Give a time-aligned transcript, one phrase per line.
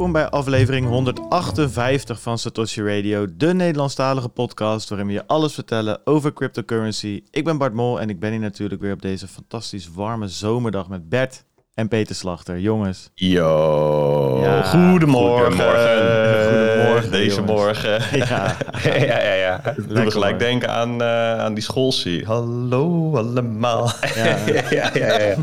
[0.00, 6.00] Welkom bij aflevering 158 van Satoshi Radio, de Nederlandstalige podcast waarin we je alles vertellen
[6.04, 7.22] over cryptocurrency.
[7.30, 10.88] Ik ben Bart Mol en ik ben hier natuurlijk weer op deze fantastisch warme zomerdag
[10.88, 11.44] met Bert
[11.74, 12.58] en Peter Slachter.
[12.58, 13.10] Jongens.
[13.14, 15.46] Yo, Ja, goedemorgen.
[15.46, 15.48] goedemorgen.
[15.48, 16.69] Goedemorgen,
[17.10, 17.50] Deze jongens.
[17.52, 18.00] morgen.
[18.26, 19.60] Ja, ja, ja, ja.
[19.88, 22.24] Doe gelijk denken aan, eh, aan die schoolsie.
[22.26, 23.90] Hallo allemaal.
[24.14, 24.36] Ja.
[24.70, 25.36] ja, ja, ja.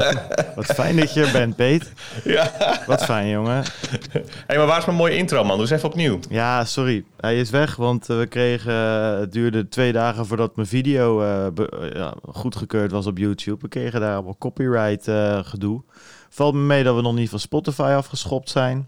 [0.56, 1.92] wat fijn dat je er bent, Peet.
[2.24, 2.52] ja.
[2.88, 3.64] Wat fijn, jongen.
[4.48, 5.52] hey, maar waar is mijn mooie intro, man?
[5.58, 6.20] Doe eens even opnieuw.
[6.30, 7.04] Ja, sorry.
[7.20, 8.74] Hij is weg, want eh, we kregen...
[8.74, 13.18] eh, het duurde twee dagen voordat mijn video eh, be- eh, ja, goedgekeurd was op
[13.18, 13.58] YouTube.
[13.62, 15.82] We kregen daar allemaal copyright eh, gedoe.
[16.30, 18.88] Valt me mee dat we nog niet van Spotify afgeschopt zijn.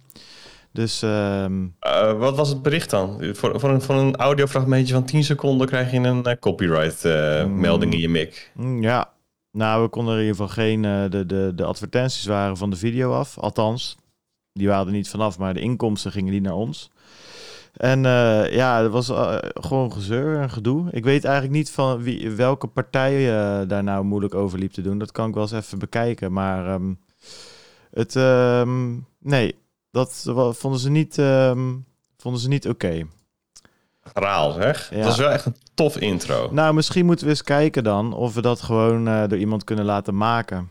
[0.72, 3.18] Dus ehm, Eh, wat was het bericht dan?
[3.34, 7.44] Voor, voor, een, voor een audiofragmentje van 10 seconden krijg je een eh, copyright eh,
[7.45, 7.59] Mm.
[7.59, 8.52] melding in je mic.
[8.56, 9.09] mm, ja,
[9.52, 10.81] nou, we konden er in ieder geval geen...
[11.12, 13.38] de, de, de advertenties waren van de video af.
[13.38, 13.97] Althans,
[14.53, 16.92] die waren er niet vanaf, maar de inkomsten gingen niet naar ons.
[17.73, 18.02] En
[18.52, 19.12] ja, het was
[19.53, 20.88] gewoon gezeur en gedoe.
[20.92, 23.25] Ik weet eigenlijk niet van wie, welke partij
[23.67, 24.97] daar nou moeilijk over liep te doen.
[24.97, 26.31] Dat kan ik wel eens even bekijken.
[26.34, 26.94] Maar ehm,
[27.92, 29.56] het, ehm, nee,
[29.92, 30.23] dat
[30.58, 31.76] vonden ze niet, ehm,
[32.18, 33.06] vonden ze niet oké.
[34.14, 34.90] Raal, zeg.
[34.90, 34.96] Ja.
[34.96, 36.50] Dat was wel echt een tof intro.
[36.52, 39.86] Nou, misschien moeten we eens kijken dan of we dat gewoon eh, door iemand kunnen
[39.86, 40.70] laten maken.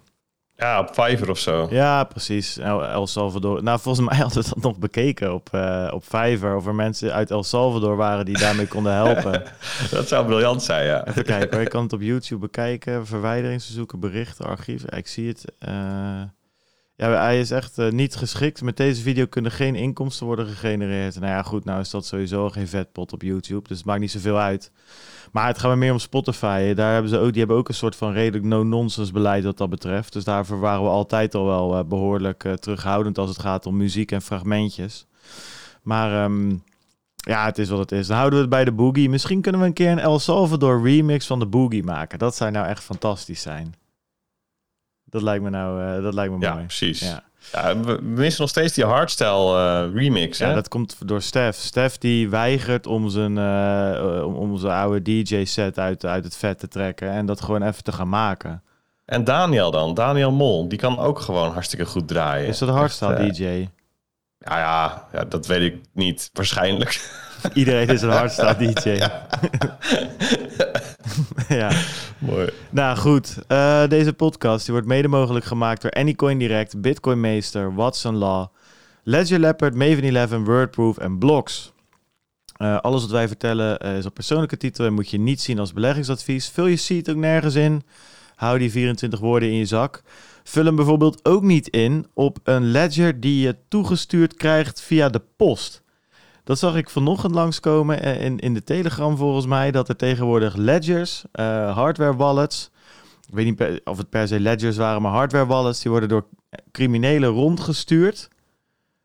[0.57, 1.67] Ja, op Fiverr of zo.
[1.71, 2.59] Ja, precies.
[2.59, 3.63] El, El Salvador.
[3.63, 6.57] Nou, volgens mij hadden we dat nog bekeken op, eh op Fiverr.
[6.57, 9.43] Of er mensen uit El Salvador waren die daarmee konden helpen.
[9.91, 11.07] Dat zou briljant zijn, ja.
[11.07, 11.61] Even kijken hoor.
[11.61, 13.07] Je kan het op YouTube bekijken.
[13.07, 14.85] Verwijderingsverzoeken, berichten, archief.
[14.85, 15.45] Ik zie het.
[15.59, 16.23] eh.
[16.99, 18.63] Ja, hij is echt eh, niet geschikt.
[18.63, 21.15] Met deze video kunnen geen inkomsten worden gegenereerd.
[21.15, 21.65] Nou ja, goed.
[21.65, 23.69] Nou is dat sowieso geen vetpot op YouTube.
[23.69, 24.71] Dus het maakt niet zoveel uit.
[25.33, 26.75] Maar het gaat me meer om Spotify.
[26.75, 29.71] Daar hebben ze ook, die hebben ook een soort van redelijk no-nonsense beleid wat dat
[29.71, 30.13] betreft.
[30.13, 33.77] Dus daarvoor waren we altijd al wel eh, behoorlijk eh, terughoudend als het gaat om
[33.77, 35.07] muziek en fragmentjes.
[35.83, 36.57] Maar ehm,
[37.15, 38.07] ja, het is wat het is.
[38.07, 39.09] Dan houden we het bij de Boogie.
[39.09, 42.19] Misschien kunnen we een keer een El Salvador remix van de Boogie maken.
[42.19, 43.75] Dat zou nou echt fantastisch zijn.
[45.11, 46.65] Dat lijkt me nou eh, dat lijkt me Ja, mooi.
[46.65, 47.01] precies.
[47.01, 47.23] Ja.
[47.53, 50.49] Ja, we missen nog steeds die hardstyle eh, remix, hè?
[50.49, 51.57] ja, dat komt door Stef.
[51.57, 56.59] Stef die weigert om zijn, eh, om, om zijn oude DJ-set uit, uit het vet
[56.59, 58.63] te trekken en dat gewoon even te gaan maken.
[59.05, 62.49] En Daniel dan, Daniel Mol, die kan ook gewoon hartstikke goed draaien.
[62.49, 63.69] Is dat een hardstyle Echt, DJ?
[64.39, 66.31] Ja, ja, ja, dat weet ik niet.
[66.33, 67.01] Waarschijnlijk.
[67.55, 68.89] Iedereen is een hardstyle DJ.
[71.55, 71.71] ja.
[72.19, 72.51] Mooi.
[72.71, 77.75] Nou goed, eh, deze podcast die wordt mede mogelijk gemaakt door Anycoin Direct, Bitcoin Meester,
[77.75, 78.47] Watson Law,
[79.03, 81.73] Ledger Leopard, Maven 11, Wordproof en Blocks.
[82.57, 85.59] Eh, alles wat wij vertellen eh, is op persoonlijke titel en moet je niet zien
[85.59, 86.49] als beleggingsadvies.
[86.49, 87.83] Vul je seat ook nergens in.
[88.35, 90.03] Hou die 24 woorden in je zak.
[90.49, 95.23] Vul hem bijvoorbeeld ook niet in op een ledger die je toegestuurd krijgt via de
[95.37, 95.83] post.
[96.45, 100.57] Dat zag ik vanochtend langskomen eh, in, in de Telegram volgens mij, dat er tegenwoordig
[100.57, 102.71] ledgers, eh, hardware wallets,
[103.29, 106.27] ik weet niet of het per se ledgers waren, maar hardware wallets, die worden door
[106.73, 108.29] criminelen rondgestuurd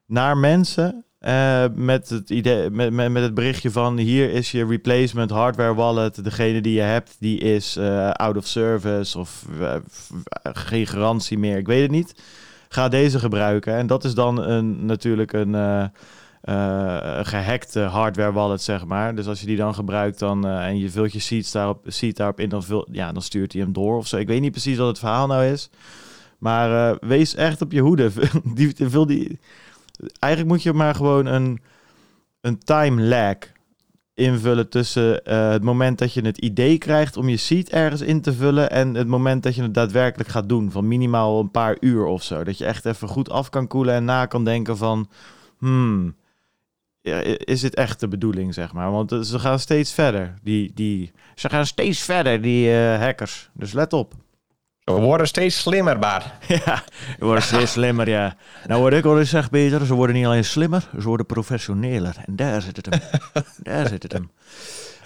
[0.06, 4.66] naar mensen eh, met, het idee, met, met, met het berichtje van hier is je
[4.66, 9.76] replacement hardware wallet, degene die je hebt, die is eh, out of service of eh,
[10.44, 12.16] geen garantie meer, ik weet het niet.
[12.70, 15.56] Ga deze gebruiken en dat is dan een, natuurlijk een...
[15.56, 15.84] eh,
[16.42, 19.16] eh, gehackte hardware wallet, zeg maar.
[19.16, 22.50] Dus als je die dan gebruikt dan, en je vult je seeds daarop, daarop in,
[22.50, 24.18] dan, vul, ja, dan stuurt hij hem door of zo.
[24.18, 25.70] Ik weet niet precies wat het verhaal nou is.
[26.38, 28.12] Maar wees echt op je hoede.
[28.56, 29.40] die, vul die,
[30.20, 31.62] eigenlijk moet je maar gewoon een,
[32.42, 33.38] een time lag
[34.14, 38.22] invullen tussen eh, het moment dat je het idee krijgt om je seed ergens in
[38.22, 40.72] te vullen en het moment dat je het daadwerkelijk gaat doen.
[40.72, 42.44] Van minimaal een paar uur of zo.
[42.44, 45.10] Dat je echt even goed af kan koelen en na kan denken van...
[45.58, 46.16] Hmm,
[47.38, 48.92] is dit echt de bedoeling, zeg maar?
[48.92, 50.34] Want eh, ze gaan steeds verder.
[50.42, 53.50] Die, die, ze gaan steeds verder, die eh, hackers.
[53.54, 54.14] Dus let op.
[54.84, 56.24] We worden steeds slimmer, Bar.
[56.66, 56.84] ja,
[57.18, 58.36] ze worden steeds slimmer, ja.
[58.68, 62.16] Nou, wat ik al eens zeg, Peter, ze worden niet alleen slimmer, ze worden professioneler.
[62.26, 63.00] En daar zit het hem.
[63.64, 64.32] daar zit het hem.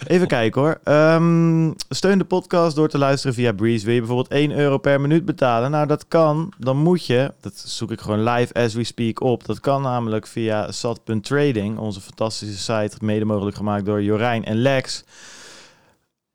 [0.06, 0.80] Even kijken hoor.
[0.84, 3.84] Ehm, steun de podcast door te luisteren via Breeze.
[3.84, 5.70] Wil je bijvoorbeeld 1 euro per minuut betalen?
[5.70, 6.52] Nou, dat kan.
[6.58, 9.46] Dan moet je, dat zoek ik gewoon live as we speak op.
[9.46, 15.04] Dat kan namelijk via sat.trading, onze fantastische site, mede mogelijk gemaakt door Jorijn en Lex.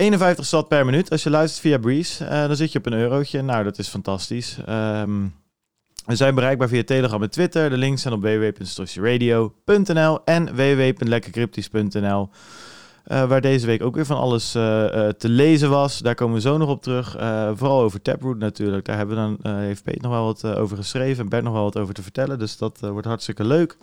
[0.04, 1.10] 51 sat per minuut.
[1.10, 3.42] Als je luistert via Breeze, eh, dan zit je op een eurotje.
[3.42, 4.58] Nou, dat is fantastisch.
[4.66, 5.22] Ehm,
[6.06, 7.70] we zijn bereikbaar via Telegram en Twitter.
[7.70, 12.30] De links zijn op www.distortieradio.nl en www.lekkercryptisch.nl.
[13.04, 14.64] Eh, waar deze week ook weer van alles eh,
[15.08, 16.00] te lezen was.
[16.00, 17.12] Daar komen we zo nog op terug.
[17.54, 18.86] Vooral over Taproot natuurlijk.
[18.86, 21.24] Daar hebben we dan, heeft Peet nog wel wat over geschreven.
[21.24, 22.40] En Bert nog wel wat over te vertellen.
[22.40, 23.78] Dus dat wordt hartstikke leuk.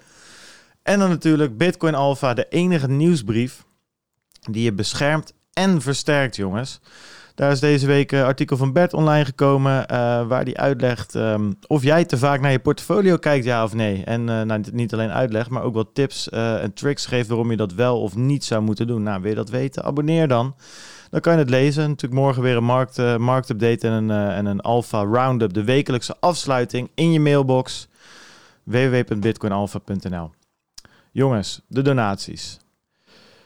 [0.82, 3.64] En dan natuurlijk Bitcoin Alpha, de enige nieuwsbrief
[4.50, 6.80] die je beschermt en versterkt, jongens.
[7.34, 9.86] Daar is deze week een artikel van Bert online gekomen, uh,
[10.26, 14.04] waar die uitlegt um, of jij te vaak naar je portfolio kijkt, ja of nee.
[14.04, 17.56] En uh, nou, niet alleen uitleg, maar ook wat tips en tricks geeft waarom je
[17.56, 19.02] dat wel of niet zou moeten doen.
[19.02, 19.84] Nou, wil je dat weten?
[19.84, 20.54] Abonneer dan.
[21.10, 21.88] Dan kan je het lezen.
[21.88, 26.90] Natuurlijk morgen weer een markt, marktupdate en een, en een alpha roundup, de wekelijkse afsluiting
[26.94, 27.88] in je mailbox
[28.62, 30.30] www.bitcoinalpha.nl.
[31.12, 32.58] Jongens, de donaties.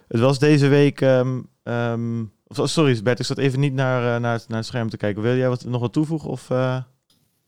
[0.08, 1.00] Het was deze week.
[1.00, 4.96] Um, um, sorry, Bert, ik zat even niet naar, uh, naar, naar het scherm te
[4.96, 5.22] kijken.
[5.22, 6.28] Wil jij wat, nog wat toevoegen?
[6.28, 6.76] Of, uh...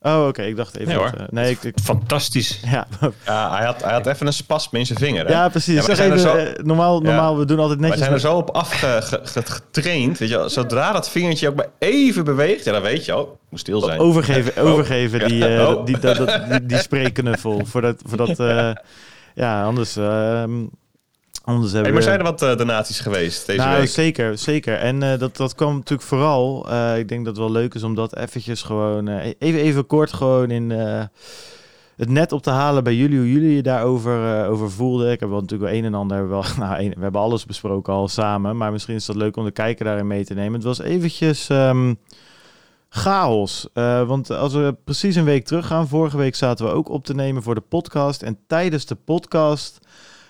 [0.00, 0.42] Oh, oké.
[0.42, 0.88] Ik dacht even.
[0.88, 1.20] Nee, dat, hoor.
[1.20, 1.78] uh, nee ik, ik...
[1.82, 2.60] Fantastisch.
[2.64, 2.86] Ja.
[3.24, 5.26] ja, hij, had, hij had even een spasme in zijn vinger.
[5.26, 5.32] Hè?
[5.32, 5.74] Ja, precies.
[5.74, 6.36] Ja, zeg even, zo...
[6.62, 7.38] normaal, normaal ja.
[7.38, 7.98] we doen altijd netjes.
[7.98, 10.18] We zijn er zo op afgetraind.
[10.18, 13.60] Weet je, zodra dat vingertje ook maar even beweegt, ja, dan weet je, oh, moet
[13.60, 14.00] stil zijn.
[14.00, 15.84] Overgeven, overgeven die, oh.
[15.84, 17.60] die, die, die, die, die spreekknuffel.
[17.64, 18.36] Voordat, voordat
[19.34, 19.96] ja, anders.
[21.46, 23.88] Anders hebben hey, maar zijn er wat uh, donaties geweest deze nou, week?
[23.88, 24.78] Zeker, zeker.
[24.78, 27.82] En uh, dat, dat kwam natuurlijk vooral, uh, ik denk dat het wel leuk is
[27.82, 29.08] om dat eventjes gewoon,
[29.38, 30.70] even, even kort gewoon in
[31.96, 35.12] het net op te halen bij jullie, hoe jullie je daarover over voelden.
[35.12, 37.92] Ik heb wel natuurlijk wel een en ander, wel, nou, een, we hebben alles besproken
[37.92, 40.52] al samen, maar misschien is dat leuk om de kijker daarin mee te nemen.
[40.52, 41.98] Het was eventjes um,
[42.88, 43.68] chaos,
[44.06, 47.14] want als we precies een week terug gaan, vorige week zaten we ook op te
[47.14, 49.80] nemen voor de podcast en tijdens de podcast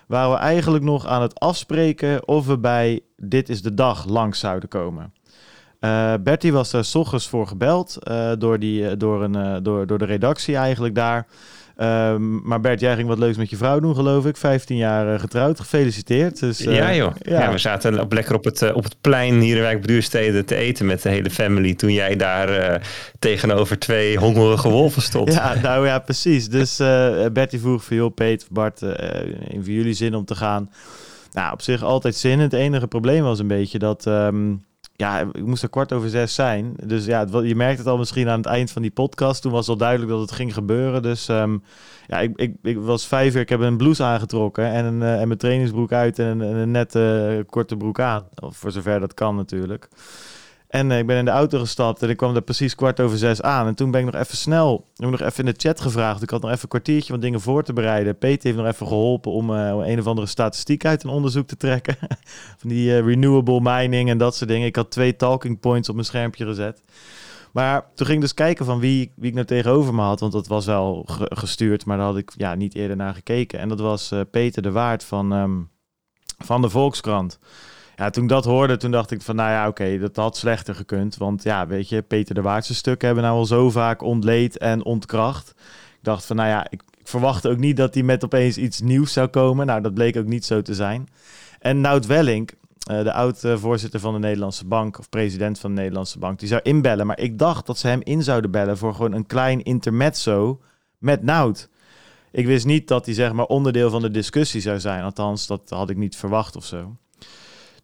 [0.07, 4.39] waren we eigenlijk nog aan het afspreken of we bij Dit is de Dag langs
[4.39, 5.13] zouden komen.
[5.81, 9.99] Uh, Bertie was daar s ochtends voor gebeld uh, door, die, door, een, door, door
[9.99, 11.27] de redactie eigenlijk daar.
[11.77, 14.37] Um, maar Bert, jij ging wat leuks met je vrouw doen, geloof ik.
[14.37, 16.41] 15 jaar getrouwd, gefeliciteerd.
[16.41, 17.41] Dus, ja joh, ja.
[17.41, 17.53] ja.
[17.53, 20.87] we zaten op, lekker op het, op het plein hier in Wijk Duurstede te eten
[20.87, 21.75] met de hele family...
[21.75, 22.81] toen jij daar
[23.19, 25.33] tegenover twee hongerige wolven stond.
[25.33, 26.49] Ja, nou ja, precies.
[26.49, 26.77] Dus
[27.33, 28.83] Bertie vroeg voor joh, Peter, Bart,
[29.49, 30.71] in voor jullie zin om te gaan.
[31.33, 32.39] Nou, op zich altijd zin.
[32.39, 34.07] Het enige probleem was een beetje dat...
[34.07, 34.65] Um,
[34.97, 36.75] ja, ik moest er kwart over zes zijn.
[36.85, 39.43] Dus ja, je merkt het al misschien aan het eind van die podcast.
[39.43, 41.03] Toen was al duidelijk dat het ging gebeuren.
[41.03, 41.63] Dus um,
[42.07, 43.41] ja, ik, ik, ik was vijf uur.
[43.41, 47.35] Ik heb een blouse aangetrokken en, een, uh, en mijn trainingsbroek uit en een, nette
[47.39, 48.25] uh, korte broek aan.
[48.35, 49.89] Voor zover dat kan natuurlijk.
[50.77, 53.19] En uh, ik ben in de auto gestapt en ik kwam er precies kwart over
[53.19, 53.67] zes aan.
[53.67, 56.23] En toen ben ik nog even snel, ik heb nog even in de chat gevraagd.
[56.23, 58.19] Ik had nog even een kwartiertje wat dingen voor te bereiden.
[58.19, 61.57] Peter heeft nog even geholpen om uh, een of andere statistiek uit een onderzoek te
[61.57, 61.97] trekken.
[62.61, 64.67] Van die uh, renewable mining en dat soort dingen.
[64.67, 66.83] Ik had twee talking points op mijn schermpje gezet.
[67.53, 70.21] Maar toen ging ik dus kijken van wie, wie ik nou tegenover me had.
[70.21, 73.59] Want dat was wel ge gestuurd, maar daar had ik ja, niet eerder naar gekeken.
[73.59, 75.71] En dat was Peter de Waard van, um,
[76.39, 77.39] van de Volkskrant
[77.97, 80.75] ja, toen ik dat hoorde, toen dacht ik van, nou ja, oké, dat had slechter
[80.75, 81.17] gekund.
[81.17, 84.85] Want ja, weet je, Peter de Waardse stukken hebben nou al zo vaak ontleed en
[84.85, 85.51] ontkracht.
[85.91, 88.81] Ik dacht van, nou ja, ik, ik verwachtte ook niet dat hij met opeens iets
[88.81, 89.67] nieuws zou komen.
[89.67, 91.09] Nou, dat bleek ook niet zo te zijn.
[91.59, 92.51] En Nout Welling,
[92.91, 96.61] uh, de oud-voorzitter van de Nederlandse Bank, of president van de Nederlandse Bank, die zou
[96.63, 97.07] inbellen.
[97.07, 100.61] Maar ik dacht dat ze hem in zouden bellen voor gewoon een klein intermezzo
[100.99, 101.69] met Nout.
[102.31, 105.03] Ik wist niet dat hij zeg maar onderdeel van de discussie zou zijn.
[105.03, 106.97] Althans, dat had ik niet verwacht of zo.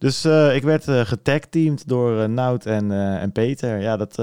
[0.03, 3.81] Dus uh, ik werd uh, getagteamd door uh, Nout en, en Peter.
[3.81, 4.15] Ja, dat,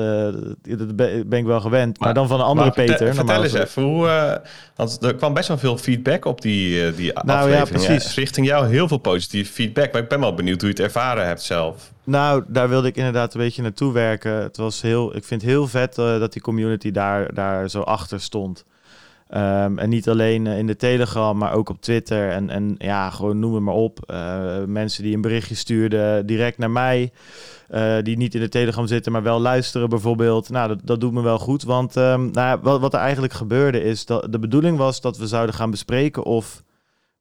[0.62, 2.00] dat ben ik wel gewend.
[2.00, 2.98] Maar, maar dan van een andere maar Peter.
[2.98, 4.42] Vertel, vertel eens even, hoe,
[4.76, 7.82] want er kwam best wel veel feedback op die, die nou, aflevering.
[7.82, 8.16] Ja, precies.
[8.16, 9.92] Richting jou heel veel positieve feedback.
[9.92, 11.92] Maar ik ben wel benieuwd hoe je het ervaren hebt zelf.
[12.04, 14.34] Nou, daar wilde ik inderdaad een beetje naartoe werken.
[14.34, 18.22] Het was heel, ik vind het heel vet dat die community daar, daar zo achter
[18.22, 18.66] stond.
[19.36, 22.30] Um, en niet alleen in de Telegram, maar ook op Twitter.
[22.30, 24.00] En, en ja, gewoon noem het maar op.
[24.08, 27.12] Uh, mensen die een berichtje stuurden direct naar mij.
[27.70, 30.50] Uh, die niet in de Telegram zitten, maar wel luisteren bijvoorbeeld.
[30.50, 31.64] Nou, dat, dat doet me wel goed.
[31.64, 35.28] Want um, nou, wat, wat er eigenlijk gebeurde is dat de bedoeling was dat we
[35.28, 36.64] zouden gaan bespreken of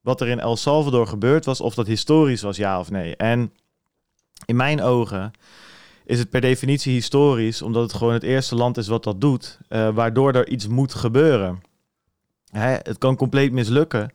[0.01, 3.15] wat er in El Salvador gebeurd was, of dat historisch was, ja of nee.
[3.15, 3.53] En
[4.45, 5.31] in mijn ogen
[6.05, 9.59] is het per definitie historisch, omdat het gewoon het eerste land is wat dat doet,
[9.93, 11.67] waardoor er iets moet gebeuren.
[12.51, 14.11] Hè, het kan compleet mislukken.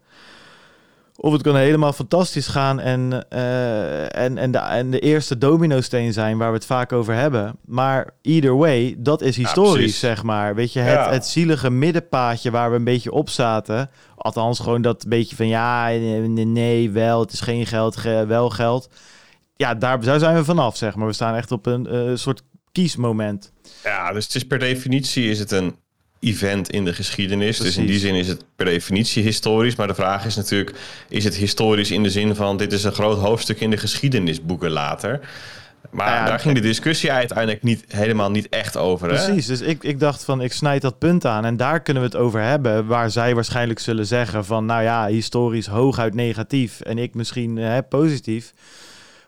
[1.17, 6.13] Of het kan helemaal fantastisch gaan en, uh, en, en, de, en de eerste domino-steen
[6.13, 7.57] zijn waar we het vaak over hebben.
[7.65, 10.55] Maar either way, dat is historisch, ja, zeg maar.
[10.55, 11.11] Weet je, het, ja.
[11.11, 13.91] het zielige middenpaadje waar we een beetje op zaten.
[14.17, 18.89] Althans, gewoon dat beetje van ja, nee, wel, het is geen geld, wel geld.
[19.57, 21.07] Ja, daar, daar zijn we vanaf, zeg maar.
[21.07, 23.53] We staan echt op een uh, soort kiesmoment.
[23.83, 25.77] Ja, dus het is per definitie is het een
[26.25, 27.57] event in de geschiedenis.
[27.57, 27.75] Precies.
[27.75, 29.77] Dus in die zin is het per definitie historisch.
[29.77, 30.77] Maar de vraag is natuurlijk,
[31.09, 34.71] is het historisch in de zin van dit is een groot hoofdstuk in de geschiedenisboeken
[34.71, 35.21] later?
[35.91, 39.09] Maar nou daar ging de discussie uiteindelijk niet, helemaal niet echt over.
[39.09, 42.09] Precies, dus ik, ik dacht van ik snijd dat punt aan en daar kunnen we
[42.09, 42.87] het over hebben.
[42.87, 47.83] Waar zij waarschijnlijk zullen zeggen van nou ja, historisch hooguit negatief en ik misschien hè,
[47.83, 48.53] positief.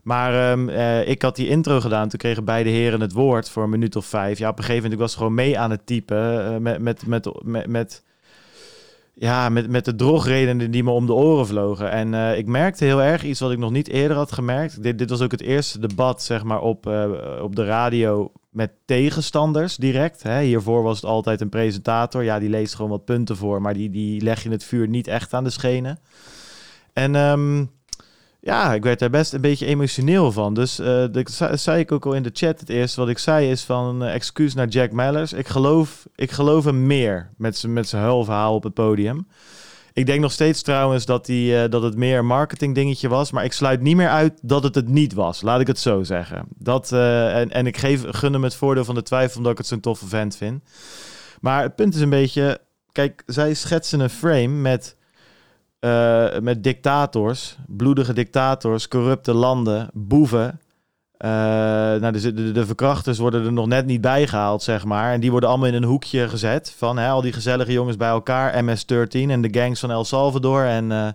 [0.07, 2.09] Maar um, uh, ik had die intro gedaan.
[2.09, 4.39] Toen kregen beide heren het woord voor een minuut of vijf.
[4.39, 6.53] Ja, op een gegeven moment ik was gewoon mee aan het typen.
[6.53, 8.05] Uh, met, met, met, met,
[9.15, 11.91] ja, met, met de drogredenen die me om de oren vlogen.
[11.91, 14.83] En uh, ik merkte heel erg iets wat ik nog niet eerder had gemerkt.
[14.83, 16.87] Dit, dit was ook het eerste debat, zeg maar, op,
[17.41, 20.23] op de radio met tegenstanders direct.
[20.23, 20.43] Hè.
[20.43, 22.25] Hiervoor was het altijd een presentator.
[22.25, 25.07] Ja, die leest gewoon wat punten voor, maar die, die leg je het vuur niet
[25.07, 25.99] echt aan de schenen.
[26.93, 27.71] En um,
[28.47, 30.55] ja, ik werd daar best een beetje emotioneel van.
[30.55, 32.61] Dus uh, dat zei ik ook al in de chat.
[32.61, 35.33] Het eerste wat ik zei is van uh, excuus naar Jack Mellers.
[35.33, 39.27] Ik geloof, ik geloof hem meer met zijn met huilverhaal op het podium.
[39.93, 43.31] Ik denk nog steeds trouwens dat, die, uh, dat het meer een marketing dingetje was.
[43.31, 45.43] Maar ik sluit niet meer uit dat het het niet was.
[45.43, 46.47] Laat ik het zo zeggen.
[46.59, 49.67] Dat, en, en ik geef, gun hem het voordeel van de twijfel omdat ik het
[49.67, 50.63] zo'n toffe vent vind.
[51.41, 52.59] Maar het punt is een beetje...
[52.93, 54.96] Kijk, zij schetsen een frame met
[55.81, 60.61] uh, met dictators, bloedige dictators, corrupte landen, boeven.
[61.19, 65.13] Uh, nou, de, de, verkrachters worden er nog net niet bijgehaald, zeg maar.
[65.13, 68.09] En die worden allemaal in een hoekje gezet van hè, al die gezellige jongens bij
[68.09, 68.65] elkaar.
[68.65, 71.07] MS-13 en de gangs van El Salvador en, uh,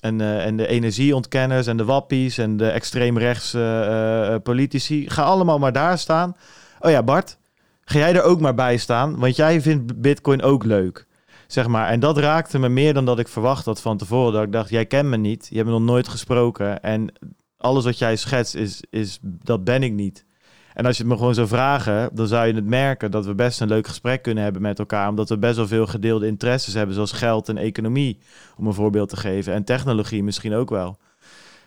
[0.00, 5.10] en, en de energieontkenners en de wappies en de extreemrechtse politici.
[5.10, 6.36] Ga allemaal maar daar staan.
[6.80, 7.36] Oh ja, Bart,
[7.84, 11.06] ga jij er ook maar bij staan, want jij vindt bitcoin ook leuk.
[11.54, 11.88] Zeg maar.
[11.88, 14.32] En dat raakte me meer dan dat ik verwacht had van tevoren.
[14.32, 15.46] Dat ik dacht, jij kent me niet.
[15.50, 16.82] Je hebt me nog nooit gesproken.
[16.82, 17.12] En
[17.56, 20.24] alles wat jij schetst, is, is, dat ben ik niet.
[20.72, 23.34] En als je het me gewoon zou vragen, dan zou je het merken dat we
[23.34, 25.08] best een leuk gesprek kunnen hebben met elkaar.
[25.08, 28.18] Omdat we best wel veel gedeelde interesses hebben, zoals geld en economie,
[28.56, 29.52] om een voorbeeld te geven.
[29.52, 30.98] En technologie misschien ook wel.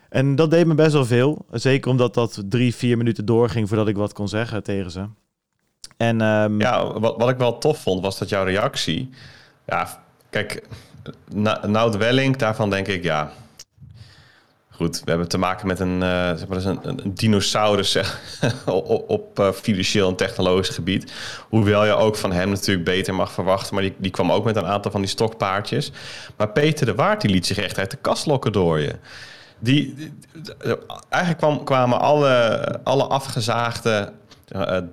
[0.08, 1.46] En dat deed me best wel veel.
[1.50, 5.04] Zeker omdat dat drie, vier minuten doorging voordat ik wat kon zeggen tegen ze.
[5.96, 6.60] En, um...
[6.60, 9.10] Ja, wat, wat ik wel tof vond, was dat jouw reactie
[9.68, 10.62] ja, kijk,
[11.66, 13.32] nou de Welling, daarvan denk ik, ja...
[14.70, 17.96] Goed, we hebben te maken met een, uh, zeg maar, een, een dinosaurus
[18.66, 21.12] op, op uh, financieel en technologisch gebied.
[21.48, 23.74] Hoewel je ook van hem natuurlijk beter mag verwachten.
[23.74, 25.92] Maar die, die kwam ook met een aantal van die stokpaardjes.
[26.36, 28.94] Maar Peter de Waard die liet zich echt uit de kast lokken door je.
[29.58, 30.12] Die,
[31.08, 34.12] eigenlijk kwam, kwamen alle, alle afgezaagde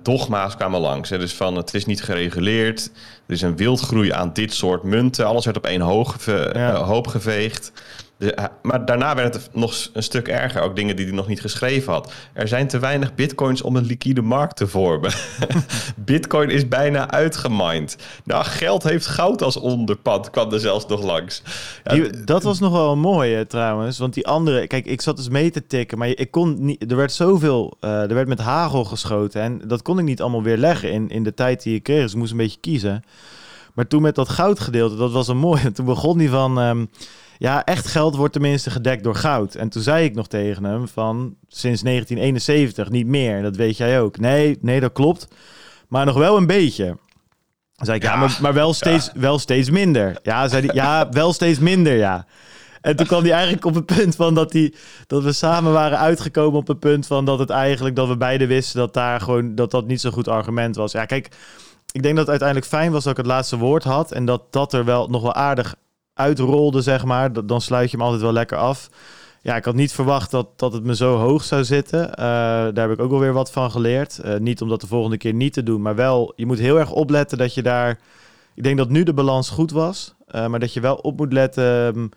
[0.02, 1.10] dogma's kwamen langs.
[1.10, 1.18] Hè.
[1.18, 2.90] Dus van het is niet gereguleerd.
[3.26, 5.26] Er is een wildgroei aan dit soort munten.
[5.26, 7.72] Alles werd op één hoog, uh, hoop geveegd.
[8.18, 10.62] De, maar daarna werd het nog een stuk erger.
[10.62, 12.12] Ook dingen die hij nog niet geschreven had.
[12.32, 15.12] Er zijn te weinig bitcoins om een liquide markt te vormen.
[15.96, 17.96] Bitcoin is bijna uitgemind.
[18.24, 21.42] Nou, geld heeft goud als onderpand, kwam er zelfs nog langs.
[21.82, 23.98] die, dat was nog wel mooi trouwens.
[23.98, 25.98] Want die andere, kijk, ik zat dus mee te tikken.
[25.98, 29.42] Maar ik kon niet, er werd zoveel, uh, er werd met hagel geschoten.
[29.42, 32.02] En dat kon ik niet allemaal weer leggen in, in de tijd die ik kreeg.
[32.02, 33.04] Dus ik moest een beetje kiezen.
[33.74, 35.70] Maar toen met dat goudgedeelte, dat was een mooi.
[35.72, 36.58] Toen begon die van.
[36.58, 36.88] Um,
[37.38, 39.54] ja, echt geld wordt tenminste gedekt door goud.
[39.54, 43.42] En toen zei ik nog tegen hem van sinds 1971 niet meer.
[43.42, 44.18] Dat weet jij ook.
[44.18, 45.28] Nee, nee, dat klopt.
[45.88, 46.84] Maar nog wel een beetje.
[47.76, 50.18] Dan zei ik, ja, maar, maar wel, steeds, wel steeds minder.
[50.22, 52.26] Ja, zei hij, ja, wel steeds minder, ja.
[52.80, 54.74] En toen kwam hij eigenlijk op het punt van dat, die,
[55.06, 58.46] dat we samen waren uitgekomen op het punt van dat het eigenlijk, dat we beide
[58.46, 60.92] wisten dat daar gewoon, dat dat niet zo'n goed argument was.
[60.92, 61.28] Ja, kijk,
[61.92, 64.52] ik denk dat het uiteindelijk fijn was dat ik het laatste woord had en dat
[64.52, 65.74] dat er wel nog wel aardig
[66.16, 68.90] uitrolde, zeg maar, dan sluit je hem altijd wel lekker af.
[69.42, 72.14] Ja, ik had niet verwacht dat, dat het me zo hoog zou zitten.
[72.14, 72.24] Eh,
[72.72, 74.20] daar heb ik ook alweer wat van geleerd.
[74.24, 76.78] Uh, niet om dat de volgende keer niet te doen, maar wel, je moet heel
[76.78, 77.98] erg opletten dat je daar...
[78.54, 81.32] Ik denk dat nu de balans goed was, uh, maar dat je wel op moet
[81.32, 81.64] letten...
[81.64, 82.08] Um,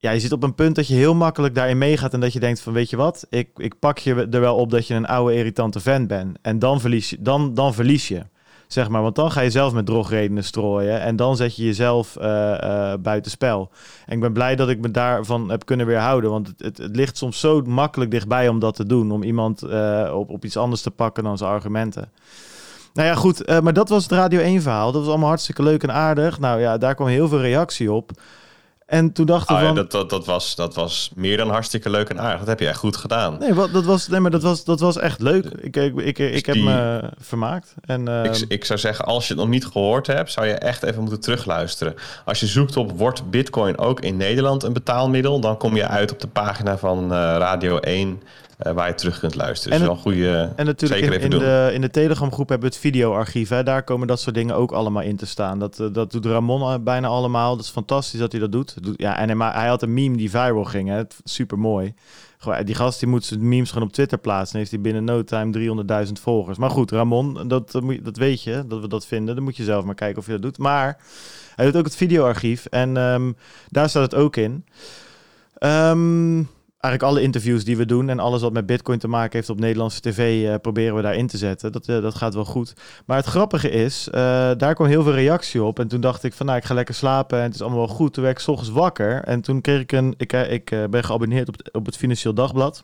[0.00, 2.40] ja, je zit op een punt dat je heel makkelijk daarin meegaat en dat je
[2.40, 5.06] denkt van, weet je wat, ik, ik pak je er wel op dat je een
[5.06, 6.38] oude irritante vent bent.
[6.42, 7.16] En dan verlies je.
[7.20, 8.22] Dan, dan verlies je.
[8.68, 11.00] Zeg maar, want dan ga je zelf met drogredenen strooien.
[11.00, 13.70] En dan zet je jezelf uh, uh, buitenspel.
[14.06, 16.30] En ik ben blij dat ik me daarvan heb kunnen weerhouden.
[16.30, 19.10] Want het, het, ligt soms zo makkelijk dichtbij om dat te doen.
[19.10, 22.10] Om iemand uh, op, op iets anders te pakken dan zijn argumenten.
[22.94, 23.62] Nou ja, goed.
[23.62, 24.92] maar dat was het Radio 1 verhaal.
[24.92, 26.38] Dat was allemaal hartstikke leuk en aardig.
[26.38, 28.10] Nou ja, daar kwam heel veel reactie op.
[28.88, 29.74] En toen dachten we oh, van...
[29.74, 32.38] dat, dat, dat, was, dat was meer dan hartstikke leuk en aardig.
[32.38, 33.38] Dat heb je echt goed gedaan.
[33.38, 35.44] Nee, wat, dat, was, nee maar dat, was, dat was echt leuk.
[35.44, 37.74] Ik, ik, ik, ik heb me vermaakt.
[37.80, 38.24] En, uh...
[38.24, 40.32] ik, ik zou zeggen, als je het nog niet gehoord hebt...
[40.32, 41.94] zou je echt even moeten terugluisteren.
[42.24, 45.40] Als je zoekt op wordt bitcoin ook in Nederland een betaalmiddel...
[45.40, 48.22] dan kom je uit op de pagina van uh, Radio 1...
[48.58, 49.72] eh, waar je terug kunt luisteren.
[49.72, 50.52] En Dus wel een goede...
[50.56, 53.48] En natuurlijk Zeker in, de, in de Telegram groep hebben we het videoarchief.
[53.48, 53.62] Hè?
[53.62, 55.58] Daar komen dat soort dingen ook allemaal in te staan.
[55.58, 57.56] Dat, eh, dat doet Ramon eh, bijna allemaal.
[57.56, 58.74] Dat is fantastisch dat hij dat doet.
[58.96, 60.88] Ja, en hij, hij had een meme die viral ging.
[60.88, 61.02] Hè?
[61.24, 61.94] Super mooi.
[62.64, 64.52] Die gast die moet zijn memes gewoon op Twitter plaatsen.
[64.52, 65.74] En heeft hij binnen no time
[66.06, 66.58] 300.000 volgers.
[66.58, 67.70] Maar goed, Ramon, dat,
[68.02, 69.34] dat weet je, dat we dat vinden.
[69.34, 70.58] Dan moet je zelf maar kijken of je dat doet.
[70.58, 70.98] Maar
[71.54, 72.66] hij doet ook het videoarchief.
[72.66, 73.32] En ehm,
[73.68, 74.64] daar staat het ook in.
[75.58, 76.42] Ehm,
[76.80, 79.60] eigenlijk alle interviews die we doen en alles wat met Bitcoin te maken heeft op
[79.60, 81.72] Nederlandse tv, eh, proberen we daarin te zetten.
[81.72, 82.72] Dat, eh, dat gaat wel goed.
[83.06, 84.20] Maar het grappige is, eh,
[84.56, 85.78] daar kwam heel veel reactie op.
[85.78, 87.94] En toen dacht ik van, nou, ik ga lekker slapen en het is allemaal wel
[87.96, 88.12] goed.
[88.12, 91.48] Toen werd ik 's ochtends wakker en toen kreeg ik een, ik, ik ben geabonneerd
[91.48, 92.82] op, het- op het Financieel Dagblad.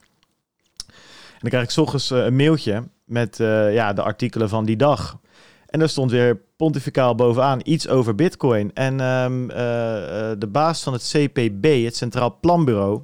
[0.87, 3.37] En dan krijg ik 's ochtends een mailtje met
[3.73, 5.19] ja, de artikelen van die dag.
[5.67, 8.71] En daar stond weer pontificaal bovenaan iets over Bitcoin.
[8.75, 13.03] En ehm, eh, eh, de baas van het CPB, het Centraal Planbureau.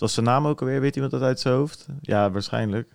[0.00, 0.80] Wat was zijn naam ook alweer?
[0.80, 1.86] Weet iemand dat uit zijn hoofd?
[2.00, 2.92] Ja, waarschijnlijk.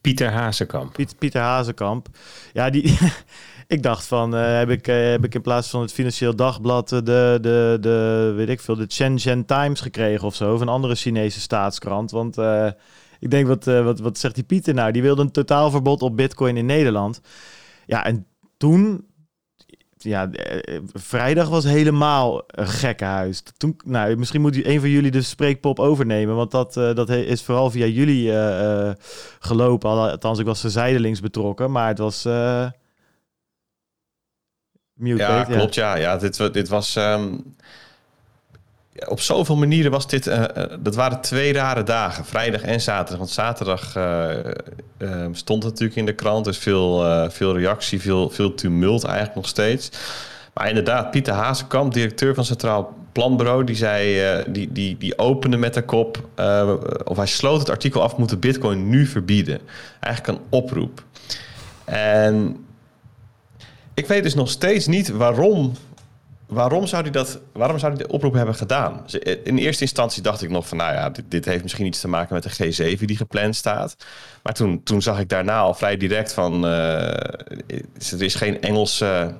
[0.00, 0.92] Pieter Hazekamp.
[0.92, 2.08] Piet, Pieter Hazekamp.
[2.52, 2.98] Ja, die.
[3.66, 6.92] ik dacht van, eh, heb, ik, eh, heb ik in plaats van het Financieel Dagblad
[6.92, 10.68] eh, de, de, de, weet ik veel, de Shenzhen Times gekregen of zo, of een
[10.68, 12.10] andere Chinese staatskrant.
[12.10, 12.36] Want
[13.18, 14.92] ik denk, wat, wat, wat zegt die Pieter nou?
[14.92, 17.20] Die wilde een totaalverbod op Bitcoin in Nederland.
[17.86, 18.26] Ja, en
[18.56, 19.06] toen,
[20.06, 23.42] ja, eh, vrijdag was helemaal een gekkenhuis.
[23.56, 27.42] Toen, nou, misschien moet een van jullie de spreekpop overnemen, want dat, eh, dat is
[27.42, 28.94] vooral via jullie eh, eh,
[29.38, 29.90] gelopen.
[29.90, 32.24] Al- Althans, ik was er zijdelings betrokken, maar het was...
[32.24, 32.66] eh
[34.94, 35.74] mute, Ja, weet klopt.
[35.74, 36.92] Ja, ja dit, dit was.
[36.92, 37.20] ja,
[39.04, 40.26] op zoveel manieren was dit.
[40.26, 43.18] eh, eh, dat waren twee rare dagen, vrijdag en zaterdag.
[43.18, 46.44] Want zaterdag eh, stond het natuurlijk in de krant.
[46.44, 49.90] Dus veel, veel reactie, veel, veel tumult eigenlijk nog steeds.
[50.54, 55.74] Maar inderdaad, Pieter Hazekamp, directeur van Centraal Planbureau, die zei, die, die, die opende met
[55.74, 56.28] de kop,
[57.04, 59.60] of hij sloot het artikel af, moeten Bitcoin nu verbieden.
[60.00, 61.04] Eigenlijk een oproep.
[61.84, 62.64] En
[63.94, 65.72] ik weet dus nog steeds niet waarom.
[66.46, 67.40] Waarom zou hij dat?
[67.52, 69.04] Waarom zou hij de oproep hebben gedaan?
[69.44, 72.08] In eerste instantie dacht ik nog van, nou ja, dit, dit heeft misschien iets te
[72.08, 73.96] maken met de G7 die gepland staat.
[74.42, 77.08] Maar toen, toen zag ik daarna al vrij direct van, eh,
[78.12, 79.34] er is geen Engelse,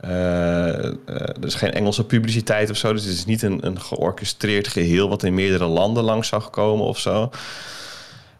[0.00, 2.92] eh, er is geen Engelse publiciteit of zo.
[2.92, 6.84] Dus het is niet een, een georchestreerd geheel wat in meerdere landen langs zou komen
[6.84, 7.30] of zo.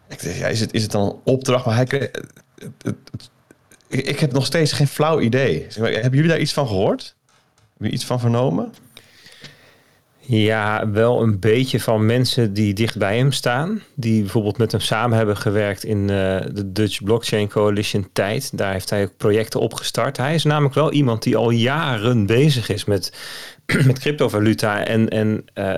[0.07, 1.65] Ik dacht, ja, is het, is het dan een opdracht?
[1.65, 2.11] Maar hij
[3.87, 5.67] ik, ik heb nog steeds geen flauw idee.
[5.73, 7.17] Hebben jullie daar iets van gehoord?
[7.79, 8.73] Jullie iets van vernomen?
[10.19, 13.81] Ja, wel een beetje van mensen die dicht bij hem staan.
[13.95, 16.07] Die bijvoorbeeld met hem samen hebben gewerkt in eh,
[16.51, 18.57] de Dutch Blockchain Coalition tijd.
[18.57, 20.17] Daar heeft hij ook projecten opgestart.
[20.17, 23.13] Hij is namelijk wel iemand die al jaren bezig is met,
[23.85, 25.73] met cryptovaluta en, en eh,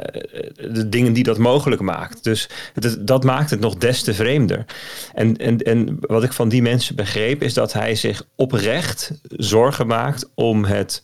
[0.71, 2.23] de dingen die dat mogelijk maakt.
[2.23, 4.65] Dus het, dat maakt het nog des te vreemder.
[5.13, 9.87] En, en, en wat ik van die mensen begreep is dat hij zich oprecht zorgen
[9.87, 11.03] maakt om het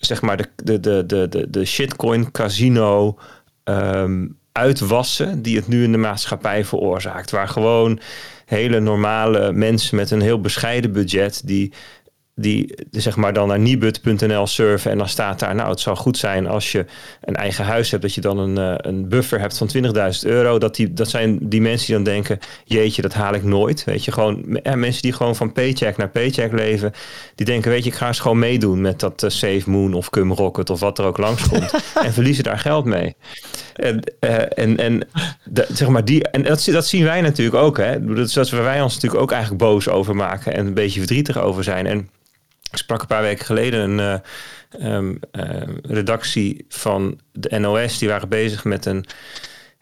[0.00, 0.46] zeg maar de,
[0.80, 3.18] de, de, de, de, shitcoin casino
[3.64, 7.30] ehm, uitwassen die het nu in de maatschappij veroorzaakt.
[7.30, 8.00] Waar gewoon
[8.46, 11.72] hele normale mensen met een heel bescheiden budget die
[12.34, 16.16] die zeg maar dan naar nibud.nl surfen en dan staat daar, nou het zou goed
[16.16, 16.84] zijn als je
[17.20, 20.58] een eigen huis hebt, dat je dan een, eh, een buffer hebt van 20.000 euro.
[20.58, 23.84] Dat, die, dat zijn die mensen die dan denken, jeetje, dat haal ik nooit.
[23.84, 26.92] Weet je, gewoon mensen die gewoon van paycheck naar paycheck leven,
[27.34, 30.10] die denken, weet je, ik ga eens gewoon meedoen met dat eh, Safe Moon of
[30.10, 33.14] Cum Rocket of wat er ook langskomt en verliezen daar geld mee.
[33.74, 35.08] En, eh, en, en,
[35.44, 37.76] de- zeg maar die, en dat, dat zien wij natuurlijk ook.
[37.76, 38.04] Hè?
[38.04, 41.38] Dat is waar wij ons natuurlijk ook eigenlijk boos over maken en een beetje verdrietig
[41.38, 41.86] over zijn.
[41.86, 42.08] En
[42.70, 44.22] ik sprak een paar weken geleden een
[44.70, 47.98] eh, ehm, ehm, redactie van de NOS.
[47.98, 49.04] Die waren bezig met een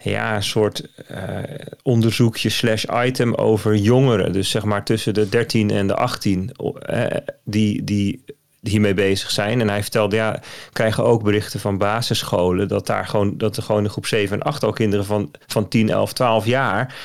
[0.03, 1.43] ja, een soort eh,
[1.83, 4.33] onderzoekje slash item over jongeren.
[4.33, 7.05] Dus zeg maar tussen de 13 en de 18 eh,
[7.43, 8.23] die, die
[8.61, 9.61] hiermee bezig zijn.
[9.61, 10.41] En hij vertelde, ja,
[10.73, 12.67] krijgen ook berichten van basisscholen...
[12.67, 15.67] dat, daar gewoon, dat er gewoon in groep 7 en 8 al kinderen van, van
[15.67, 16.95] 10, 11, 12 jaar...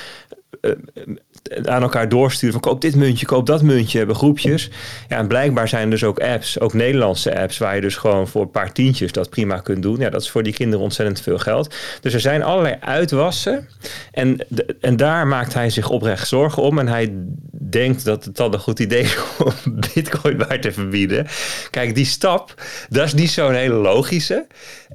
[1.65, 4.71] aan elkaar doorsturen van koop dit muntje, koop dat muntje, hebben groepjes.
[5.09, 8.29] Ja, en blijkbaar zijn er dus ook apps, ook Nederlandse apps, waar je dus gewoon
[8.29, 9.99] voor een paar tientjes dat prima kunt doen.
[9.99, 11.75] Ja, dat is voor die kinderen ontzettend veel geld.
[12.01, 13.69] Dus er zijn allerlei uitwassen
[14.13, 14.47] en,
[14.81, 16.79] en daar maakt hij zich oprecht zorgen om.
[16.79, 17.13] En hij
[17.53, 21.27] denkt dat het dan een goed idee is om bitcoin maar te verbieden.
[21.71, 24.47] Kijk, die stap, dat is niet zo'n hele logische.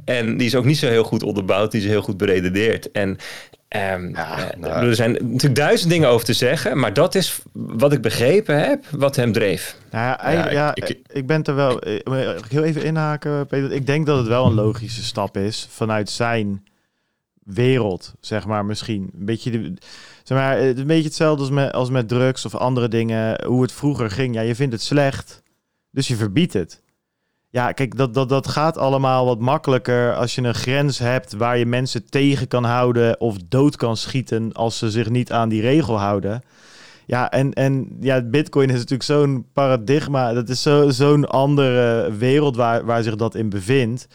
[0.06, 2.92] En die is ook niet zo heel goed onderbouwd, die is heel goed beredeneerd.
[2.92, 3.18] En
[3.70, 4.88] Ehm, Ja, eh, nou.
[4.88, 8.86] Er zijn natuurlijk duizend dingen over te zeggen, maar dat is wat ik begrepen heb,
[8.92, 9.78] wat hem dreef.
[9.92, 11.82] Nou ja, eigenlijk- Ja, ja, ik- ik, ik ben het er wel.
[11.82, 13.72] eh, Mag ik heel even inhaken, Peter.
[13.72, 16.64] Ik denk dat het wel een logische stap is vanuit zijn
[17.44, 19.02] wereld, zeg maar, misschien.
[19.20, 19.74] Een beetje, de,
[20.24, 23.46] zeg maar, een beetje hetzelfde als met, als met drugs of andere dingen.
[23.46, 24.36] Hoe het vroeger ging.
[24.36, 25.44] Ja, je vindt het slecht,
[25.92, 26.82] dus je verbiedt het.
[27.52, 31.58] Ja, kijk, dat, dat, dat gaat allemaal wat makkelijker als je een grens hebt waar
[31.58, 35.62] je mensen tegen kan houden of dood kan schieten als ze zich niet aan die
[35.62, 36.42] regel houden.
[37.06, 40.34] Ja, en, en ja, Bitcoin is natuurlijk zo'n paradigma.
[40.34, 44.08] Dat is zo, zo'n andere wereld waar, waar zich dat in bevindt.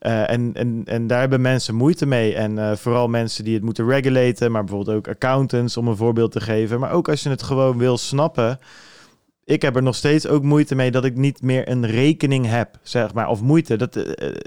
[0.00, 2.34] Uh, en, en, en daar hebben mensen moeite mee.
[2.34, 6.32] En uh, vooral mensen die het moeten regulaten, maar bijvoorbeeld ook accountants, om een voorbeeld
[6.32, 6.80] te geven.
[6.80, 8.58] Maar ook als je het gewoon wil snappen.
[9.44, 12.78] Ik heb er nog steeds ook moeite mee dat ik niet meer een rekening heb,
[12.82, 13.28] zeg maar.
[13.28, 13.76] Of moeite.
[13.76, 14.04] Dat, uh,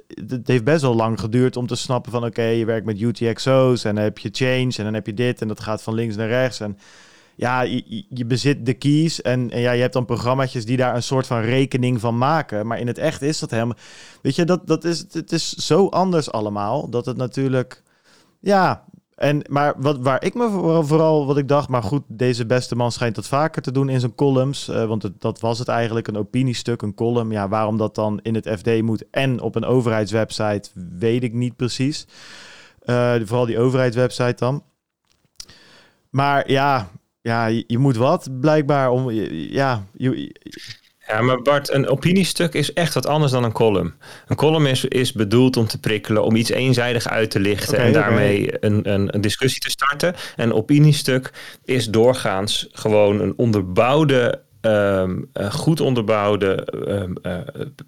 [0.08, 2.26] dat heeft best wel lang geduurd om te snappen van...
[2.26, 5.42] oké, je werkt met UTXO's en dan heb je change en dan heb je dit...
[5.42, 6.78] en dat gaat van links naar rechts en
[7.36, 10.96] ja, je, je, bezit de keys en, en, ja, je hebt dan programma's die daar
[10.96, 12.68] een soort van rekening van maken.
[12.68, 13.78] Maar in het echt is dat helemaal...
[14.22, 17.84] Weet je, dat, dat is, het is zo anders allemaal, dat het natuurlijk...
[18.40, 20.50] Ja, en, maar wat, waar ik me
[20.84, 24.00] vooral, wat ik dacht, maar goed, deze beste man schijnt dat vaker te doen in
[24.00, 24.70] zijn columns.
[24.70, 27.32] Uh, want dat was het eigenlijk, een opiniestuk, een column.
[27.32, 31.56] Ja, waarom dat dan in het FD moet en op een overheidswebsite, weet ik niet
[31.56, 32.08] precies.
[32.86, 34.64] Uh, vooral die overheidswebsite dan.
[36.10, 36.90] Maar ja,
[37.22, 39.12] ja, je, moet wat blijkbaar om.
[39.12, 40.36] Ja, je,
[41.08, 43.94] ja, maar Bart, een opiniestuk is echt wat anders dan een column.
[44.28, 47.94] Een column is, is bedoeld om te prikkelen, om iets eenzijdig uit te lichten en
[47.94, 50.16] daarmee een, een, een, discussie te starten.
[50.36, 51.32] En een opiniestuk
[51.64, 57.38] is doorgaans gewoon een onderbouwde um, goed onderbouwde um, uh,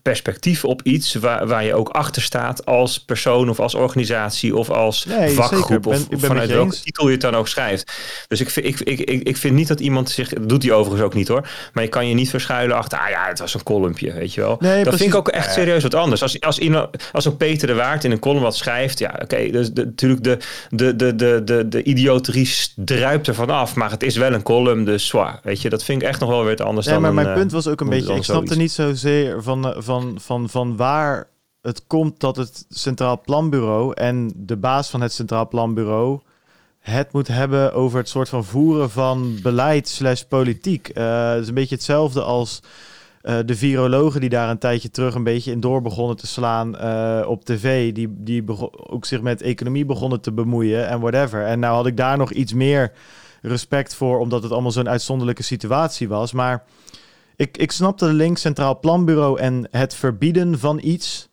[0.02, 4.70] perspectief op iets waar, waar je ook achter staat als persoon of als organisatie of
[4.70, 7.92] als nee, vakgroep ben, of vanuit welke titel je het dan ook schrijft.
[8.28, 10.72] Dus ik vind, ik, ik, ik, ik vind niet dat iemand zich, dat doet hij
[10.72, 13.54] overigens ook niet hoor, maar je kan je niet verschuilen achter, ah ja, het was
[13.54, 14.58] een kolumpje, weet je wel.
[14.60, 16.22] Nee, dat vind ik ook echt serieus wat anders.
[16.22, 19.50] Als, als, iemand, als een Peter de Waard in een column wat schrijft, ja oké,
[19.52, 20.38] dus de, natuurlijk de,
[20.70, 24.86] de, de, de, de, de idioterie druipt er vanaf, maar het is wel een column,
[24.86, 27.28] dus zwaar, weet je, dat vind ik echt nog wel weer anders dan maar mijn
[27.28, 30.76] eh, punt was ook een beetje, ik snapte niet zozeer van, eh, van, van, van
[30.76, 31.28] waar
[31.62, 36.20] het komt dat het Centraal Planbureau en de baas van het Centraal Planbureau
[36.80, 40.92] het moet hebben over het soort van voeren van beleid slash politiek.
[40.94, 42.62] Uh, het is een beetje hetzelfde als
[43.46, 46.76] de virologen die daar een tijdje terug een beetje in door begonnen te slaan
[47.26, 47.94] op tv.
[47.94, 48.44] Die, die
[48.90, 51.46] ook zich met economie begonnen te bemoeien en whatever.
[51.46, 52.92] En nou had ik daar nog iets meer
[53.42, 56.32] respect voor, omdat het allemaal zo'n uitzonderlijke situatie was.
[56.32, 56.64] Maar
[57.36, 61.30] ik, ik snapte de link Centraal Planbureau en het verbieden van iets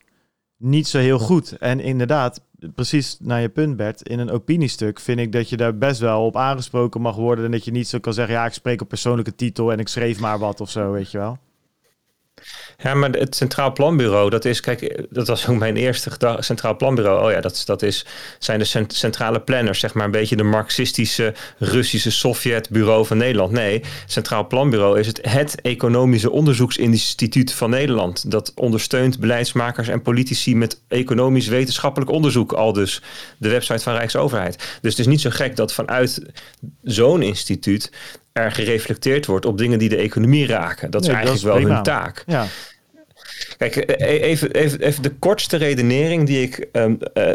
[0.57, 1.57] niet zo heel goed.
[1.57, 2.41] En inderdaad,
[2.75, 6.25] precies naar je punt, Bert, in een opiniestuk vind ik dat je daar best wel
[6.25, 7.45] op aangesproken mag worden.
[7.45, 9.87] En dat je niet zo kan zeggen, ja, ik spreek op persoonlijke titel en ik
[9.87, 11.37] schreef maar wat of zo, weet je wel.
[12.83, 16.43] Ja, maar het Centraal Planbureau, dat is, kijk, dat was ook mijn eerste gedachte.
[16.43, 18.05] Centraal Planbureau, oh ja, dat, dat is,
[18.39, 23.51] zijn de centrale planners, zeg maar een beetje de marxistische Russische Sovjetbureau van Nederland.
[23.51, 28.31] Nee, Centraal Planbureau is het, het economische onderzoeksinstituut van Nederland.
[28.31, 33.01] Dat ondersteunt beleidsmakers en politici met economisch wetenschappelijk onderzoek, al dus
[33.37, 34.55] de website van Rijksoverheid.
[34.81, 36.21] Dus het is niet zo gek dat vanuit
[36.83, 37.91] zo'n instituut
[38.39, 40.91] er gereflecteerd wordt op dingen die de economie raken.
[40.91, 42.23] Dat is eigenlijk wel hun taak.
[42.25, 42.45] Ja.
[43.57, 46.67] Kijk, e- e- even, even, even de kortste redenering die ik.
[46.71, 47.31] Um, uh,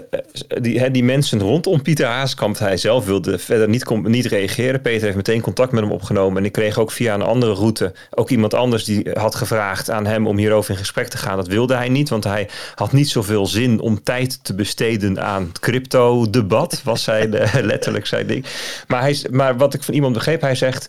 [0.60, 4.80] die, die mensen rondom Pieter Haaskamp, hij zelf wilde verder niet, niet reageren.
[4.80, 6.38] Peter heeft meteen contact met hem opgenomen.
[6.38, 10.06] En ik kreeg ook via een andere route ook iemand anders die had gevraagd aan
[10.06, 11.36] hem om hierover in gesprek te gaan.
[11.36, 15.52] Dat wilde hij niet, want hij had niet zoveel zin om tijd te besteden aan
[15.60, 16.80] crypto-debat.
[16.84, 17.28] Was hij
[17.62, 18.44] letterlijk zijn ding.
[18.86, 20.88] Maar, hij, maar wat ik van iemand begreep, hij zegt.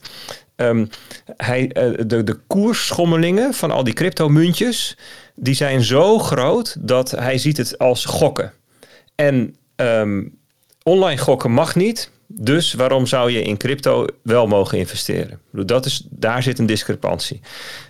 [0.62, 0.90] Um,
[1.38, 4.98] hij, uh, de, de koersschommelingen van al die cryptomuntjes,
[5.36, 8.54] die zijn zo groot dat hij ziet het als gokken.
[9.16, 10.38] En um,
[10.84, 12.12] online gokken mag niet.
[12.28, 15.40] Dus waarom zou je in crypto wel mogen investeren?
[15.52, 17.40] Dat is, daar zit een discrepantie.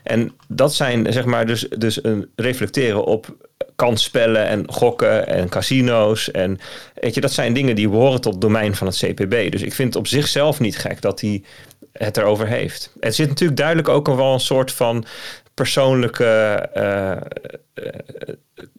[0.04, 3.36] En dat zijn zeg maar dus, dus een reflecteren op
[3.76, 6.32] kansspellen en gokken en casino's.
[6.32, 6.60] En
[6.94, 9.52] weet je, dat zijn dingen die behoren tot het domein van het CPB.
[9.52, 11.44] Dus ik vind het op zichzelf niet gek dat hij
[11.94, 12.92] het erover heeft.
[13.00, 15.06] Er zit natuurlijk duidelijk ook al wel een soort van
[15.54, 17.18] persoonlijke uh,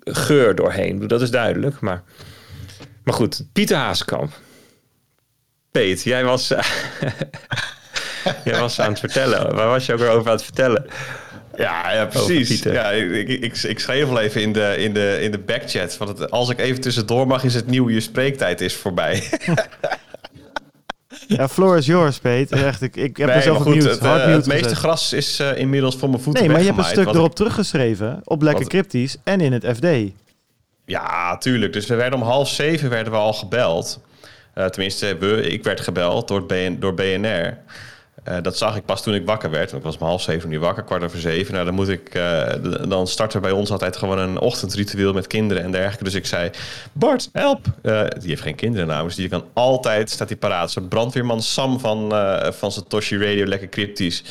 [0.04, 1.08] geur doorheen.
[1.08, 1.80] Dat is duidelijk.
[1.80, 2.02] Maar,
[3.04, 4.32] maar goed, Pieter Haaskamp.
[5.70, 6.48] Peet, jij was,
[8.44, 9.54] jij was aan het vertellen.
[9.54, 10.86] Waar was je ook weer over aan het vertellen?
[11.56, 12.62] Ja, ja precies.
[12.62, 15.96] Ja, ik, ik, ik, schreef al even in de, in de, in de backchat.
[15.96, 19.28] Want het, als ik even tussendoor mag, is het nieuwe je spreektijd is voorbij.
[21.38, 22.52] Ja, floor is yours, Peet.
[22.52, 25.96] Echt, ik, ik heb nee, mezelf goed, het, uh, het meeste gras is uh, inmiddels
[25.96, 28.20] voor mijn voeten Nee, maar je hebt een stuk erop teruggeschreven.
[28.24, 29.86] Op Lekker Cryptisch en in het FD.
[30.84, 31.72] Ja, tuurlijk.
[31.72, 34.00] Dus we werden om half zeven werden we al gebeld.
[34.54, 37.58] Uh, tenminste, we, ik werd gebeld door, BN, door BNR.
[38.28, 39.72] Uh, dat zag ik pas toen ik wakker werd.
[39.72, 41.52] Ik was om half zeven nu wakker, kwart over zeven.
[41.52, 42.14] Nou, dan moet ik.
[42.14, 42.46] Uh,
[42.88, 46.04] dan start er bij ons altijd gewoon een ochtendritueel met kinderen en dergelijke.
[46.04, 46.50] Dus ik zei:
[46.92, 47.66] Bart, help!
[47.82, 49.14] Uh, die heeft geen kinderen namens.
[49.14, 50.70] Die kan altijd, staat hij paraat.
[50.70, 52.12] Zo'n brandweerman Sam van,
[52.52, 54.24] van Satoshi Radio, lekker cryptisch.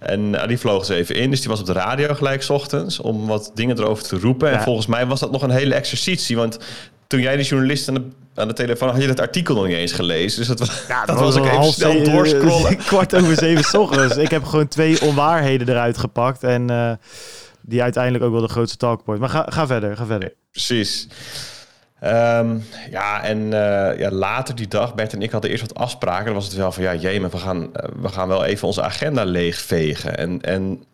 [0.00, 1.30] En die vloog ze even in.
[1.30, 4.50] Dus die was op de radio gelijk s ochtends om wat dingen erover te roepen.
[4.50, 4.56] Ja.
[4.56, 6.36] En volgens mij was dat nog een hele exercitie.
[6.36, 6.58] Want
[7.14, 8.02] toen jij de journalist aan de,
[8.34, 10.38] aan de telefoon had je dat artikel nog niet eens gelezen.
[10.38, 12.76] Dus dat, was, ja, dat, was ik even snel doorscrollen.
[12.86, 14.16] Kwart over zeven ochtends.
[14.16, 16.42] Ik heb gewoon twee onwaarheden eruit gepakt.
[16.42, 16.92] En uh,
[17.60, 19.20] die uiteindelijk ook wel de grootste talkpoint.
[19.20, 20.32] Maar ga, ga verder, ga verder.
[20.50, 21.08] Precies.
[22.04, 26.24] Um, ja, en uh, ja, later die dag, Bert en ik hadden eerst wat afspraken.
[26.24, 27.68] Dan was het wel van, ja, jee, maar we gaan, uh,
[28.00, 30.16] we gaan wel even onze agenda leegvegen.
[30.16, 30.84] En, en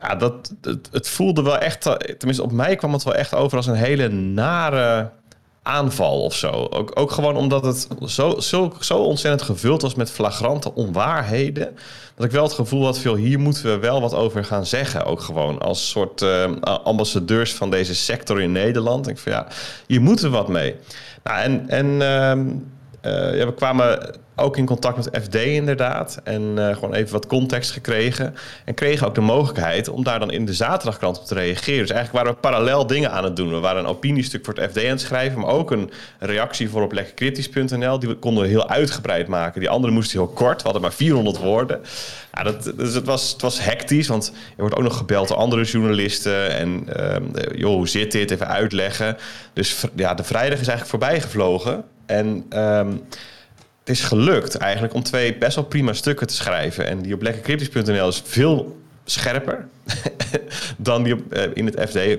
[0.00, 1.82] ja, dat, het, het voelde wel echt,
[2.18, 5.10] tenminste op mij kwam het wel echt over als een hele nare
[5.62, 6.48] aanval of zo.
[6.70, 11.76] Ook, ook gewoon omdat het zo, zo, zo ontzettend gevuld was met flagrante onwaarheden.
[12.14, 15.04] Dat ik wel het gevoel had, veel hier moeten we wel wat over gaan zeggen.
[15.04, 19.08] Ook gewoon als soort uh, ambassadeurs van deze sector in Nederland.
[19.08, 19.46] Ik van ja,
[19.86, 20.74] hier moeten we wat mee.
[21.22, 22.54] Nou, en, en uh,
[23.10, 26.20] ja, we kwamen ook in contact met FD inderdaad.
[26.24, 28.34] En uh, gewoon even wat context gekregen.
[28.64, 31.80] En kregen ook de mogelijkheid om daar dan in de zaterdagkrant op te reageren.
[31.80, 33.50] Dus eigenlijk waren we parallel dingen aan het doen.
[33.50, 35.40] We waren een opiniestuk voor het FD aan het schrijven.
[35.40, 37.98] Maar ook een reactie voor op lekkerkritisch.nl.
[37.98, 39.60] Die konden we heel uitgebreid maken.
[39.60, 40.56] Die andere moesten heel kort.
[40.56, 41.80] We hadden maar 400 woorden.
[42.32, 44.08] Ja, dat, dus het was, het was hectisch.
[44.08, 46.50] Want er wordt ook nog gebeld door andere journalisten.
[46.50, 48.30] En uh, joh, hoe zit dit?
[48.30, 49.16] Even uitleggen.
[49.52, 51.84] Dus ja, de vrijdag is eigenlijk voorbij gevlogen.
[52.18, 52.46] En...
[52.58, 53.02] Um,
[53.84, 56.86] het is gelukt eigenlijk om twee best wel prima stukken te schrijven.
[56.86, 59.66] En die op lekkercryptisch.nl is veel scherper
[60.76, 61.96] dan die op, uh, in het FD.
[61.96, 62.16] Uh,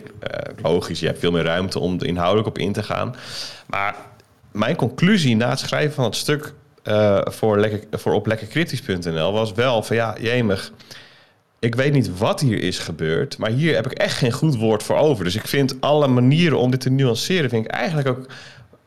[0.62, 3.15] logisch, je hebt veel meer ruimte om er inhoudelijk op in te gaan.
[3.65, 3.95] Maar
[4.51, 6.53] mijn conclusie na het schrijven van het stuk
[6.84, 10.71] uh, voor, voor op lekkerkritisch.nl was wel van ja, jemig.
[11.60, 14.84] Ik weet niet wat hier is gebeurd, maar hier heb ik echt geen goed woord
[14.84, 15.23] voor over.
[15.23, 18.27] Dus ik vind alle manieren om dit te nuanceren, vind ik eigenlijk ook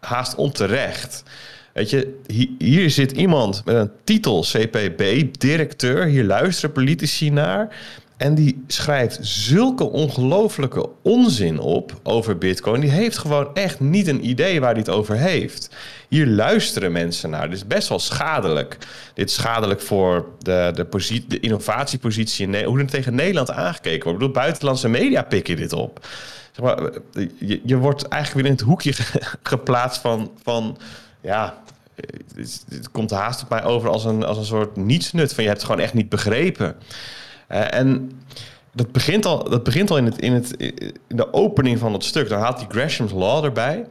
[0.06, 1.22] haast onterecht.
[1.72, 2.20] Weet je,
[2.58, 6.04] hier, zit iemand met een titel CPB, directeur.
[6.04, 7.76] Hier luisteren politici naar.
[8.16, 12.80] En die schrijft zulke ongelofelijke onzin op over Bitcoin.
[12.80, 15.70] Die heeft gewoon echt niet een idee waar hij het over heeft.
[16.08, 17.48] Hier luisteren mensen naar.
[17.48, 18.78] Dit is best wel schadelijk.
[19.14, 24.22] Dit is schadelijk voor de, de, de innovatiepositie in hoe er tegen Nederland aangekeken wordt.
[24.22, 26.06] Ik bedoel, buitenlandse media pikken dit op.
[27.64, 28.92] Je, wordt eigenlijk weer in het hoekje
[29.42, 30.78] geplaatst van, van
[31.20, 31.54] ja,
[32.34, 35.34] het, komt haast op mij over als een, als een soort nietsnut.
[35.34, 36.76] Van je hebt het gewoon echt niet begrepen.
[37.48, 38.10] Uh, en
[38.72, 40.56] dat begint al, dat begint al in, het, in, het,
[41.08, 42.28] in de opening van het stuk.
[42.28, 43.86] Dan haalt hij Gresham's Law erbij.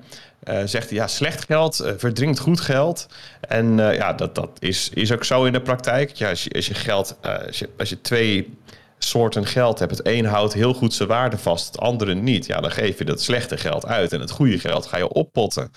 [0.49, 3.07] Uh, zegt hij, ja, slecht geld uh, verdringt goed geld.
[3.41, 6.11] En ja, dat, dat is, is ook zo in de praktijk.
[6.11, 8.57] Ja, als, je, als je geld, als je, als je twee
[9.05, 12.45] soorten geld hebt, het een houdt heel goed zijn waarde vast, het andere niet.
[12.45, 15.71] Ja, dan geef je dat slechte geld uit en het goede geld ga je oppotten.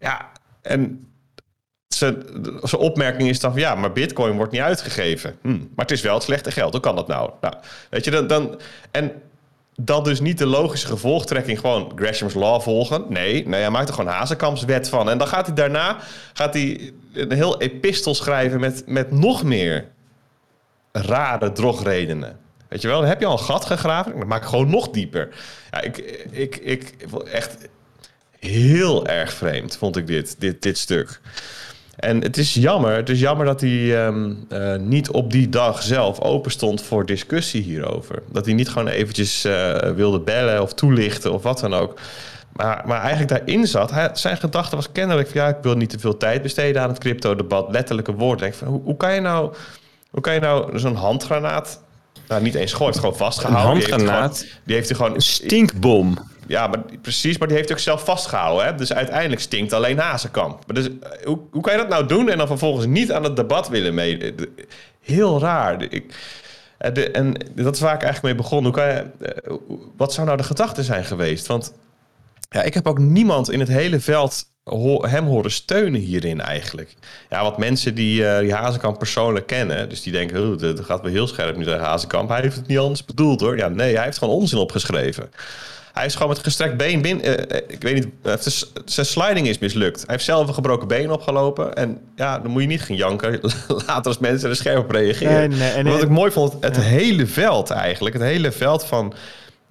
[0.00, 0.30] Ja,
[0.62, 1.06] en
[1.88, 2.24] zijn
[2.76, 5.38] opmerking is dan van ja, maar bitcoin wordt niet uitgegeven.
[5.42, 6.72] Hm, maar het is wel het slechte geld.
[6.72, 7.30] Hoe kan dat nou?
[7.40, 7.54] nou
[7.90, 9.12] weet je, dan, dan, en
[9.76, 13.04] dat dus niet de logische gevolgtrekking gewoon Gresham's Law volgen.
[13.08, 15.10] Nee, nee hij maakt er gewoon Hazekamps wet van.
[15.10, 15.96] En dan gaat hij daarna
[16.32, 19.88] gaat hij een heel epistel schrijven met, met nog meer
[20.92, 22.38] rare drogredenen.
[22.72, 24.18] Weet je wel, dan heb je al een gat gegraven.
[24.18, 25.28] Dan maak ik gewoon nog dieper.
[25.70, 25.98] Ja, ik,
[26.30, 26.94] ik, ik,
[27.32, 27.56] echt
[28.38, 31.20] heel erg vreemd vond ik dit, dit, dit stuk.
[31.96, 35.82] En het is jammer, het is jammer dat hij um, uh, niet op die dag
[35.82, 38.22] zelf open stond voor discussie hierover.
[38.30, 41.98] Dat hij niet gewoon eventjes uh, wilde bellen of toelichten of wat dan ook.
[42.52, 45.98] Maar, maar eigenlijk daarin zat, zijn gedachte was kennelijk van ja, ik wil niet te
[45.98, 47.70] veel tijd besteden aan het crypto-debat.
[47.70, 48.38] Letterlijke woord.
[48.38, 49.54] Denk van, hoe, hoe, kan je nou,
[50.10, 51.80] hoe kan je nou zo'n handgranaat,
[52.28, 53.84] nou niet eens gooien, gewoon vastgehouden.
[53.84, 54.38] Een handgranaat?
[54.38, 55.14] Die heeft, gewoon, die heeft hij gewoon...
[55.14, 56.18] Een stinkbom.
[56.46, 58.66] Ja, maar precies, maar die heeft hij ook zelf vastgehouden.
[58.66, 58.74] Hè?
[58.74, 60.66] Dus uiteindelijk stinkt alleen Hazenkamp.
[60.66, 63.24] Maar dus, eh, hoe, hoe kan je dat nou doen en dan vervolgens niet aan
[63.24, 64.34] het debat willen mee?
[65.00, 65.82] Heel raar.
[65.82, 66.14] Ik,
[66.78, 68.64] eh, de, en dat is waar ik eigenlijk mee begon.
[68.64, 69.54] Hoe kan je, eh,
[69.96, 71.46] wat zou nou de gedachte zijn geweest?
[71.46, 71.72] Want
[72.52, 74.50] ja, ik heb ook niemand in het hele veld
[75.00, 76.94] hem horen steunen hierin eigenlijk.
[77.30, 81.10] Ja, wat mensen die, uh, die Hazekamp persoonlijk kennen, dus die denken, dat gaat wel
[81.10, 82.28] heel scherp nu tegen Hazekamp.
[82.28, 83.56] Hij heeft het niet anders bedoeld hoor.
[83.56, 85.30] Ja, nee, hij heeft gewoon onzin opgeschreven.
[85.92, 87.26] Hij is gewoon met gestrekt been binnen.
[87.26, 88.32] Uh, ik weet niet, uh,
[88.84, 89.96] zijn sliding is mislukt.
[89.96, 91.74] Hij heeft zelf een gebroken been opgelopen.
[91.74, 93.40] En ja, dan moet je niet gaan janken.
[93.86, 95.52] Later als mensen er scherp op reageren.
[95.52, 98.14] En, en, wat ik mooi vond, het hele veld eigenlijk.
[98.14, 99.14] Het hele veld van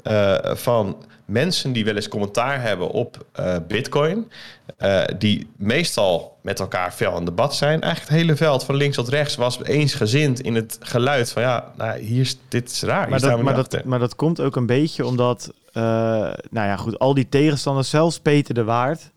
[0.04, 4.32] uh, van mensen die wel eens commentaar hebben op uh, Bitcoin,
[4.80, 7.82] uh, die meestal met elkaar fel in debat zijn.
[7.82, 11.72] Eigenlijk het hele veld van links tot rechts was eensgezind in het geluid van ja,
[11.78, 13.10] nou, hier is dit is raar.
[13.10, 17.14] Maar dat, maar, dat, maar dat komt ook een beetje omdat, nou ja, goed, al
[17.14, 19.12] die tegenstanders, zelfs Peter de Waard,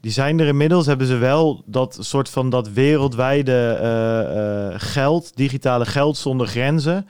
[0.00, 6.16] die zijn er inmiddels, hebben ze wel dat soort van dat wereldwijde geld, digitale geld
[6.16, 7.06] zonder grenzen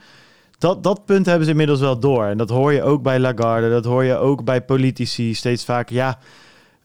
[0.59, 2.25] dat, dat punt hebben ze inmiddels wel door.
[2.25, 5.95] En dat hoor je ook bij Lagarde, dat hoor je ook bij politici steeds vaker.
[5.95, 6.19] Ja,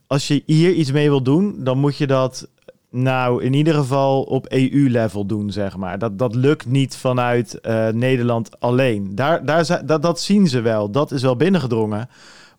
[0.07, 2.49] als je hier iets mee wil doen, dan moet je dat
[2.91, 5.99] nou in ieder geval op EU-level doen, zeg maar.
[5.99, 9.15] Dat, dat lukt niet vanuit uh, Nederland alleen.
[9.15, 10.91] Daar, daar, dat, dat zien ze wel.
[10.91, 12.09] Dat is wel binnengedrongen.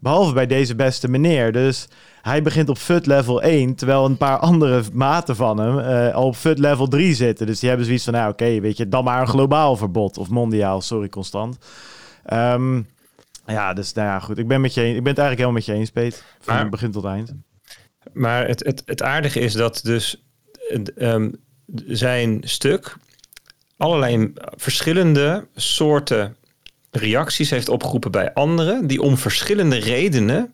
[0.06, 1.52] Behalve bij deze beste meneer.
[1.52, 1.88] Dus
[2.22, 6.26] hij begint op FUT level 1, terwijl een paar andere maten van hem uh, al
[6.26, 7.46] op FUT level 3 zitten.
[7.46, 10.18] Dus die hebben zoiets van, nou oké, weet je, dan maar een globaal verbod.
[10.18, 11.58] Of mondiaal, sorry Constant.
[12.34, 12.88] Um,
[13.46, 14.38] ja, dus nou ja, goed.
[14.38, 16.24] Ik ben, met je, ik ben het eigenlijk helemaal met je eens, Peet.
[16.40, 17.34] Van maar, begin tot eind.
[18.14, 20.24] Maar het, het, het aardige is dat dus
[20.98, 21.36] um,
[21.86, 22.98] zijn stuk
[23.78, 26.36] allerlei verschillende soorten
[26.96, 30.54] reacties heeft opgeroepen bij anderen die om verschillende redenen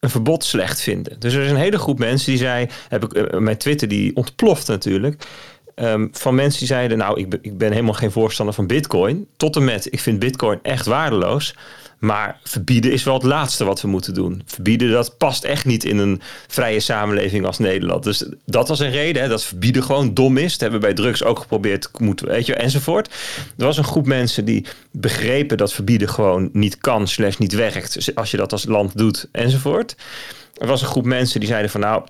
[0.00, 1.20] een verbod slecht vinden.
[1.20, 4.16] Dus er is een hele groep mensen die zei, heb ik uh, mijn Twitter die
[4.16, 5.26] ontploft natuurlijk.
[5.74, 9.26] Um, van mensen die zeiden, nou, ik ik ben helemaal geen voorstander van Bitcoin.
[9.36, 11.54] Tot en met, ik vind Bitcoin echt waardeloos.
[12.02, 14.42] Maar verbieden is wel het laatste wat we moeten doen.
[14.46, 18.04] Verbieden, dat past echt niet in een vrije samenleving als Nederland.
[18.04, 20.50] Dus dat was een reden, hè, dat verbieden gewoon dom is.
[20.52, 23.06] Dat hebben we bij drugs ook geprobeerd, moeten, weet je, enzovoort.
[23.56, 28.12] Er was een groep mensen die begrepen dat verbieden gewoon niet kan, slash niet werkt.
[28.14, 29.96] Als je dat als land doet, enzovoort.
[30.56, 32.04] Er was een groep mensen die zeiden van nou...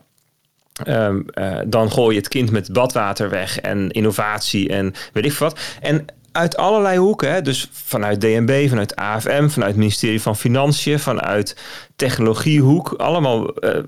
[0.88, 5.32] Um, uh, dan gooi je het kind met badwater weg en innovatie en weet ik
[5.32, 5.60] wat.
[5.80, 7.32] En uit allerlei hoeken.
[7.32, 7.42] Hè?
[7.42, 11.56] Dus vanuit DNB, vanuit AFM, vanuit het ministerie van Financiën, vanuit
[11.96, 12.92] technologiehoek.
[12.92, 13.78] Allemaal uh,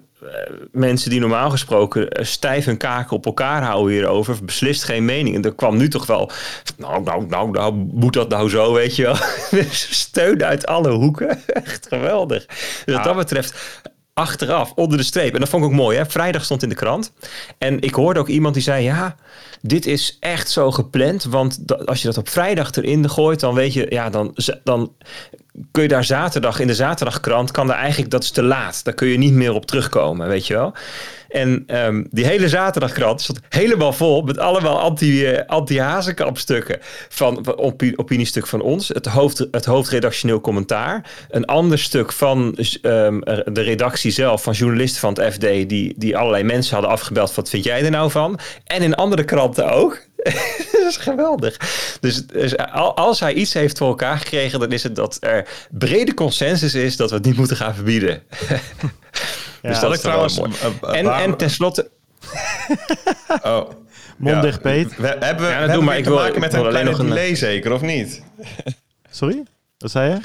[0.72, 4.44] mensen die normaal gesproken eh, stijf hun kaken op elkaar houden hierover.
[4.44, 5.37] Beslist geen mening.
[5.37, 6.30] En er kwam nu toch wel,
[6.76, 9.16] nou, nou, nou, nou moet dat nou zo, weet je wel.
[10.04, 11.40] Steun uit alle hoeken.
[11.64, 12.46] Echt geweldig.
[12.85, 13.83] Dus wat dat betreft
[14.14, 15.35] achteraf, onder de streep.
[15.35, 15.96] En dat vond ik ook mooi.
[15.96, 16.07] Hè?
[16.07, 17.12] Vrijdag stond in de krant.
[17.59, 19.16] En ik hoorde ook iemand die zei, ja
[19.66, 21.24] dit is echt zo gepland.
[21.24, 24.92] Want als je dat op vrijdag erin gooit, dan weet je, ja, dan, dan
[25.71, 28.85] kun je daar zaterdag in de zaterdagkrant, kan daar eigenlijk, dat is te laat.
[28.85, 30.75] Daar kun je niet meer op terugkomen, weet je wel.
[31.29, 37.99] En um, die hele zaterdagkrant stond helemaal vol met allemaal anti, uh, anti-hazenkampstukken van, opinie,
[37.99, 38.88] opiniestuk van ons.
[38.88, 41.11] Het, hoofd, het hoofdredactioneel commentaar.
[41.31, 46.17] Een ander stuk van um, de redactie zelf, van journalisten van het FD, die, die
[46.17, 47.35] allerlei mensen hadden afgebeld.
[47.35, 48.38] Wat vind jij er nou van?
[48.64, 50.01] En in andere kranten ook.
[50.73, 51.57] dat is geweldig.
[52.01, 52.57] Dus, dus,
[52.95, 56.97] als hij iets heeft voor elkaar gekregen, dan is het dat er brede consensus is
[56.97, 58.23] dat we het niet moeten gaan verbieden.
[59.63, 60.51] dus dat is trouwens mooi.
[60.83, 61.91] Uh, en, en tenslotte.
[63.43, 63.71] oh.
[64.17, 64.97] Mond dicht, Peet.
[64.97, 65.99] We, hebben we, ja, hebben maar.
[65.99, 67.37] Ik te wil, maken met een kleine nog delay een...
[67.37, 68.23] zeker, of niet?
[69.11, 69.43] Sorry?
[69.79, 70.19] Wat zei je?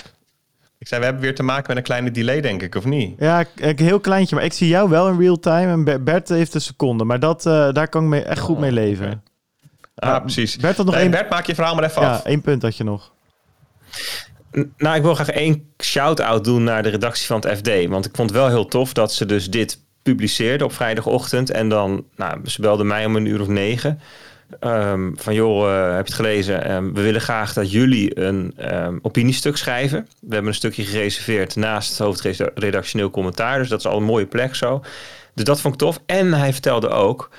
[0.78, 3.16] Ik zei, we hebben weer te maken met een kleine delay, denk ik, of niet?
[3.20, 4.36] Ja, een heel kleintje.
[4.36, 7.04] Maar ik zie jou wel in real time en Bert heeft een seconde.
[7.04, 9.24] Maar dat, uh, daar kan ik mee, echt goed mee leven.
[10.00, 10.58] Ah, uh, precies.
[10.58, 11.12] Bert, nog nee, één...
[11.12, 12.24] Bert, maak je verhaal maar even ja, af.
[12.24, 13.12] één punt had je nog.
[14.78, 17.88] Nou, ik wil graag één shout-out doen naar de redactie van het FD.
[17.88, 21.52] Want ik vond het wel heel tof dat ze dus dit publiceerden op vrijdagochtend.
[21.52, 24.00] En dan, nou, ze belden mij om een uur of negen.
[24.60, 26.72] Um, van joh, uh, heb je het gelezen?
[26.72, 30.08] Um, we willen graag dat jullie een um, opiniestuk schrijven.
[30.20, 33.60] We hebben een stukje gereserveerd naast het hoofdredactioneel commentaar.
[33.60, 34.84] Dus dat is al een mooie plek zo.
[35.34, 36.00] Dus dat vond ik tof.
[36.06, 37.30] En hij vertelde ook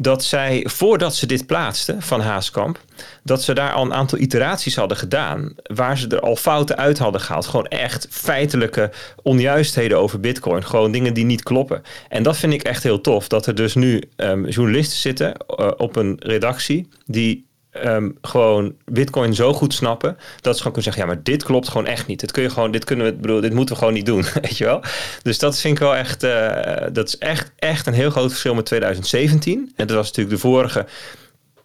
[0.00, 2.80] dat zij, voordat ze dit plaatsten van Haaskamp,
[3.22, 6.98] dat ze daar al een aantal iteraties hadden gedaan, waar ze er al fouten uit
[6.98, 7.46] hadden gehaald.
[7.46, 8.90] Gewoon echt feitelijke
[9.22, 10.64] onjuistheden over Bitcoin.
[10.64, 11.82] Gewoon dingen die niet kloppen.
[12.08, 15.70] En dat vind ik echt heel tof, dat er dus nu um, journalisten zitten uh,
[15.76, 21.02] op een redactie die Um, gewoon Bitcoin zo goed snappen dat ze gewoon kunnen zeggen:
[21.02, 22.20] ja, maar dit klopt gewoon echt niet.
[22.20, 24.58] Dit kun je gewoon, dit kunnen we, bedoel, dit moeten we gewoon niet doen, weet
[24.58, 24.82] je wel.
[25.22, 28.54] Dus dat vind ik wel echt, uh, dat is echt, echt een heel groot verschil
[28.54, 29.72] met 2017.
[29.76, 30.86] En dat was natuurlijk de vorige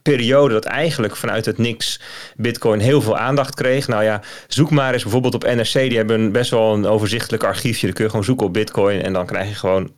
[0.02, 2.00] periode dat eigenlijk vanuit het niks
[2.36, 3.88] Bitcoin heel veel aandacht kreeg.
[3.88, 5.74] Nou ja, zoek maar eens bijvoorbeeld op NRC.
[5.74, 7.86] Die hebben best wel een overzichtelijk archiefje.
[7.86, 9.92] Dan kun je gewoon zoeken op Bitcoin en dan krijg je gewoon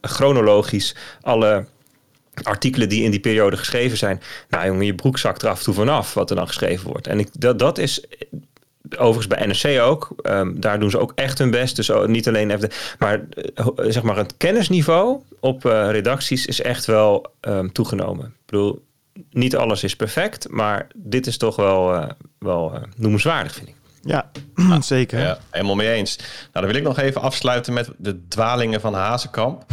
[0.00, 1.66] chronologisch alle
[2.42, 4.20] artikelen die in die periode geschreven zijn.
[4.48, 7.06] Nou jongen, je broek zakt er af en toe vanaf wat er dan geschreven wordt.
[7.06, 8.04] En ik, dat, dat is
[8.96, 10.14] overigens bij NRC ook.
[10.22, 11.76] Um, daar doen ze ook echt hun best.
[11.76, 13.20] Dus niet alleen FD, maar
[13.56, 18.26] uh, zeg maar het kennisniveau op uh, redacties is echt wel um, toegenomen.
[18.26, 18.84] Ik bedoel,
[19.30, 22.08] niet alles is perfect, maar dit is toch wel, uh,
[22.38, 23.74] wel noemenswaardig, vind ik.
[24.02, 24.30] Ja,
[24.80, 25.20] zeker.
[25.20, 26.16] Ja, helemaal mee eens.
[26.16, 29.64] Nou, dan wil ik nog even afsluiten met de dwalingen van Hazenkamp.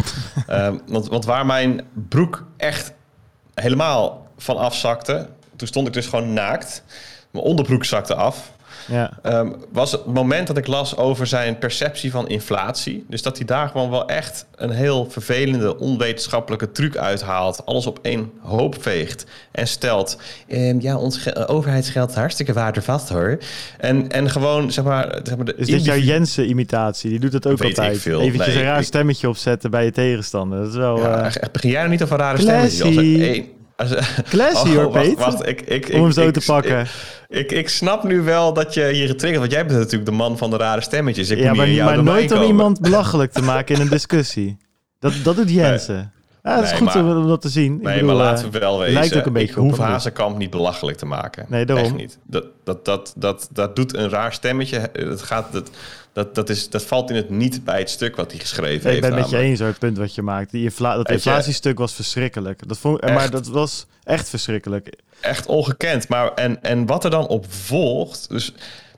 [0.48, 2.94] Ehm, want, want waar mijn broek echt
[3.54, 6.84] helemaal van afzakte, toen stond ik dus gewoon naakt.
[7.32, 8.52] Mijn onderbroek zakte af.
[8.90, 9.20] Ja.
[9.24, 13.06] Ehm, was het moment dat ik las over zijn perceptie van inflatie.
[13.08, 17.66] Dus dat hij daar gewoon wel echt een heel vervelende, onwetenschappelijke truc uithaalt.
[17.66, 19.26] Alles op één hoop veegt.
[19.52, 20.18] En stelt,
[20.48, 23.38] ehm, ja, ons ge- overheidsgeld hartstikke waardevast hoor.
[23.78, 25.20] En, en gewoon, zeg maar...
[25.24, 27.10] Zeg maar de Is dit jouw Jensen-imitatie?
[27.10, 27.98] Die doet dat ook Weet altijd.
[27.98, 28.22] veel.
[28.22, 30.60] Eventjes Nee, een raar ik- stemmetje opzetten bij je tegenstander.
[30.60, 30.98] Dat is wel...
[31.00, 32.82] Ja, eh, begin jij nou niet over rare stemmetjes?
[32.82, 33.22] Als er Classy.
[33.22, 33.58] één- als er-
[34.30, 35.26] Classy, hoor, wacht, Peter.
[35.26, 36.80] Wacht, ik, ik, om hem zo ik- te pakken.
[36.82, 36.88] Ik,
[37.28, 39.40] ik, ik snap nu wel dat je hier getriggerd...
[39.40, 41.30] Want jij bent natuurlijk de man van de rare stemmetjes.
[41.30, 41.54] Ik ja,
[41.84, 44.58] maar, nooit om iemand belachelijk te maken in een discussie.
[45.00, 46.14] Dat, dat doet Jensen.
[46.50, 47.76] Ja, dat is Nee, goed maar- om dat te zien.
[47.76, 48.94] Ik Nee, bedoel, maar eh, laten we wel wezen.
[48.94, 49.58] lijkt ook een beetje ik
[50.18, 51.46] hoef niet belachelijk te maken.
[51.50, 51.86] Nee, daarom.
[51.86, 52.18] Echt niet.
[52.24, 54.90] Dat, dat, dat, dat, dat doet een raar stemmetje.
[54.94, 55.70] Dat, gaat, dat,
[56.14, 58.84] dat, dat, is, dat valt in het niet bij het stuk wat hij geschreven Ik
[58.84, 59.02] heeft.
[59.02, 60.52] ben het met je eens hoor, het punt wat je maakt.
[60.52, 62.68] Die infla dat inflatiestuk was verschrikkelijk.
[62.68, 64.94] Dat vond, maar dat was echt verschrikkelijk.
[65.20, 66.08] Echt ongekend.
[66.08, 68.30] Maar en, en wat er dan op volgt...
[68.30, 68.54] Dus,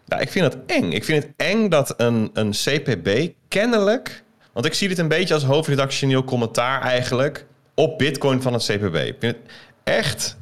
[0.06, 0.91] nou, ik vind het eng.
[0.91, 4.24] Ik vind het eng dat een, een CPB kennelijk...
[4.54, 7.45] Want ik zie dit een beetje als hoofdredactioneel commentaar eigenlijk...
[7.76, 8.95] op bitcoin van het CPB.
[8.95, 9.52] Ik vind het
[9.84, 10.38] echt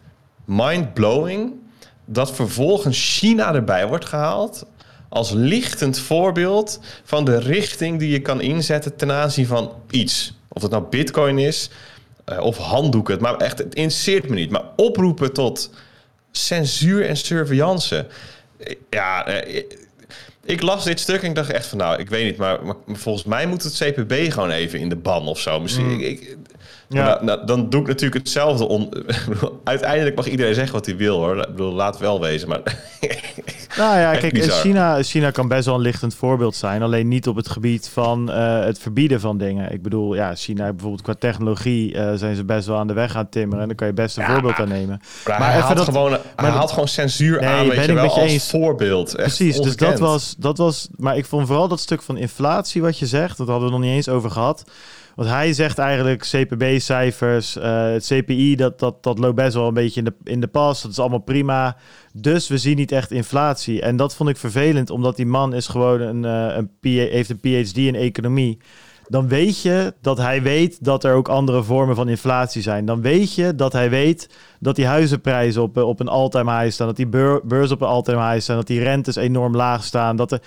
[0.45, 1.53] mind-blowing...
[2.05, 4.65] dat vervolgens China erbij wordt gehaald...
[5.09, 8.95] als lichtend voorbeeld van de richting die je kan inzetten...
[8.95, 10.37] ten aanzien van iets.
[10.47, 11.69] Of het nou bitcoin is
[12.25, 13.21] eh, of handdoeken.
[13.21, 14.51] Maar echt, het interesseert me niet.
[14.51, 15.69] Maar oproepen tot
[16.31, 18.07] censuur en surveillance.
[18.89, 19.63] Ja, eh,
[20.49, 21.77] ik- las dit stuk en ik dacht echt van...
[21.77, 24.95] nou, ik weet niet, maar, maar volgens mij moet het CPB gewoon even in de
[24.95, 25.59] ban of zo.
[25.59, 26.37] Misschien, ik, ik-
[26.89, 27.03] Ja.
[27.03, 28.67] nou, nou, dan doe ik natuurlijk hetzelfde.
[28.67, 28.89] On,
[29.63, 31.37] uiteindelijk mag iedereen zeggen wat hij wil, hoor.
[31.37, 32.61] Ik bedoel, laat wel wezen, maar...
[33.77, 34.43] Nou ja, kijk.
[34.51, 36.81] China, China kan best wel een lichtend voorbeeld zijn.
[36.81, 39.71] Alleen niet op het gebied van eh, het verbieden van dingen.
[39.71, 43.15] Ik bedoel, ja, China bijvoorbeeld qua technologie eh, zijn ze best wel aan de weg
[43.15, 43.61] aan het timmeren.
[43.61, 44.31] En daar kan je best een Ja.
[44.31, 45.01] voorbeeld aan nemen.
[45.27, 47.75] Maar, Maar hij, even haalt dat- gewoon, hij maar- haalt gewoon censuur Nee, aan, weet
[47.75, 48.49] ben je ik wel, met je als eens.
[48.49, 49.07] voorbeeld.
[49.15, 50.87] Echt Precies, dus dat was, dat was...
[50.95, 53.81] Maar ik vond vooral dat stuk van inflatie wat je zegt, dat hadden we nog
[53.83, 54.63] niet eens over gehad.
[55.19, 59.73] Want hij zegt eigenlijk CPB-cijfers, eh, het CPI, dat, dat, dat loopt best wel een
[59.73, 60.81] beetje in de, in de pas.
[60.81, 61.75] Dat is allemaal prima.
[62.13, 63.81] Dus we zien niet echt inflatie.
[63.81, 67.39] En dat vond ik vervelend, omdat die man is gewoon een, eh, een heeft een
[67.39, 68.57] PhD in economie.
[69.07, 72.85] Dan weet je dat hij weet dat er ook andere vormen van inflatie zijn.
[72.85, 76.87] Dan weet je dat hij weet dat die huizenprijzen op, op een all-time high staan.
[76.87, 78.55] Dat die beur, beurs op een all-time high staan.
[78.55, 80.15] Dat die rentes enorm laag staan.
[80.15, 80.41] Dat er,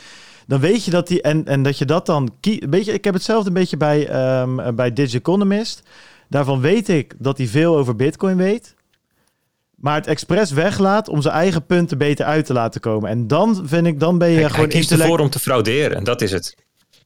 [0.47, 1.23] dan weet je dat die.
[1.23, 2.31] En, en dat je dat dan.
[2.41, 5.83] kie- Weet je, ik heb hetzelfde een beetje bij, ehm bij Digiconomist.
[6.29, 8.75] Daarvan weet ik dat hij veel over Bitcoin weet.
[9.75, 13.11] Maar het expres weglaat om zijn eigen punten beter uit te laten komen.
[13.11, 15.39] En dan vind ik, dan ben je Hij, hij gewoon kiest intellect- ervoor om te
[15.39, 16.05] frauderen.
[16.05, 16.57] Dat is het.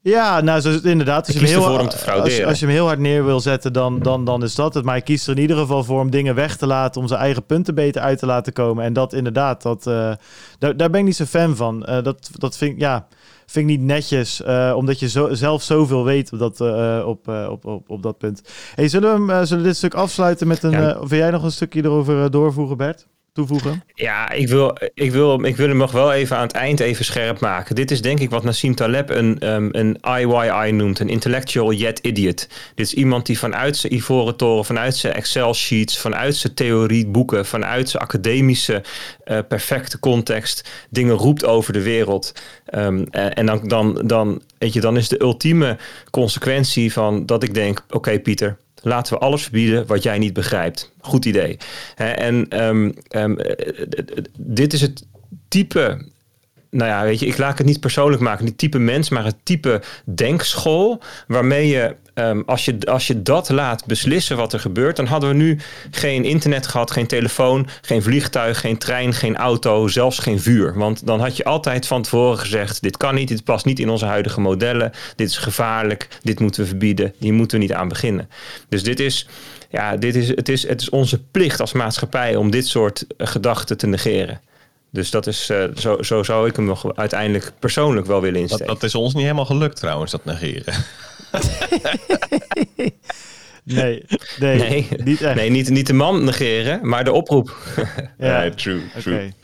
[0.02, 1.26] ja, nou, zo, inderdaad.
[1.26, 3.24] Als je, Hij hem kiest heel, om te als, als je hem heel hard neer
[3.24, 4.84] wil zetten, dan, dan, dan is dat het.
[4.84, 7.20] Maar hij kiest er in ieder geval voor om dingen weg te laten, om zijn
[7.20, 8.84] eigen punten beter uit te laten komen.
[8.84, 10.12] En dat inderdaad, dat, eh,
[10.58, 11.84] daar, daar ben ik niet zo fan van.
[11.84, 13.06] Eh, dat, dat vind, ik- ja,
[13.46, 17.28] vind ik niet netjes, eh, omdat je zo, zelf zoveel weet op dat, eh, op,
[17.28, 18.42] eh, op, op, op dat punt.
[18.74, 20.70] Hey, zullen, we hem, zullen we dit stuk afsluiten met een...
[20.70, 20.98] Ja.
[21.06, 23.06] wil jij nog een stukje erover doorvoegen, Bert?
[23.36, 23.82] Toevoegen?
[23.94, 27.04] Ja, ik wil, ik, wil, ik wil hem nog wel even aan het eind even
[27.04, 27.74] scherp maken.
[27.74, 30.98] Dit is denk ik wat Nassim Taleb een, um, een IYI noemt.
[30.98, 32.48] Een intellectual yet idiot.
[32.74, 37.46] Dit is iemand die vanuit zijn ivoren toren, vanuit zijn Excel sheets, vanuit zijn theorieboeken,
[37.46, 38.82] vanuit zijn academische
[39.24, 42.32] uh, perfecte context dingen roept over de wereld.
[42.74, 45.76] Um, en, en dan, dan, dan, weet je, dan is de ultieme
[46.10, 48.56] consequentie van dat ik denk, oké Pieter,
[48.86, 50.92] laten we alles verbieden wat jij niet begrijpt.
[51.00, 51.56] Goed idee.
[51.96, 53.38] En um, um,
[54.38, 55.06] dit is het
[55.48, 56.04] type.
[56.70, 59.36] Nou ja, weet je, ik laat het niet persoonlijk maken, niet type mens, maar het
[59.42, 64.96] type denkschool waarmee je, um, als je, als je dat laat beslissen wat er gebeurt,
[64.96, 65.58] dan hadden we nu
[65.90, 70.78] geen internet gehad, geen telefoon, geen vliegtuig, geen trein, geen auto, zelfs geen vuur.
[70.78, 73.88] Want dan had je altijd van tevoren gezegd: dit kan niet, dit past niet in
[73.88, 77.88] onze huidige modellen, dit is gevaarlijk, dit moeten we verbieden, hier moeten we niet aan
[77.88, 78.28] beginnen.
[78.68, 79.28] Dus dit is
[79.70, 83.26] ja, dit is, het, is, het is onze plicht als maatschappij om dit soort uh,
[83.26, 84.40] gedachten te negeren.
[84.90, 88.66] Dus dat is, uh, zo, zo zou ik hem nog uiteindelijk persoonlijk wel willen insteken.
[88.66, 90.74] Dat, dat is ons niet helemaal gelukt trouwens, dat negeren.
[93.64, 94.04] nee,
[94.38, 95.34] nee, nee, niet echt.
[95.34, 97.56] Nee, niet, niet de man negeren, maar de oproep.
[98.18, 99.14] ja, nee, true, true.
[99.14, 99.34] Oké, okay.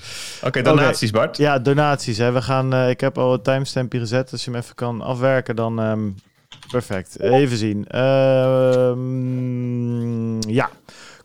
[0.49, 1.23] okay, donaties okay.
[1.23, 1.37] Bart.
[1.37, 2.19] Ja, donaties.
[2.19, 2.33] Hè.
[2.33, 4.33] We gaan, uh, ik heb al een timestampje gezet.
[4.33, 5.79] Als je hem even kan afwerken, dan...
[5.79, 6.15] Um,
[6.71, 7.21] Perfect.
[7.21, 7.87] Even zien.
[7.95, 8.93] Uh,
[10.55, 10.71] ja.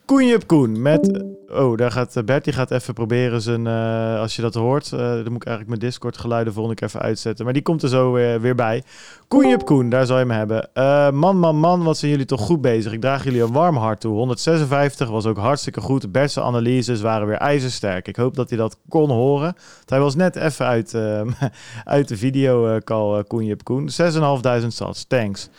[0.08, 1.24] Koenjup Koen met...
[1.48, 3.68] Oh, daar gaat Bert, die gaat even proberen zijn...
[3.68, 6.88] eh, als je dat hoort, eh, dan moet ik eigenlijk mijn Discord geluiden volgende keer
[6.88, 7.46] even uitzetten.
[7.46, 8.84] Maar die komt er zo weer, weer bij.
[9.28, 10.70] Koenjup Koen, daar zou je hem hebben.
[10.74, 12.92] Eh, man, man, man, wat zijn jullie toch goed bezig.
[12.92, 14.14] Ik draag jullie een warm hart toe.
[14.14, 16.12] 156 was ook hartstikke goed.
[16.12, 18.08] Bert's analyses waren weer ijzersterk.
[18.08, 19.56] Ik hoop dat hij dat kon horen.
[19.86, 21.22] Hij was net even uit, eh,
[21.96, 23.90] uit de video eh, call uh, Koenjup Koen.
[24.62, 25.50] 6.500 sats, thanks.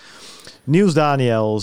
[0.68, 1.60] Niels Daniel,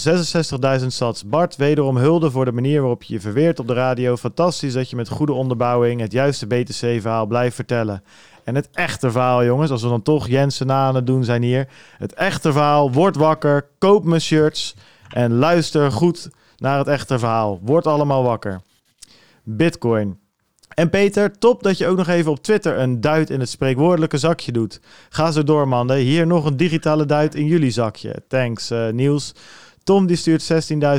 [0.80, 1.26] 66.000 sats.
[1.26, 4.16] Bart, wederom hulde voor de manier waarop je je verweert op de radio.
[4.16, 8.04] Fantastisch dat je met goede onderbouwing het juiste BTC-verhaal blijft vertellen.
[8.44, 11.42] En het echte verhaal, jongens, als we dan toch Jensen na aan het doen zijn
[11.42, 11.68] hier.
[11.98, 14.76] Het echte verhaal, word wakker, koop mijn shirts
[15.10, 17.60] en luister goed naar het echte verhaal.
[17.62, 18.62] Word allemaal wakker.
[19.44, 20.20] Bitcoin.
[20.76, 24.18] En Peter, top dat je ook nog even op Twitter een duit in het spreekwoordelijke
[24.18, 24.80] zakje doet.
[25.10, 25.98] Ga zo door, mannen.
[25.98, 28.24] Hier nog een digitale duit in jullie zakje.
[28.28, 29.34] Thanks, eh, Niels.
[29.84, 30.42] Tom die stuurt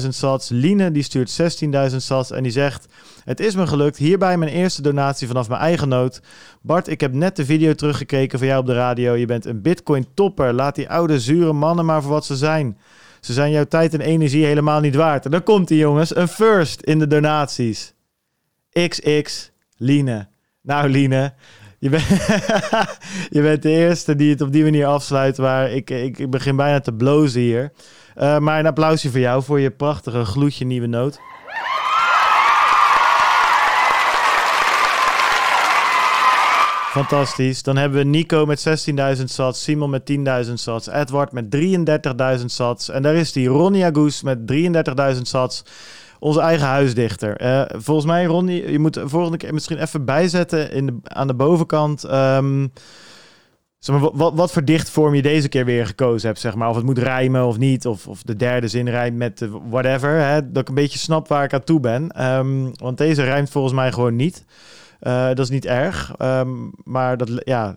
[0.02, 0.48] 16.000 sats.
[0.48, 2.30] Line die stuurt 16.000 sats.
[2.30, 2.86] En die zegt...
[3.24, 3.96] Het is me gelukt.
[3.96, 6.20] Hierbij mijn eerste donatie vanaf mijn eigen nood.
[6.62, 9.14] Bart, ik heb net de video teruggekeken van jou op de radio.
[9.14, 10.52] Je bent een bitcoin topper.
[10.52, 12.78] Laat die oude zure mannen maar voor wat ze zijn.
[13.20, 15.24] Ze zijn jouw tijd en energie helemaal niet waard.
[15.24, 16.16] En dan komt hij, jongens.
[16.16, 17.94] Een first in de donaties.
[18.70, 20.28] XX Line.
[20.62, 21.34] Nou, Line,
[21.78, 22.06] je, bent
[23.36, 25.36] je bent de eerste die het op die manier afsluit.
[25.36, 27.72] Waar ik, ik, begin bijna te blozen hier.
[28.16, 31.20] Uh, maar een applausje voor jou voor je prachtige gloedje nieuwe noot.
[36.96, 37.62] Fantastisch.
[37.62, 40.12] Dan hebben we Nico met 16.000 sats, Simon met
[40.46, 41.56] 10.000 sats, Edward met
[42.38, 42.88] 33.000 sats.
[42.88, 44.38] En daar is die Ronnie Agus met
[45.14, 45.62] 33.000 sats
[46.18, 47.42] onze eigen huisdichter.
[47.42, 51.26] Uh, volgens mij, Ronnie, je moet de volgende keer misschien even bijzetten in de, aan
[51.26, 52.04] de bovenkant.
[52.12, 52.72] Um,
[53.78, 56.68] zeg maar, wat, wat voor dichtvorm je deze keer weer gekozen hebt, zeg maar.
[56.68, 57.86] Of het moet rijmen of niet.
[57.86, 60.10] Of, of de derde zin rijmt met whatever.
[60.10, 62.24] Hè, dat ik een beetje snap waar ik aan toe ben.
[62.24, 64.44] Um, want deze rijmt volgens mij gewoon niet.
[65.02, 66.14] Uh, dat is niet erg.
[66.18, 67.76] Um, maar dat, ja,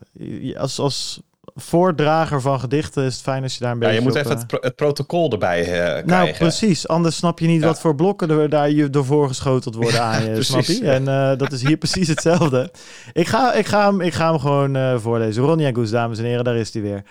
[0.58, 1.22] als, als
[1.56, 3.94] voordrager van gedichten is het fijn als je daar een beetje.
[3.94, 6.08] Ja, je moet op, even het, pro het, protocol erbij uh, krijgen.
[6.08, 6.88] Nou, precies.
[6.88, 7.68] Anders snap je niet ja.
[7.68, 10.44] wat voor blokken er daar je door voorgeschoteld worden aan je.
[10.44, 10.90] snap je?
[10.90, 12.72] En uh, dat is hier precies hetzelfde.
[13.14, 15.44] Ik ga, ik ga, hem, ik ga hem gewoon uh, voorlezen.
[15.44, 17.04] Ronnie Agus, dames en heren, daar is hij weer.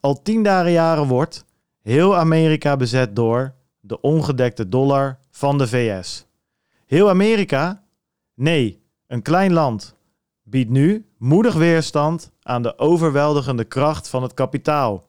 [0.00, 1.44] Al tientallen jaren wordt
[1.82, 6.26] heel Amerika bezet door de ongedekte dollar van de VS.
[6.86, 7.82] Heel Amerika?
[8.34, 9.93] Nee, een klein land
[10.54, 15.06] biedt nu moedig weerstand aan de overweldigende kracht van het kapitaal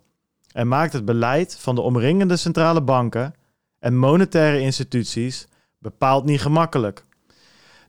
[0.52, 3.36] en maakt het beleid van de omringende centrale banken
[3.80, 5.48] en monetaire instituties
[5.80, 7.06] bepaald niet gemakkelijk.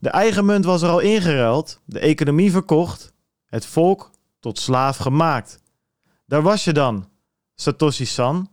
[0.00, 3.12] De eigen munt was er al ingeruild, de economie verkocht,
[3.46, 5.60] het volk tot slaaf gemaakt.
[6.26, 7.08] Daar was je dan,
[7.54, 8.50] Satoshi-san.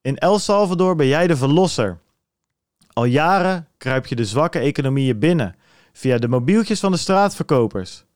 [0.00, 1.98] In El Salvador ben jij de verlosser.
[2.92, 5.56] Al jaren kruip je de zwakke economieën binnen
[5.92, 8.06] via de mobieltjes van de straatverkopers.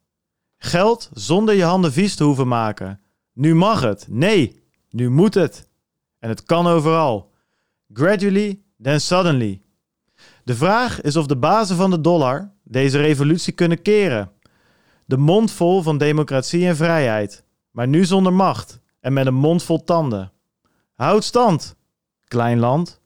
[0.64, 3.00] Geld zonder je handen vies te hoeven maken.
[3.32, 4.06] Nu mag het.
[4.08, 5.68] Nee, nu moet het.
[6.18, 7.32] En het kan overal.
[7.92, 9.62] Gradually, then suddenly.
[10.44, 14.30] De vraag is of de bazen van de dollar deze revolutie kunnen keren.
[15.04, 19.62] De mond vol van democratie en vrijheid, maar nu zonder macht en met een mond
[19.62, 20.32] vol tanden.
[20.94, 21.76] Houd stand,
[22.24, 23.00] klein land.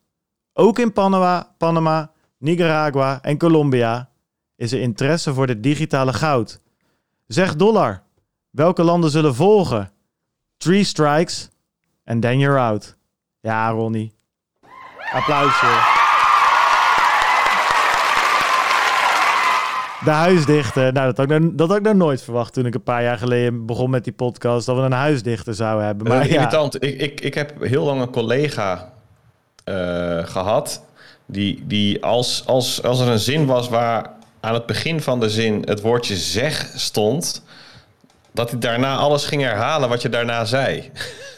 [0.53, 4.11] Ook in Panama, Panama, Nicaragua en Colombia
[4.57, 6.61] is er interesse voor het digitale goud.
[7.27, 8.03] Zeg dollar.
[8.51, 9.91] Welke landen zullen volgen?
[10.57, 11.49] Three strikes
[12.05, 12.97] and then you're out.
[13.41, 14.13] Ja, Ronnie.
[15.13, 15.95] Applausje.
[20.05, 20.93] De huisdichter.
[20.93, 23.03] Nou, dat had, ik nou, dat had ik nou nooit verwacht toen ik een paar
[23.03, 24.67] jaar geleden begon met die podcast.
[24.67, 26.09] Dat we een huisdichter zouden hebben.
[26.09, 26.35] Maar, ja.
[26.35, 26.83] Irritant.
[26.83, 28.93] Ik, ik, ik heb heel lang een collega
[29.65, 30.83] uh, gehad.
[31.27, 34.16] Die, die als, als, als er een zin was waar
[34.47, 37.43] aan het begin van de zin het woordje zeg stond,
[38.33, 40.91] dat hij daarna alles ging herhalen wat je daarna zei.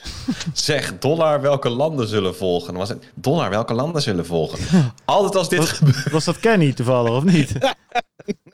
[0.52, 2.74] zeg, dollar, welke landen zullen volgen?
[2.74, 4.58] Was het, dollar, welke landen zullen volgen?
[5.04, 6.10] Altijd als dit was, gebeurt.
[6.10, 7.52] Was dat Kenny toevallig, of niet?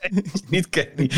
[0.01, 1.11] nee, niet Kenny.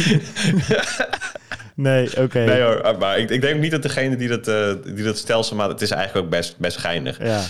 [1.75, 2.21] nee, oké.
[2.21, 2.45] Okay.
[2.45, 5.57] Nee hoor, maar ik, ik denk niet dat degene die dat, uh, die dat stelsel
[5.57, 7.19] maakt, het is eigenlijk ook best, best geinig.
[7.19, 7.43] Ja.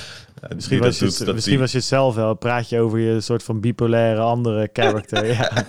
[0.54, 1.58] Misschien, was je, misschien die...
[1.58, 2.34] was je zelf wel.
[2.34, 5.26] Praat je over je soort van bipolaire andere character.
[5.26, 5.50] ja.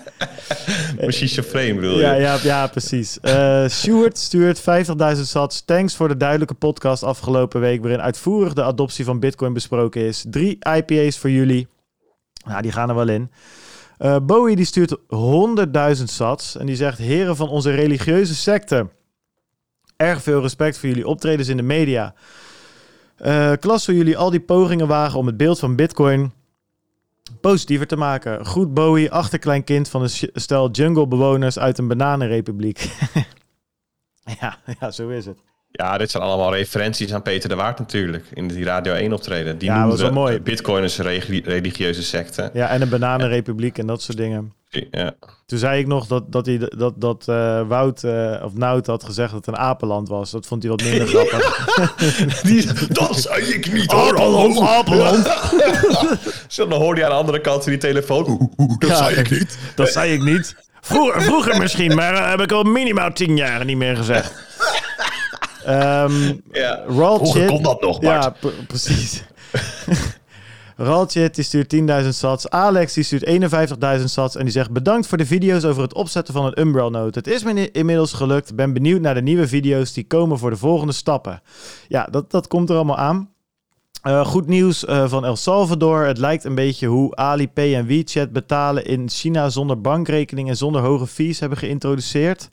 [0.98, 2.22] Mijn schizofreen bedoel ja, je?
[2.22, 3.18] Ja, ja precies.
[3.22, 4.62] Uh, Stuart stuurt
[5.16, 5.62] 50.000 sats.
[5.66, 7.82] Thanks voor de duidelijke podcast afgelopen week...
[7.82, 10.26] waarin uitvoerig de adoptie van bitcoin besproken is.
[10.30, 11.68] Drie IPA's voor jullie.
[12.46, 13.32] Nou, die gaan er wel in.
[14.00, 14.98] Uh, Bowie die stuurt
[15.98, 16.58] 100.000 sats.
[16.58, 16.98] En die zegt...
[16.98, 18.88] Heren van onze religieuze secte...
[19.96, 22.14] Erg veel respect voor jullie optredens in de media...
[23.26, 26.32] Uh, klas hoe jullie al die pogingen wagen om het beeld van Bitcoin
[27.42, 28.46] positiever te maken.
[28.46, 32.80] Goed Bowie, achterkleinkind van een stel junglebewoners uit een bananenrepubliek.
[34.40, 35.40] ja, ja, zo is het.
[35.78, 38.26] Ja, dit zijn allemaal referenties aan Peter de Waard natuurlijk.
[38.34, 39.58] In die Radio 1 optreden.
[39.58, 40.40] Die Ja, was wel mooi.
[40.40, 42.50] Bitcoiners een regi- religieuze secte.
[42.54, 44.54] Ja, en een bananenrepubliek en dat soort dingen.
[44.92, 45.14] Ja.
[45.46, 49.04] Toen zei ik nog dat, dat, hij, dat, dat eh, Wout of of Nout had
[49.04, 50.32] gezegd dat het een apenland was.
[50.32, 51.66] Dat vond hij wat minder grappig.
[52.48, 55.28] Die, dat zei ik niet Apenland, Apenland.
[56.48, 58.52] Zo, dan hoorde je aan de andere kant van die telefoon.
[58.80, 58.96] Dat Ja.
[58.96, 59.58] zei ik niet.
[59.76, 60.56] Dat zei ik niet.
[60.82, 64.34] Vroeger, vroeger misschien, maar eh, heb ik al minimaal tien jaar niet meer gezegd.
[65.68, 66.84] Ehm Ja.
[66.88, 68.38] Vroeger kon dat nog, Bart.
[68.42, 69.24] Ja, precies.
[70.78, 72.50] Ralchit die stuurt 10.000 sats.
[72.50, 73.26] Alex die stuurt
[74.00, 74.36] 51.000 sats.
[74.36, 77.20] En die zegt bedankt voor de video's over het opzetten van een Umbrel Note.
[77.20, 78.56] Het is me inmiddels gelukt.
[78.56, 81.42] Ben benieuwd naar de nieuwe video's die komen voor de volgende stappen.
[81.88, 83.30] Ja, dat, dat komt er allemaal aan.
[84.02, 86.06] Eh, goed nieuws eh, van El Salvador.
[86.06, 90.82] Het lijkt een beetje hoe Alipay en WeChat betalen in China zonder bankrekening en zonder
[90.82, 92.50] hoge fees hebben geïntroduceerd.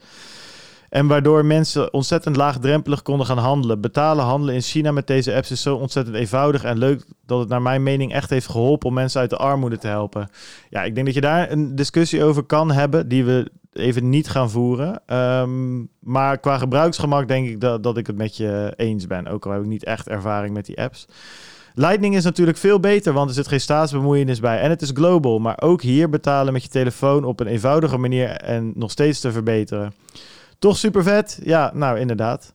[0.94, 3.80] En waardoor mensen ontzettend laagdrempelig konden gaan handelen.
[3.80, 7.48] Betalen, handelen in China met deze apps is zo ontzettend eenvoudig en leuk dat het
[7.48, 10.28] naar mijn mening echt heeft geholpen om mensen uit de armoede te helpen.
[10.70, 14.28] Ja, ik denk dat je daar een discussie over kan hebben die we even niet
[14.28, 15.02] gaan voeren.
[15.06, 19.26] Ehm, maar qua gebruiksgemak denk ik dat, dat ik het met je eens ben.
[19.26, 21.06] Ook al heb ik niet echt ervaring met die apps.
[21.74, 24.60] Lightning is natuurlijk veel beter, want er zit geen staatsbemoeienis bij.
[24.60, 28.28] En het is global, maar ook hier betalen met je telefoon op een eenvoudige manier
[28.28, 29.92] en nog steeds te verbeteren.
[30.58, 31.40] Toch super vet?
[31.42, 32.54] Ja, nou inderdaad.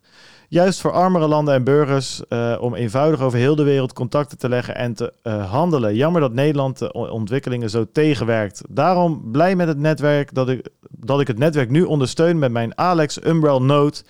[0.50, 4.50] Juist voor armere landen en burgers eh, om eenvoudig over heel de wereld contacten te
[4.50, 5.96] leggen en te eh, handelen.
[5.96, 8.62] Jammer dat Nederland de ontwikkelingen zo tegenwerkt.
[8.70, 12.78] Daarom blij met het netwerk dat ik, dat ik het netwerk nu ondersteun met mijn
[12.78, 14.04] Alex Umbrel Note.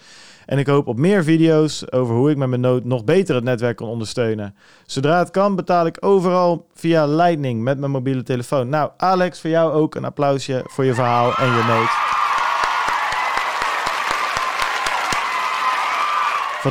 [0.46, 3.44] En ik hoop op meer video's over hoe ik met mijn Note nog beter het
[3.44, 4.56] netwerk kan ondersteunen.
[4.86, 8.70] Zodra het kan betaal ik overal via Lightning met mijn mobiele telefoon.
[8.70, 12.19] Nou Alex, voor jou ook een applausje voor je verhaal en je Note.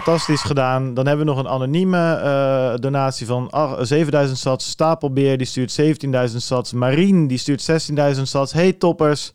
[0.02, 0.94] Fantastisch gedaan.
[0.94, 4.70] Dan hebben we nog een anonieme eh, donatie van ach- 7000 sats.
[4.70, 5.80] Stapelbeer die stuurt
[6.30, 6.72] 17.000 sats.
[6.72, 8.52] Marien die stuurt 16.000 sats.
[8.52, 9.32] Hey toppers.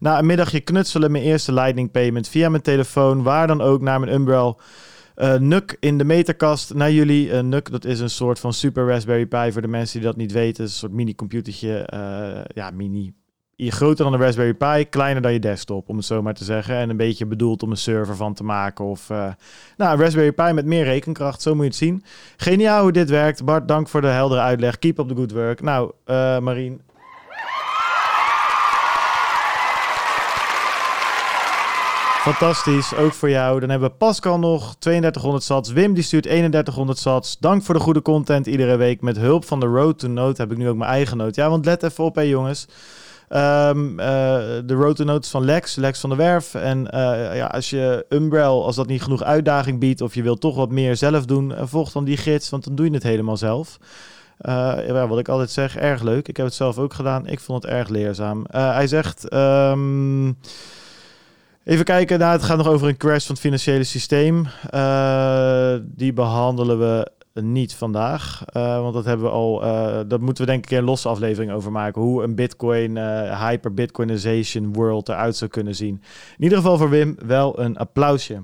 [0.00, 3.22] Na een middagje knutselen mijn eerste lightning payment via mijn telefoon.
[3.22, 4.60] Waar dan ook naar mijn Umbrel.
[5.14, 7.30] Eh Nuk in de meterkast naar jullie.
[7.32, 10.16] Eh, Nuk, dat is een soort van super Raspberry Pi voor de mensen die dat
[10.16, 10.64] niet weten.
[10.64, 11.78] Een soort mini computertje.
[11.78, 13.14] eh, ja, mini.
[13.56, 16.44] Je groter dan een Raspberry Pi, kleiner dan je desktop, om het zo maar te
[16.44, 16.76] zeggen.
[16.76, 18.84] En een beetje bedoeld om een server van te maken.
[18.84, 19.32] Of eh,
[19.76, 22.04] nou, Raspberry Pi met meer rekenkracht, zo moet je het zien.
[22.36, 23.44] Geniaal hoe dit werkt.
[23.44, 24.78] Bart, dank voor de heldere uitleg.
[24.78, 25.60] Keep up the good work.
[25.60, 26.80] Nou, eh Marien.
[32.22, 33.60] Fantastisch, ook voor jou.
[33.60, 35.72] Dan hebben we Pascal nog, 3200 sats.
[35.72, 37.38] Wim die stuurt 3100 sats.
[37.38, 39.00] Dank voor de goede content iedere week.
[39.00, 41.40] Met hulp van de Road to Note heb ik nu ook mijn eigen note.
[41.40, 42.66] Ja, want let even op hè jongens.
[43.32, 44.06] Ehm, eh,
[44.64, 46.54] de Road to Note is van Lex, Lex van der Werf.
[46.54, 50.00] En eh, ja, als je Umbrel, als dat niet genoeg uitdaging biedt...
[50.00, 52.50] of je wilt toch wat meer zelf doen, eh, volg dan die gids.
[52.50, 53.78] Want dan doe je het helemaal zelf.
[55.08, 56.28] Wat ik altijd zeg, erg leuk.
[56.28, 57.26] Ik heb het zelf ook gedaan.
[57.26, 58.44] Ik vond het erg leerzaam.
[58.50, 59.28] Hij zegt...
[59.28, 60.32] ehm,
[61.64, 64.46] Even kijken, nou, het gaat nog over een crash van het financiële systeem.
[65.96, 68.42] Die behandelen we niet vandaag.
[68.46, 69.62] Eh, want dat hebben we al.
[69.64, 72.02] eh dat moeten we denk ik een losse aflevering over maken.
[72.02, 76.02] Hoe een Bitcoin, eh hyper-Bitcoinization world eruit zou kunnen zien.
[76.36, 78.40] In ieder geval voor Wim wel een applausje.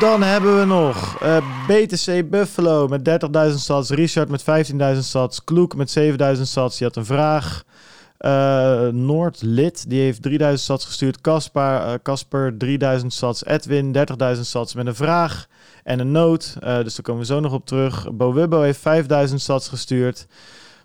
[0.00, 1.18] Dan hebben we nog
[1.66, 3.04] BTC Buffalo met
[3.48, 3.90] 30.000 sats.
[3.90, 4.44] Richard met
[4.94, 5.44] 15.000 sats.
[5.44, 5.98] Kloek met
[6.36, 6.78] 7.000 sats.
[6.78, 7.64] Die had een vraag.
[8.18, 11.20] Eh Noordlid, die heeft 3000 sats gestuurd.
[11.52, 13.44] Eh, Casper 3000 sats.
[13.44, 15.46] Edwin 30.000 sats met een vraag
[15.84, 16.56] en een noot.
[16.60, 18.12] Eh, dus daar komen we zo nog op terug.
[18.12, 20.26] Bo heeft 5000 sats gestuurd.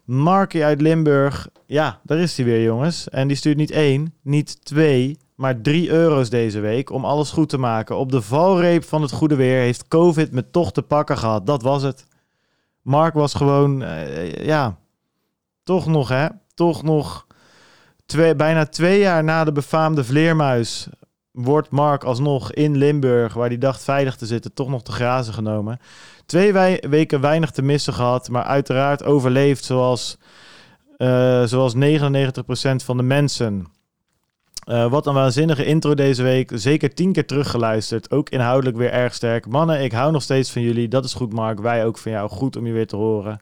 [0.03, 3.09] Marky uit Limburg, ja, daar is hij weer jongens.
[3.09, 7.49] En die stuurt niet één, niet twee, maar 3 euro's deze week om alles goed
[7.49, 7.97] te maken.
[7.97, 11.45] Op de valreep van het goede weer heeft COVID me toch te pakken gehad.
[11.45, 12.05] Dat was het.
[12.81, 13.83] Mark was gewoon,
[14.41, 14.77] ja,
[15.63, 17.27] toch nog hè, toch nog
[18.05, 20.87] twee, bijna twee jaar na de befaamde vleermuis
[21.33, 25.33] wordt Mark alsnog in Limburg, waar hij dacht veilig te zitten, toch nog te grazen
[25.33, 25.79] genomen.
[26.25, 26.53] Twee
[26.89, 30.17] weken weinig te missen gehad, maar uiteraard overleefd zoals,
[30.97, 33.67] eh, zoals 99% van de mensen.
[34.63, 36.51] Eh, wat een waanzinnige intro deze week.
[36.53, 38.11] Zeker tien keer teruggeluisterd.
[38.11, 39.47] Ook inhoudelijk weer erg sterk.
[39.47, 40.87] Mannen, ik hou nog steeds van jullie.
[40.87, 41.59] Dat is goed, Mark.
[41.59, 42.29] Wij ook van jou.
[42.29, 43.39] Goed om je weer te horen.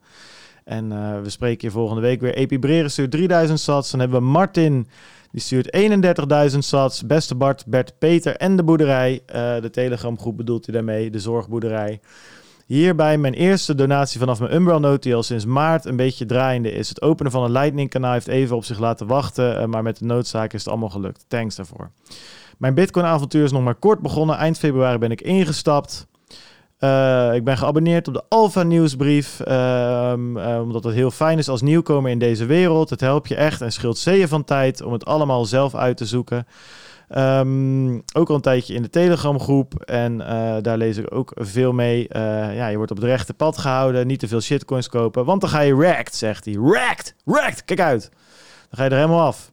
[0.72, 2.36] En eh, we spreken je volgende week weer.
[2.36, 3.92] Epibreren stuurt 3000 sats.
[3.92, 4.88] Dan hebben we Martin.
[5.32, 5.78] Die stuurt
[6.52, 7.06] 31.000 sats.
[7.06, 9.22] Beste Bart, Bert, Peter en de boerderij.
[9.26, 11.10] Eh, de Telegram groep bedoelt hij daarmee.
[11.10, 12.00] De zorgboerderij.
[12.66, 16.72] Hierbij mijn eerste donatie vanaf mijn Umbral Note, die al sinds maart een beetje draaiende
[16.72, 16.90] is.
[16.90, 19.98] Het openen van een Lightning kanaal heeft even op zich laten wachten, eh, maar met
[19.98, 21.26] de noodzaak is het allemaal gelukt.
[21.28, 21.92] Thanks daarvoor.
[22.58, 24.36] Mijn Bitcoin avontuur is nog maar kort begonnen.
[24.36, 26.08] Eind februari ben ik ingestapt.
[26.84, 31.50] Uh, ik ben geabonneerd op de Alpha nieuwsbrief, um, uh, omdat het heel fijn is
[31.50, 32.90] als nieuwkomer in deze wereld.
[32.90, 36.06] Het helpt je echt en scheelt zeeën van tijd om het allemaal zelf uit te
[36.06, 36.48] zoeken.
[37.18, 41.32] Um, ook al een tijdje in de Telegram groep en uh, daar lees ik ook
[41.36, 42.08] veel mee.
[42.54, 45.50] ja, je wordt op het rechte pad gehouden, niet te veel shitcoins kopen, want dan
[45.50, 46.60] ga je wrecked, zegt hij.
[46.60, 48.10] Wrecked, wrecked, kijk uit.
[48.70, 49.52] Dan ga je er helemaal af.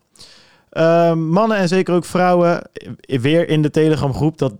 [0.73, 2.71] Uh, mannen en zeker ook vrouwen,
[3.01, 4.53] weer in de Telegram groep, dat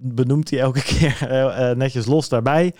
[0.00, 2.74] benoemt hij elke keer uh, netjes los daarbij.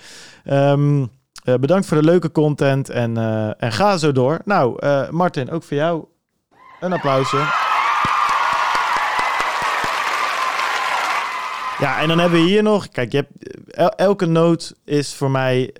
[0.45, 3.16] Um, uh, bedankt voor de leuke content en,
[3.59, 4.39] en ga zo door.
[4.45, 6.05] Nou, Martin, ook voor jou
[6.81, 7.68] een applausje.
[11.81, 12.89] Ja, en dan hebben we hier nog...
[12.89, 13.27] Kijk, je
[13.97, 15.75] elke noot is voor mij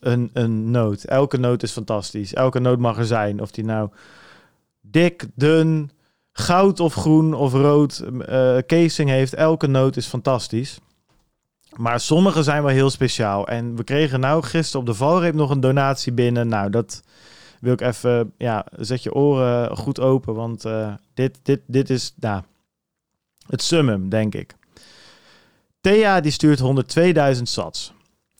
[0.00, 1.04] een, een noot.
[1.04, 2.34] Elke noot is fantastisch.
[2.34, 3.40] Elke noot mag er zijn.
[3.40, 3.90] Of die nou
[4.80, 5.90] dik, dun,
[6.32, 9.34] goud of groen of rood uh, casing heeft.
[9.34, 10.78] Elke noot is fantastisch.
[11.76, 13.48] Maar sommige zijn wel heel speciaal.
[13.48, 16.48] En we kregen nou gisteren op de valreep nog een donatie binnen.
[16.48, 17.02] Nou, dat
[17.60, 18.32] wil ik even...
[18.38, 20.34] Ja, zet je oren goed open.
[20.34, 22.42] Want uh, dit, dit, dit is nou,
[23.46, 24.54] het summum, denk ik.
[25.80, 26.62] Thea die stuurt
[27.36, 27.92] 102.000 sats.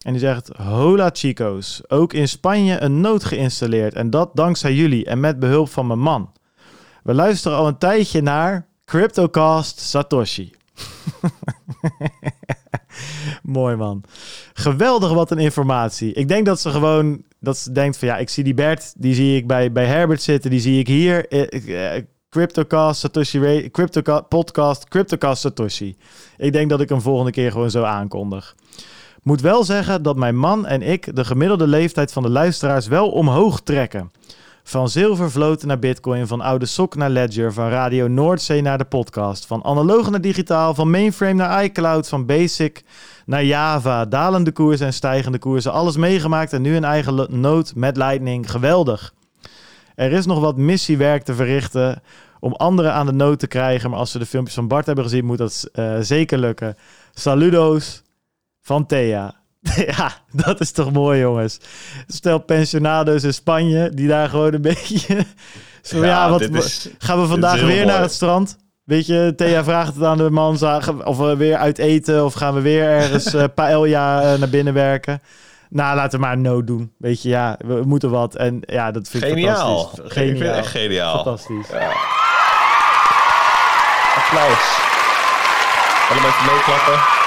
[0.02, 3.94] En die zegt, hola chicos, ook in Spanje een nood geïnstalleerd.
[3.94, 6.32] En dat dankzij jullie en met behulp van mijn man.
[7.02, 10.52] We luisteren al een tijdje naar CryptoCast Satoshi.
[13.42, 14.04] Mooi man.
[14.52, 16.12] Geweldig wat een informatie.
[16.12, 19.14] Ik denk dat ze gewoon dat ze denkt van ja, ik zie die Bert, die
[19.14, 21.28] zie ik bij, bij Herbert zitten, die zie ik hier.
[21.28, 23.70] Eh, eh, CryptoCast Satoshi
[24.28, 25.96] podcast, CryptoCast Satoshi.
[26.36, 28.54] Ik denk dat ik hem volgende keer gewoon zo aankondig.
[29.22, 33.10] Moet wel zeggen dat mijn man en ik de gemiddelde leeftijd van de luisteraars wel
[33.10, 34.10] omhoog trekken.
[34.62, 39.46] Van zilvervloten naar bitcoin, van oude sok naar ledger, van radio Noordzee naar de podcast,
[39.46, 42.82] van analoog naar digitaal, van mainframe naar iCloud, van basic
[43.26, 47.96] naar Java, dalende koersen en stijgende koersen, alles meegemaakt en nu een eigen nood met
[47.96, 48.50] Lightning.
[48.50, 49.14] Geweldig.
[49.94, 52.02] Er is nog wat missiewerk te verrichten
[52.40, 55.04] om anderen aan de nood te krijgen, maar als we de filmpjes van Bart hebben
[55.04, 56.76] gezien, moet dat uh, zeker lukken.
[57.12, 58.02] Saludos
[58.60, 59.41] van Thea.
[59.96, 61.58] Ja, dat is toch mooi, jongens.
[62.06, 65.24] Stel pensionado's in Spanje, die daar gewoon een beetje...
[65.82, 67.84] Zo, ja, ja wat, is, gaan we vandaag weer mooi.
[67.84, 68.56] naar het strand?
[68.84, 70.58] Weet je, Thea vraagt het aan de man,
[71.04, 74.74] of we weer uit eten, of gaan we weer ergens uh, paella uh, naar binnen
[74.74, 75.22] werken?
[75.68, 76.92] Nou, laten we maar no doen.
[76.98, 78.34] Weet je, ja, we moeten wat.
[78.34, 79.78] En ja, dat vind ik geniaal.
[79.78, 80.12] fantastisch.
[80.12, 80.32] Geniaal.
[80.32, 81.14] Ik vind het echt geniaal.
[81.14, 81.68] Fantastisch.
[81.68, 81.92] Ja.
[84.16, 84.78] Applaus.
[86.10, 87.21] Allemaal even meeklappen.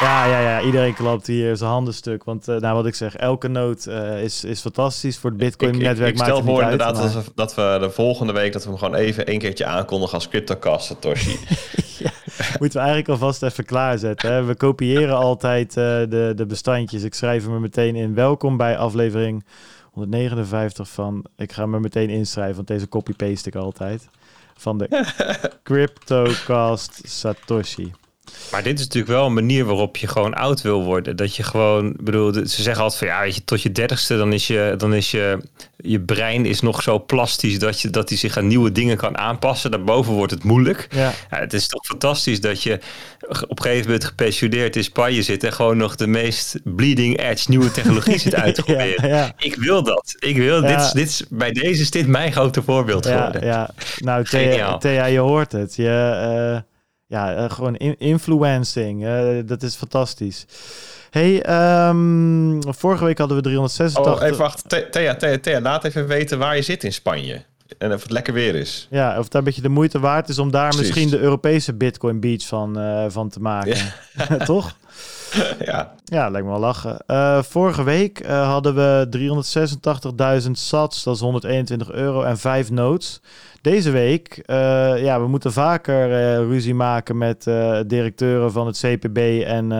[0.00, 2.24] Ja, ja, ja, iedereen klapt hier zijn handen stuk.
[2.24, 5.98] Want uh, nou, wat ik zeg, elke noot uh, is, is fantastisch voor het Bitcoin-netwerk.
[5.98, 7.24] Ik, ik, ik stel voor inderdaad uit, maar...
[7.34, 10.86] dat we de volgende week dat we hem gewoon even één keertje aankondigen als CryptoCast
[10.86, 11.38] Satoshi.
[12.04, 12.10] ja,
[12.58, 14.32] moeten we eigenlijk alvast even klaarzetten.
[14.32, 14.44] Hè?
[14.44, 17.02] We kopiëren altijd uh, de, de bestandjes.
[17.02, 18.14] Ik schrijf hem er meteen in.
[18.14, 19.44] Welkom bij aflevering
[19.92, 21.24] 159 van...
[21.36, 24.08] Ik ga me meteen inschrijven, want deze copy-paste ik altijd.
[24.56, 24.88] Van de
[25.62, 27.92] CryptoCast Satoshi.
[28.50, 31.16] Maar dit is natuurlijk wel een manier waarop je gewoon oud wil worden.
[31.16, 34.32] Dat je gewoon, bedoel, ze zeggen altijd van ja, weet je, tot je dertigste dan
[34.32, 35.38] is je, dan is je,
[35.76, 39.18] je brein is nog zo plastisch dat je dat hij zich aan nieuwe dingen kan
[39.18, 39.70] aanpassen.
[39.70, 40.86] Daarboven wordt het moeilijk.
[40.90, 41.12] Ja.
[41.30, 41.38] ja.
[41.38, 42.78] het is toch fantastisch dat je
[43.28, 47.50] op een gegeven moment gepensioneerd in Spanje zit en gewoon nog de meest bleeding edge
[47.50, 49.08] nieuwe technologie zit uit te proberen.
[49.08, 49.32] ja, ja.
[49.38, 50.14] Ik wil dat.
[50.18, 53.44] Ik wil dit, is, dit is, bij deze is dit mijn grote voorbeeld geworden.
[53.44, 55.76] Ja, nou Thea, Thea, je hoort het.
[55.76, 56.74] Je uh
[57.06, 59.04] ja, uh, gewoon in influencing.
[59.04, 60.46] Uh, dat is fantastisch.
[61.10, 61.34] Hey,
[61.88, 64.04] um, vorige week hadden we 386...
[64.04, 64.68] Oh, even wacht.
[64.68, 67.44] Thea, Thea, Thea, laat even weten waar je zit in Spanje.
[67.78, 68.88] En of het lekker weer is.
[68.90, 70.86] Ja, of het een beetje de moeite waard is om daar Precies.
[70.86, 73.76] misschien de Europese Bitcoin Beach van, uh, van te maken.
[74.28, 74.36] Ja.
[74.44, 74.76] Toch?
[75.64, 75.94] ja.
[76.04, 76.98] Ja, lijkt me wel lachen.
[77.06, 79.08] Uh, vorige week uh, hadden we
[80.44, 83.20] 386.000 sats, dat is 121 euro en 5 notes.
[83.60, 84.56] Deze week, uh,
[85.02, 86.08] ja, we moeten vaker
[86.48, 87.44] ruzie maken met
[87.86, 89.72] directeuren van het CPB en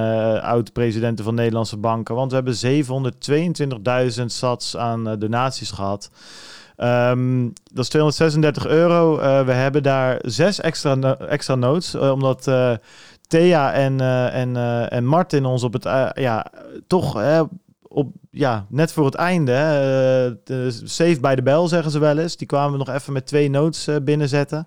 [0.42, 2.14] oud-presidenten van Nederlandse banken.
[2.14, 6.10] Want we hebben 722.000 sats aan donaties gehad.
[6.76, 9.16] Um, dat is 236 euro.
[9.44, 12.48] we hebben daar zes extra, extra notes, omdat
[13.26, 16.46] Thea en, uh, en, uh, en Martin ons op het, uh, ja,
[16.86, 17.22] toch
[17.82, 20.30] op, ja, net voor het einde, hè,
[20.86, 22.36] safe bij de bel zeggen ze wel eens.
[22.36, 24.66] Die kwamen nog even met twee notes binnenzetten.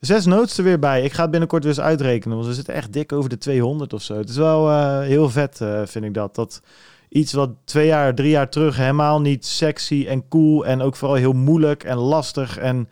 [0.00, 1.02] Zes notes er weer bij.
[1.02, 3.92] Ik ga het binnenkort weer eens uitrekenen, want we zitten echt dik over de 200
[3.92, 4.16] of zo.
[4.16, 6.34] Het is wel heel vet, vind ik dat.
[6.34, 6.62] Dat
[7.08, 11.16] iets wat twee jaar, drie jaar terug helemaal niet sexy en cool en ook vooral
[11.16, 12.88] heel moeilijk en lastig en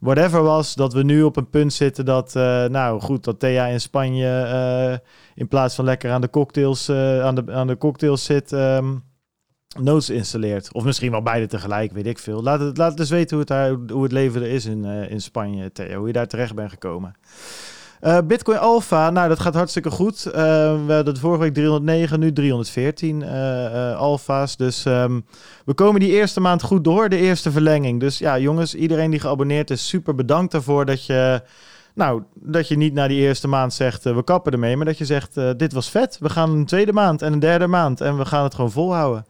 [0.00, 3.66] whatever was, dat we nu op een punt zitten dat, uh, nou goed, dat Thea
[3.66, 4.98] in Spanje uh,
[5.34, 9.02] in plaats van lekker aan de cocktails, uh, aan, de, aan de cocktails zit, um,
[9.78, 10.72] notes installeert.
[10.72, 12.42] Of misschien wel beide tegelijk, weet ik veel.
[12.42, 14.84] Laat het, laat het eens weten hoe het, daar, hoe het leven er is in,
[14.84, 17.14] in Spanje, Thea, hoe je daar terecht bent gekomen.
[18.00, 20.26] Uh, Bitcoin Alpha, nou dat gaat hartstikke goed.
[20.26, 20.32] Uh,
[20.86, 24.56] we hadden vorige week 309, nu 314 uh, alfa's.
[24.56, 25.24] Dus um,
[25.64, 28.00] we komen die eerste maand goed door, de eerste verlenging.
[28.00, 31.42] Dus ja, jongens, iedereen die geabonneerd is, super bedankt daarvoor dat je...
[31.94, 34.76] Nou, dat je niet na die eerste maand zegt, we kappen ermee.
[34.76, 36.18] Maar dat je zegt, dit was vet.
[36.20, 38.00] We gaan een tweede maand en een derde maand.
[38.00, 39.26] En we gaan het gewoon volhouden.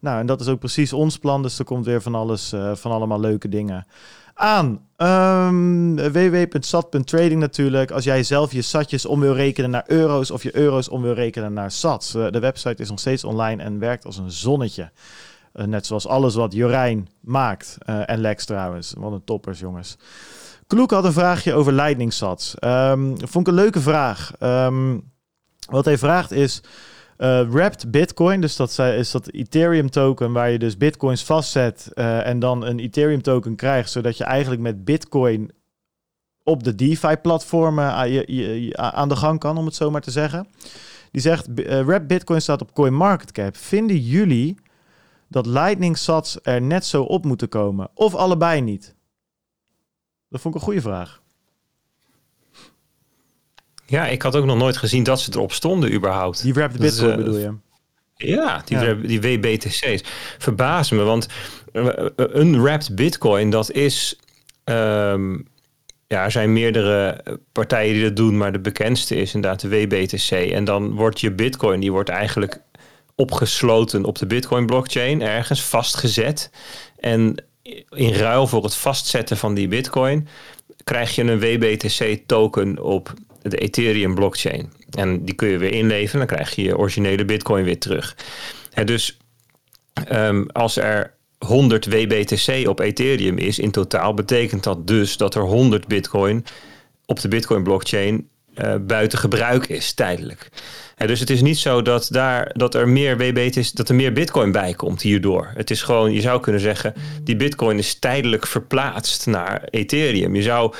[0.00, 1.42] Nou, en dat is ook precies ons plan.
[1.42, 3.86] Dus er komt weer van alles, van allemaal leuke dingen
[4.34, 4.88] aan.
[4.96, 7.90] Um, www.sat.trading natuurlijk.
[7.90, 11.14] Als jij zelf je satjes om wil rekenen naar euro's of je euro's om wil
[11.14, 12.12] rekenen naar sats.
[12.12, 14.90] De website is nog steeds online en werkt als een zonnetje.
[15.54, 17.78] Uh, net zoals alles wat Jorijn maakt.
[17.88, 18.94] Uh, en Lex trouwens.
[18.98, 19.96] Wat een toppers jongens.
[20.66, 22.54] Kloek had een vraagje over Lightning sats.
[22.60, 24.32] Um, vond ik een leuke vraag.
[24.40, 25.12] Um,
[25.70, 26.62] wat hij vraagt is...
[27.24, 32.26] Uh, wrapped Bitcoin, dus dat is dat Ethereum token waar je dus Bitcoins vastzet uh,
[32.26, 35.50] en dan een Ethereum token krijgt, zodat je eigenlijk met Bitcoin
[36.42, 37.92] op de DeFi-platformen
[38.76, 40.48] aan de gang kan, om het zo maar te zeggen.
[41.10, 43.56] Die zegt, uh, wrapped Bitcoin staat op CoinMarketCap.
[43.56, 44.56] Vinden jullie
[45.28, 47.90] dat Lightning Sats er net zo op moeten komen?
[47.94, 48.94] Of allebei niet?
[50.28, 51.22] Dat vond ik een goede vraag.
[53.86, 56.42] Ja, ik had ook nog nooit gezien dat ze erop stonden überhaupt.
[56.42, 57.52] Die wrapped Bitcoin uh, bedoel je?
[58.16, 58.94] Ja, die, ja.
[58.94, 60.04] die WBTC's.
[60.38, 61.26] Verbaas me, want
[62.16, 64.18] een wrapped Bitcoin, dat is...
[64.64, 65.52] Um,
[66.06, 67.22] ja, er zijn meerdere
[67.52, 70.30] partijen die dat doen, maar de bekendste is inderdaad de WBTC.
[70.30, 72.60] En dan wordt je Bitcoin, die wordt eigenlijk
[73.14, 76.50] opgesloten op de Bitcoin blockchain, ergens vastgezet.
[76.98, 77.44] En
[77.90, 80.28] in ruil voor het vastzetten van die Bitcoin
[80.84, 83.14] krijg je een WBTC token op
[83.50, 84.72] de Ethereum blockchain.
[84.90, 88.16] En die kun je weer inleveren, dan krijg je je originele bitcoin weer terug.
[88.72, 89.18] En dus
[90.12, 95.42] um, als er 100 WBTC op Ethereum is in totaal, betekent dat dus dat er
[95.42, 96.44] 100 bitcoin
[97.06, 100.48] op de bitcoin blockchain uh, buiten gebruik is tijdelijk.
[100.96, 103.94] En dus het is niet zo dat, daar, dat er meer WBT is, dat er
[103.94, 105.50] meer bitcoin bij komt hierdoor.
[105.54, 110.34] Het is gewoon, je zou kunnen zeggen, die bitcoin is tijdelijk verplaatst naar Ethereum.
[110.34, 110.74] Je zou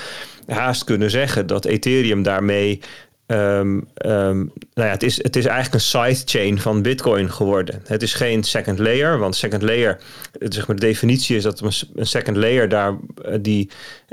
[0.46, 2.80] haast kunnen zeggen dat Ethereum daarmee.
[3.26, 7.82] Um, um, nou ja, het is, het is eigenlijk een sidechain van Bitcoin geworden.
[7.86, 10.00] Het is geen second layer, want second layer,
[10.38, 11.60] zeg maar, de definitie is dat
[11.94, 13.70] een second layer daar eh, die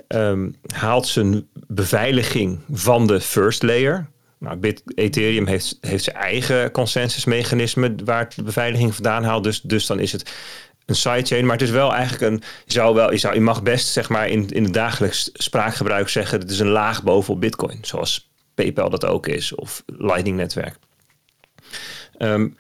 [0.07, 4.07] um, haalt zijn beveiliging van de first layer.
[4.37, 9.43] Nou, Ethereum heeft, heeft zijn eigen consensusmechanisme waar het de beveiliging vandaan haalt.
[9.43, 10.31] Dus, dus dan is het
[10.91, 12.43] een sidechain, maar het is wel eigenlijk een.
[12.65, 16.09] Je zou wel, je, zou, je mag best zeg maar in, in het dagelijks spraakgebruik
[16.09, 20.37] zeggen: het is een laag boven op Bitcoin, zoals PayPal dat ook is, of Lightning
[20.37, 20.75] netwerk.
[22.17, 22.57] Um,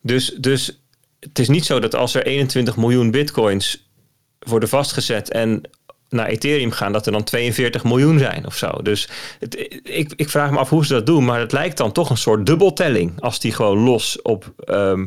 [0.00, 0.82] dus, dus
[1.20, 3.90] het is niet zo dat als er 21 miljoen Bitcoins
[4.38, 5.62] worden vastgezet en
[6.08, 8.70] naar Ethereum gaan, dat er dan 42 miljoen zijn of zo.
[8.82, 9.08] Dus
[9.38, 12.10] het, ik, ik vraag me af hoe ze dat doen, maar het lijkt dan toch
[12.10, 15.00] een soort dubbeltelling als die gewoon los op uh,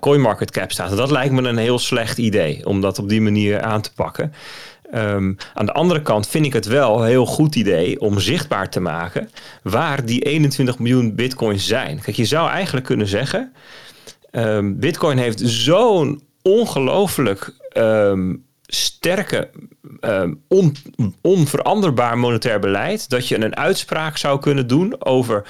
[0.00, 0.96] CoinMarketCap staat.
[0.96, 4.32] Dat lijkt me een heel slecht idee om dat op die manier aan te pakken.
[4.94, 8.70] Um, aan de andere kant vind ik het wel een heel goed idee om zichtbaar
[8.70, 9.30] te maken
[9.62, 12.00] waar die 21 miljoen bitcoins zijn.
[12.00, 13.52] Kijk, je zou eigenlijk kunnen zeggen:
[14.32, 19.50] um, Bitcoin heeft zo'n ongelooflijk um, sterke,
[20.48, 20.76] on,
[21.20, 25.46] onveranderbaar monetair beleid dat je een uitspraak zou kunnen doen over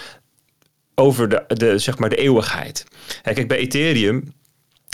[0.94, 2.84] over de, de, zeg maar de eeuwigheid.
[3.22, 4.32] Kijk, bij Ethereum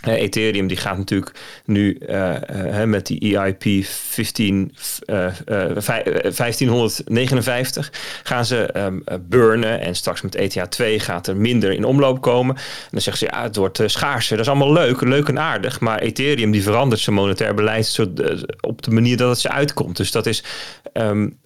[0.01, 1.33] Ethereum die gaat natuurlijk
[1.65, 4.75] nu uh, uh, met die EIP 15,
[5.07, 7.93] uh, 1559
[8.23, 12.57] gaan ze um, burnen en straks met ETH2 gaat er minder in omloop komen.
[12.57, 14.37] En dan zeggen ze ja, het wordt schaarser.
[14.37, 17.99] Dat is allemaal leuk, leuk en aardig, maar Ethereum die verandert zijn monetair beleid
[18.61, 19.97] op de manier dat het ze uitkomt.
[19.97, 20.45] Dus dat is
[20.93, 21.39] um,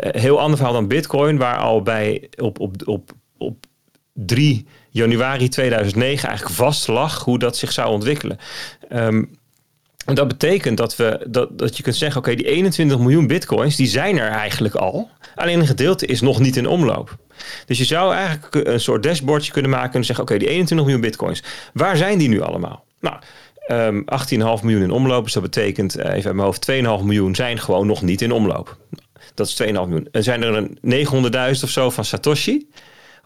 [0.00, 3.66] heel ander verhaal dan Bitcoin, waar al bij op, op, op, op
[4.16, 8.38] 3 januari 2009 eigenlijk vast lag hoe dat zich zou ontwikkelen.
[10.06, 13.76] En dat betekent dat, we, dat, dat je kunt zeggen, oké, die 21 miljoen bitcoins,
[13.76, 15.10] die zijn er eigenlijk al.
[15.34, 17.16] Alleen een gedeelte is nog niet in omloop.
[17.66, 21.00] Dus je zou eigenlijk een soort dashboardje kunnen maken en zeggen, oké, die 21 miljoen
[21.00, 21.42] bitcoins,
[21.72, 22.84] waar zijn die nu allemaal?
[23.00, 23.16] Nou,
[23.68, 25.24] um, ehm, 18,5 miljoen in omloop.
[25.24, 28.32] Dus dat betekent, uh, even uit mijn hoofd, 2,5 miljoen zijn gewoon nog niet in
[28.32, 28.76] omloop.
[29.34, 30.08] Dat is 2,5 miljoen.
[30.12, 32.68] En zijn er een 900.000 of zo van Satoshi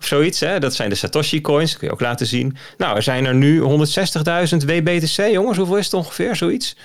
[0.01, 0.41] of zoiets.
[0.41, 0.59] Hè?
[0.59, 2.57] Dat zijn de Satoshi coins, kun je ook laten zien.
[2.79, 3.67] Nou, er zijn er nu 160.000
[4.67, 5.59] WBTC, jongens.
[5.59, 6.77] Hoeveel is het ongeveer, zoiets?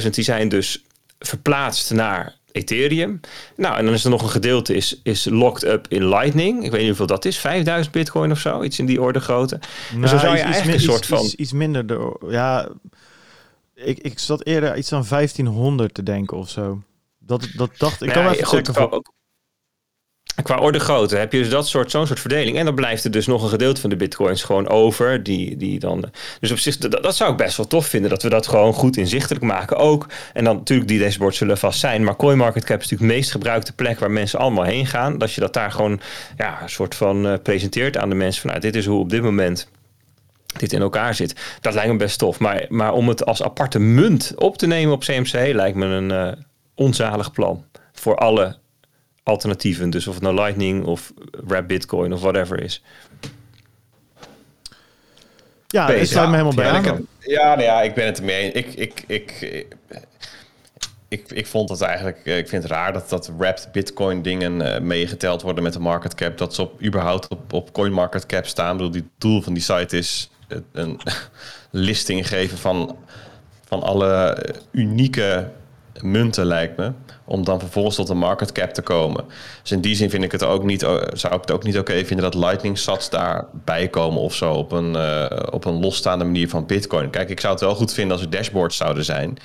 [0.00, 0.84] 160.000 die zijn dus
[1.18, 3.20] verplaatst naar Ethereum.
[3.56, 6.64] Nou, en dan is er nog een gedeelte is, is locked up in Lightning.
[6.64, 7.38] Ik weet niet hoeveel dat is.
[7.38, 8.62] 5000 bitcoin of zo.
[8.62, 9.60] Iets in die orde grootte.
[9.90, 11.32] Nou, dus zo zou je eigenlijk een soort van...
[11.36, 11.86] Iets, minder.
[11.86, 12.68] De, ja,
[13.74, 16.82] ik, ik zat eerder iets aan 1500 te denken of zo.
[17.18, 18.12] Dat, dat dacht ik.
[18.12, 18.92] kan even goed, checken.
[18.92, 19.12] Ook,
[20.42, 22.58] Qua orde grootte heb je dus dat soort, zo'n soort verdeling.
[22.58, 25.22] En dan blijft er dus nog een gedeelte van de bitcoins gewoon over.
[25.22, 26.04] Die, die dan,
[26.40, 28.10] dus op zich, dat, zou ik best wel tof vinden.
[28.10, 30.06] Dat we dat gewoon goed inzichtelijk maken ook.
[30.32, 32.04] En dan natuurlijk, die dashboards zullen vast zijn.
[32.04, 35.18] Maar CoinMarketCap is natuurlijk de meest gebruikte plek waar mensen allemaal heen gaan.
[35.18, 36.00] Dat je dat daar gewoon
[36.36, 38.40] ja, een soort van uh, presenteert aan de mensen.
[38.40, 39.68] Van, nou, dit is hoe op dit moment
[40.58, 41.58] dit in elkaar zit.
[41.60, 42.38] Dat lijkt me best tof.
[42.38, 46.12] Maar, maar om het als aparte munt op te nemen op CMC lijkt me een
[46.12, 46.32] uh,
[46.74, 47.64] onzalig plan.
[47.92, 48.62] Voor alle
[49.24, 49.90] alternatieven.
[49.90, 52.82] Dus of het nou Lightning of Wrap Bitcoin of whatever is.
[55.66, 57.06] Ja, ik sluit me helemaal bij aan.
[57.18, 59.66] Ja, nou ja, ik ben het ermee Ik, ik, ik,
[61.08, 64.60] ik, ik, vond het eigenlijk, eh, ik vind het raar dat dat wrapped bitcoin dingen
[64.60, 66.38] uh, meegeteld worden met de market cap.
[66.38, 68.70] Dat ze op, überhaupt op, op coin market cap staan.
[68.70, 70.30] Ik bedoel, die doel van die site is
[70.72, 71.00] een
[71.70, 72.98] listing geven van,
[73.64, 74.38] van alle
[74.70, 75.50] unieke
[76.02, 76.92] munten, lijkt me.
[77.24, 79.24] Om dan vervolgens tot een market cap te komen.
[79.62, 81.78] Dus in die zin vind ik het ook niet, eh, zou ik het ook niet
[81.78, 84.52] oké vinden dat Lightning sats daarbij komen of zo.
[84.52, 87.10] Op een, uh, op een losstaande manier van Bitcoin.
[87.10, 89.38] Kijk, ik zou het wel goed vinden als er dashboards zouden zijn.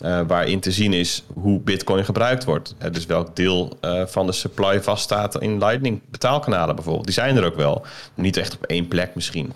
[0.00, 2.74] Uh, waarin te zien is hoe Bitcoin gebruikt wordt.
[2.92, 7.04] dus welk deel van de supply vaststaat in Lightning betaalkanalen bijvoorbeeld.
[7.04, 7.86] Die zijn er ook wel.
[8.14, 9.52] Niet echt op één plek misschien.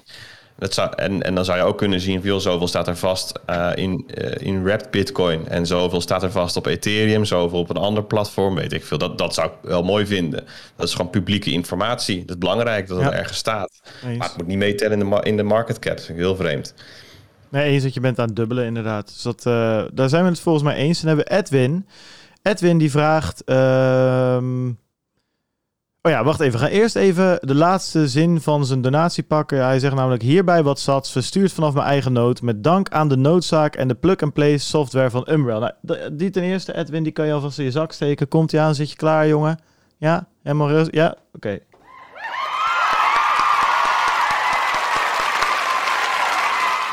[0.59, 3.32] Dat zou, en, en dan zou je ook kunnen zien, veel zoveel staat er vast
[3.50, 5.48] uh, in, uh, in wrapped bitcoin.
[5.48, 8.98] En zoveel staat er vast op Ethereum, zoveel op een ander platform, weet ik veel.
[8.98, 10.44] Dat, dat zou ik wel mooi vinden.
[10.76, 12.18] Dat is gewoon publieke informatie.
[12.20, 13.80] Dat is belangrijk dat het ergens staat.
[14.03, 15.96] Maar het moet niet meetellen in de, in de market cap.
[15.96, 16.74] Dat vind ik heel vreemd.
[17.48, 19.07] Nee, eens dat je bent aan het dubbelen inderdaad.
[19.07, 21.03] Dus dat, uh, daar zijn we het volgens mij eens.
[21.03, 21.86] En dan hebben we Edwin.
[22.42, 23.42] Edwin die vraagt...
[23.46, 24.36] Uh,
[26.05, 26.59] Oh ja, wacht even.
[26.59, 29.64] Gaan eerst even de laatste zin van zijn donatie pakken.
[29.64, 32.42] Hij zegt namelijk hierbij wat zat, verstuurd vanaf mijn eigen nood.
[32.42, 35.76] Met dank aan de noodzaak en de plug-and-play software van Umbrella.
[35.80, 38.28] Nou, die ten eerste, Edwin, die kan je alvast in je zak steken.
[38.28, 38.74] Komt hij aan?
[38.74, 39.59] Zit je klaar, jongen?
[39.98, 40.26] Ja?
[40.42, 40.94] Helemaal?
[40.94, 41.16] Ja?
[41.32, 41.59] Oké.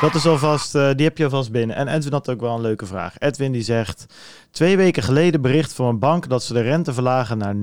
[0.00, 1.76] Dat is alvast, uh, die heb je alvast binnen.
[1.76, 3.18] En Edwin had ook wel een leuke vraag.
[3.18, 4.06] Edwin die zegt,
[4.50, 7.60] twee weken geleden bericht van een bank dat ze de rente verlagen naar 0,00%.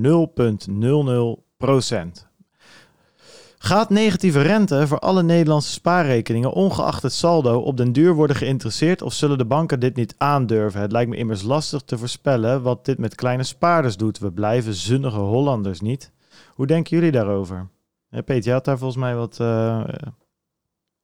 [3.57, 9.01] Gaat negatieve rente voor alle Nederlandse spaarrekeningen, ongeacht het saldo, op den duur worden geïnteresseerd
[9.01, 10.81] of zullen de banken dit niet aandurven?
[10.81, 14.19] Het lijkt me immers lastig te voorspellen wat dit met kleine spaarders doet.
[14.19, 16.11] We blijven zunnige Hollanders niet.
[16.53, 17.67] Hoe denken jullie daarover?
[18.09, 19.38] Peter, je had daar volgens mij wat...
[19.41, 19.83] Uh,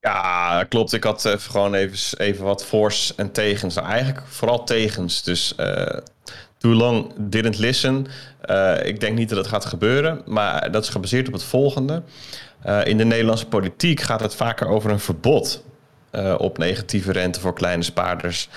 [0.04, 0.93] ja, klopt.
[0.93, 3.76] Ik had even gewoon even, even wat voor's en tegens.
[3.76, 5.24] Eigenlijk vooral tegens.
[5.24, 5.86] Dus uh,
[6.58, 8.08] too long didn't listen.
[8.45, 12.01] Uh, ik denk niet dat het gaat gebeuren, maar dat is gebaseerd op het volgende.
[12.84, 15.64] In de Nederlandse politiek gaat het vaker over een verbod
[16.38, 18.49] op negatieve rente voor kleine spaarders.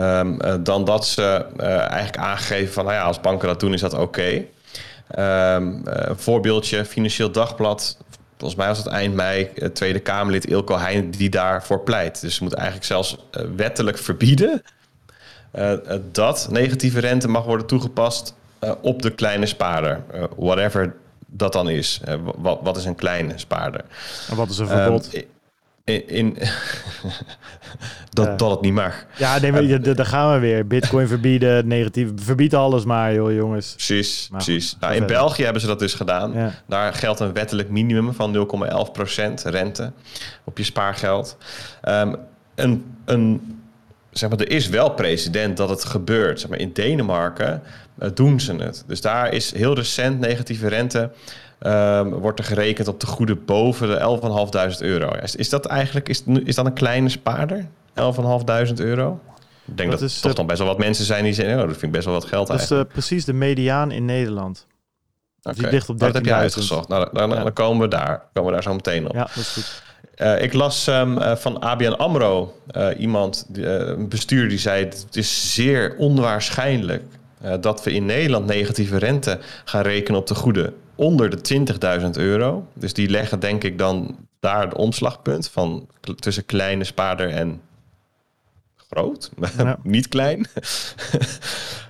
[0.00, 3.94] Um, dan dat ze eigenlijk aangeven van, nou ja, als banken dat doen, is dat
[3.94, 4.02] oké.
[4.02, 5.54] Okay.
[5.56, 5.82] Um,
[6.16, 7.96] voorbeeldje, Financieel Dagblad
[8.38, 12.20] volgens mij was het eind mei, uh, Tweede Kamerlid Ilko Heijn die daarvoor pleit.
[12.20, 14.62] Dus ze moet eigenlijk zelfs uh, wettelijk verbieden
[15.54, 15.72] uh,
[16.12, 18.34] dat negatieve rente mag worden toegepast
[18.80, 20.02] op de kleine spaarder.
[20.36, 20.94] whatever
[21.26, 22.00] dat dan is.
[22.36, 23.84] Wat, wat, is een kleine spaarder?
[24.30, 25.24] En wat is een verbod?
[25.86, 26.36] In,
[28.10, 29.06] dat, dat het niet mag.
[29.16, 30.66] Ja, nee, uh, daar gaan we weer.
[30.66, 32.08] Bitcoin verbieden, negatief.
[32.16, 33.72] Verbied alles maar, joh, jongens.
[33.72, 34.76] Precies, precies.
[34.80, 36.52] Nou, in België hebben ze dat dus gedaan.
[36.66, 38.48] Daar geldt een wettelijk minimum van
[39.42, 39.92] 0,11% rente
[40.44, 41.36] op je spaargeld.
[41.88, 42.16] Um,
[42.54, 43.58] een, een,
[44.10, 46.40] zeg maar, er is wel precedent dat het gebeurt.
[46.40, 47.62] Zeg maar, in Denemarken
[47.98, 48.84] uh, doen ze het.
[48.86, 51.10] Dus daar is heel recent negatieve rente
[51.60, 55.14] Um, wordt er gerekend op de goede boven de 11.500 euro.
[55.14, 57.66] Is, is dat eigenlijk is, is dat een kleine spaarder?
[57.88, 59.20] 11.500 euro?
[59.66, 61.54] Ik denk dat, dat is toch dan best wel wat mensen zijn die zeggen...
[61.54, 64.04] Oh, dat vind ik best wel wat geld Dat is de, precies de mediaan in
[64.04, 64.66] Nederland.
[65.42, 65.54] Okay.
[65.54, 65.98] Die ligt op 13.000.
[65.98, 66.88] Nou, dat heb je uitgezocht.
[66.88, 69.14] Nou, dan, dan, komen, we daar, komen we daar zo meteen op.
[69.14, 69.82] Ja, dat is goed.
[70.16, 74.84] Uh, ik las um, uh, van ABN AMRO uh, iemand, een bestuurder die zei...
[74.84, 77.02] het is zeer onwaarschijnlijk
[77.60, 81.66] dat we in Nederland negatieve rente gaan rekenen op de goede onder de
[82.00, 82.66] 20.000 euro.
[82.72, 87.60] Dus die leggen denk ik dan daar het omslagpunt van tussen kleine spaarder en
[88.90, 89.30] groot,
[89.82, 90.46] niet klein.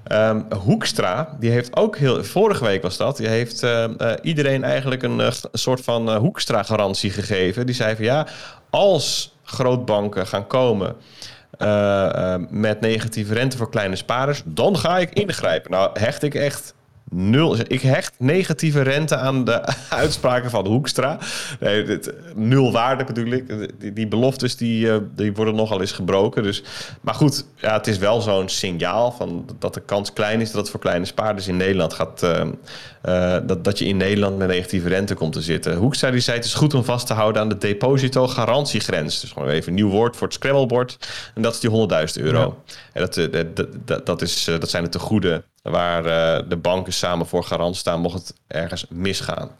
[0.07, 2.25] Ehm, Hoekstra, die heeft ook heel...
[2.25, 3.17] Vorige week was dat.
[3.17, 7.67] Die heeft uh, uh, iedereen eigenlijk een, uh, soort van Hoekstra-garantie gegeven.
[7.67, 8.27] Die zei van ja,
[8.71, 10.97] als grootbanken gaan komen...
[12.51, 15.71] met negatieve rente voor kleine spaarders, dan ga ik ingrijpen.
[15.71, 16.75] Nou, hecht ik echt
[17.11, 17.57] nul.
[17.67, 21.19] Ik hecht negatieve rente aan de uitspraken van Hoekstra.
[21.61, 23.49] Nee, dit, nul waarde bedoel ik.
[23.79, 26.43] Die, die beloftes die, uh, die worden nogal eens gebroken.
[26.43, 26.63] Dus,
[27.01, 30.61] maar goed, ja, het is wel zo'n signaal van dat de kans klein is dat
[30.61, 32.23] het voor kleine spaarders in Nederland gaat.
[32.23, 32.45] Uh,
[33.09, 35.77] uh, dat, dat je in Nederland met negatieve rente komt te zitten.
[35.77, 39.21] Hoekstra die zei het is goed om vast te houden aan de deposito-garantiegrens.
[39.21, 40.99] Dus gewoon even een nieuw woord voor het Scrabblebord.
[41.35, 42.57] En dat is die 100.000 euro.
[42.67, 42.75] Ja.
[42.93, 43.15] En dat,
[43.55, 47.77] dat, dat, dat, is, dat zijn de tegoeden waar uh, de banken samen voor garant
[47.77, 49.51] staan mocht het ergens misgaan.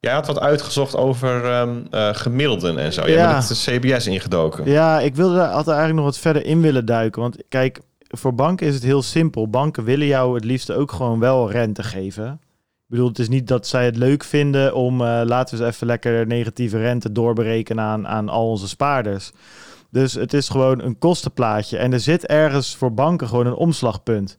[0.00, 3.00] Jij had wat uitgezocht over um, uh, gemiddelden en zo.
[3.00, 3.32] Jij ja.
[3.32, 4.70] bent het CBS ingedoken.
[4.70, 7.22] Ja, ik wilde daar altijd eigenlijk nog wat verder in willen duiken.
[7.22, 9.48] Want kijk, voor banken is het heel simpel.
[9.48, 12.40] Banken willen jou het liefst ook gewoon wel rente geven.
[12.88, 15.74] Ik bedoel, het is niet dat zij het leuk vinden om, uh, laten we eens
[15.74, 19.32] even lekker negatieve rente doorberekenen aan, aan al onze spaarders.
[19.90, 21.78] Dus het is gewoon een kostenplaatje.
[21.78, 24.38] En er zit ergens voor banken gewoon een omslagpunt.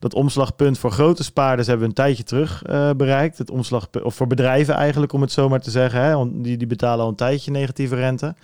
[0.00, 3.38] Dat omslagpunt voor grote spaarders hebben we een tijdje terug uh, bereikt.
[3.38, 6.00] Het omslagpunt, of voor bedrijven eigenlijk, om het zo maar te zeggen.
[6.00, 6.40] Hè?
[6.42, 8.34] Die, die betalen al een tijdje negatieve rente.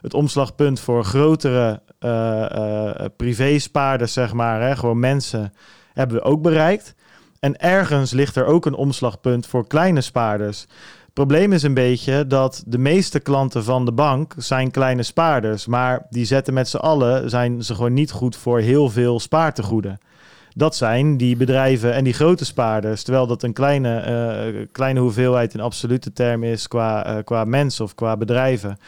[0.00, 4.76] Het omslagpunt voor grotere uh, uh, privé-spaarders, zeg maar, hè?
[4.76, 5.52] gewoon mensen,
[5.92, 6.94] hebben we ook bereikt.
[7.40, 10.60] En ergens ligt er ook een omslagpunt voor kleine spaarders.
[11.04, 15.66] Het probleem is een beetje dat de meeste klanten van de bank zijn kleine spaarders.
[15.66, 19.98] Maar die zetten met z'n allen, zijn ze gewoon niet goed voor heel veel spaartegoeden
[20.58, 23.02] dat zijn die bedrijven en die grote spaarders.
[23.02, 24.04] Terwijl dat een kleine,
[24.54, 28.78] uh, kleine hoeveelheid in absolute termen is qua, uh, qua mensen of qua bedrijven.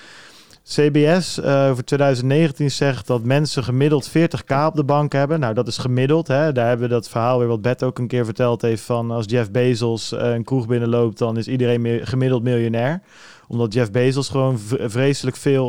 [0.65, 5.41] CBS uh, voor 2019 zegt dat mensen gemiddeld 40k op de bank hebben.
[5.41, 6.29] Nou, dat is gemiddeld.
[6.29, 6.53] Hè?
[6.53, 9.25] Daar hebben we dat verhaal weer wat Bert ook een keer verteld heeft van als
[9.29, 13.01] Jeff Bezos een kroeg binnenloopt, dan is iedereen gemiddeld miljonair.
[13.49, 15.69] Omdat Jeff Bezos gewoon vreselijk veel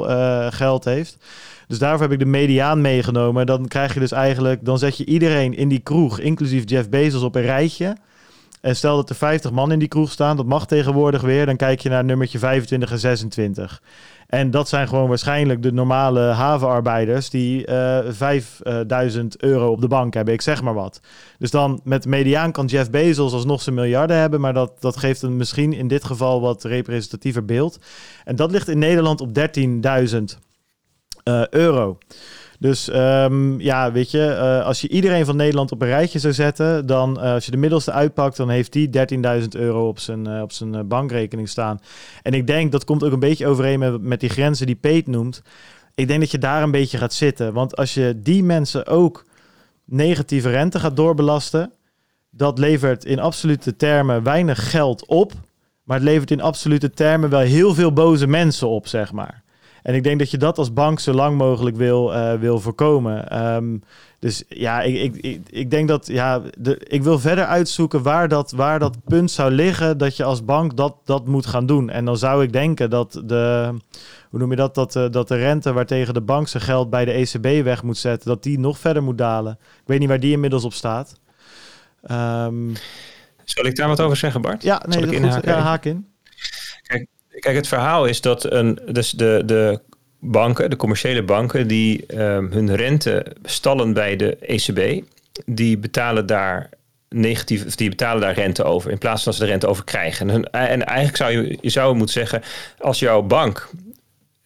[0.51, 1.17] geld heeft.
[1.69, 3.45] Dus daarvoor heb ik de mediaan meegenomen.
[3.45, 7.21] Dan krijg je dus eigenlijk, dan zet je iedereen in die kroeg, inclusief Jeff Bezos,
[7.21, 7.97] op een rijtje.
[8.61, 11.45] En stel dat er 50 man in die kroeg staan, dat mag tegenwoordig weer.
[11.45, 13.81] Dan kijk je naar nummertje 25 en 26.
[14.27, 19.87] En dat zijn gewoon waarschijnlijk de normale havenarbeiders die uh, eh, 5000 euro op de
[19.87, 20.33] bank hebben.
[20.33, 21.01] Ik zeg maar wat.
[21.37, 24.41] Dus dan met mediaan kan Jeff Bezos alsnog zijn miljarden hebben.
[24.41, 27.79] Maar dat, dat geeft een misschien in dit geval wat representatiever beeld.
[28.25, 30.48] En dat ligt in Nederland op 13.000
[31.29, 31.97] uh, euro.
[32.59, 36.33] Dus um, ja, weet je, uh, als je iedereen van Nederland op een rijtje zou
[36.33, 38.89] zetten, dan uh, als je de middelste uitpakt, dan heeft die
[39.41, 41.79] 13.000 euro op zijn, op zijn bankrekening staan.
[42.21, 45.07] En ik denk, dat komt ook een beetje overeen met, met die grenzen die Peet
[45.07, 45.41] noemt.
[45.95, 47.53] Ik denk dat je daar een beetje gaat zitten.
[47.53, 49.25] Want als je die mensen ook
[49.85, 51.71] negatieve rente gaat doorbelasten,
[52.29, 55.33] dat levert in absolute termen weinig geld op.
[55.83, 59.43] Maar het levert in absolute termen wel heel veel boze mensen op, zeg maar.
[59.83, 63.45] En ik denk dat je dat als bank zo lang mogelijk wil, uh, wil voorkomen.
[63.55, 63.83] Um,
[64.19, 68.27] dus ja, ik, ik, ik, ik, denk dat ja, de, ik wil verder uitzoeken waar
[68.27, 71.89] dat, waar dat punt zou liggen dat je als bank dat, dat moet gaan doen.
[71.89, 73.73] En dan zou ik denken dat de,
[74.29, 77.11] hoe noem je dat, dat, dat de rente waartegen de bank zijn geld bij de
[77.11, 79.57] ECB weg moet zetten, dat die nog verder moet dalen.
[79.61, 81.19] Ik weet niet waar die inmiddels op staat.
[82.11, 82.73] Um,
[83.43, 84.63] Zal ik daar wat over zeggen, Bart?
[84.63, 85.43] Ja, nee, dat goed.
[85.43, 86.08] Ja, haak in.
[87.39, 89.79] Kijk, het verhaal is dat een, dus de, de
[90.19, 95.03] banken, de commerciële banken, die um, hun rente stallen bij de ECB,
[95.45, 96.69] die betalen daar
[97.09, 99.83] negatief, of die betalen daar rente over in plaats van dat ze de rente over
[99.83, 100.29] krijgen.
[100.29, 102.41] En, en eigenlijk zou je, je zou moeten zeggen,
[102.79, 103.69] als jouw bank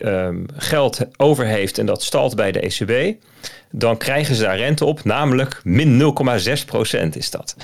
[0.05, 3.15] um, geld over heeft en dat stalt bij de ECB,
[3.71, 6.15] dan krijgen ze daar rente op, namelijk min
[6.57, 7.55] 0,6 procent is dat.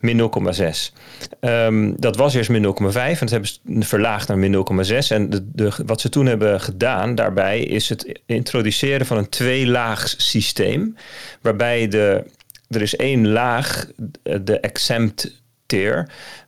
[0.00, 0.94] Min 0,6.
[1.40, 5.08] Um, dat was eerst min 0,5 en dat hebben ze verlaagd naar min 0,6.
[5.08, 5.52] En
[5.86, 10.96] wat ze toen hebben gedaan daarbij is het introduceren van een tweelaags systeem,
[11.40, 12.24] waarbij de,
[12.68, 13.86] er is één laag,
[14.22, 15.36] de exempt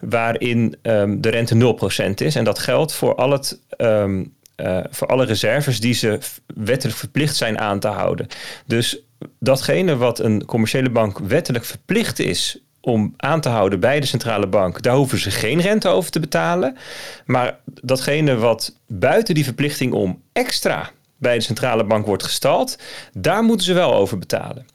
[0.01, 1.77] waarin um, de rente
[2.11, 2.35] 0% is.
[2.35, 3.61] En dat geldt voor al het
[4.61, 6.19] uh, voor alle reserves die ze
[6.55, 8.27] wettelijk verplicht zijn aan te houden.
[8.67, 8.99] Dus
[9.39, 14.47] datgene wat een commerciële bank wettelijk verplicht is om aan te houden bij de centrale
[14.47, 16.77] bank, daar hoeven ze geen rente over te betalen.
[17.27, 22.79] Maar datgene wat buiten die verplichting om extra bij de centrale bank wordt gestald,
[23.13, 24.67] daar moeten ze wel over betalen.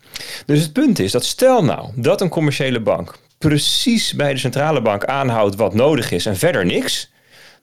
[0.45, 4.82] Dus het punt is dat stel nou dat een commerciële bank precies bij de centrale
[4.82, 7.12] bank aanhoudt wat nodig is en verder niks,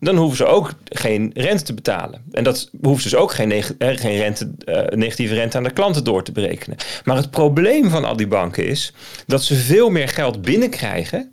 [0.02, 2.22] dan hoeven ze ook geen rente te betalen.
[2.32, 6.04] En dat hoeft dus ook geen, neg geen rente, uh, negatieve rente aan de klanten
[6.04, 6.76] door te berekenen.
[7.04, 8.92] Maar het probleem van al die banken is
[9.26, 11.32] dat ze veel meer geld binnenkrijgen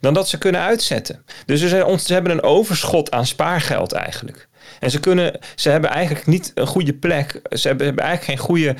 [0.00, 1.22] dan dat ze kunnen uitzetten.
[1.46, 4.48] Dus ze, hebben een overschot aan spaargeld eigenlijk.
[4.80, 7.40] En ze, kunnen, ze hebben eigenlijk niet een goede plek.
[7.50, 8.74] Ze hebben eigenlijk geen goede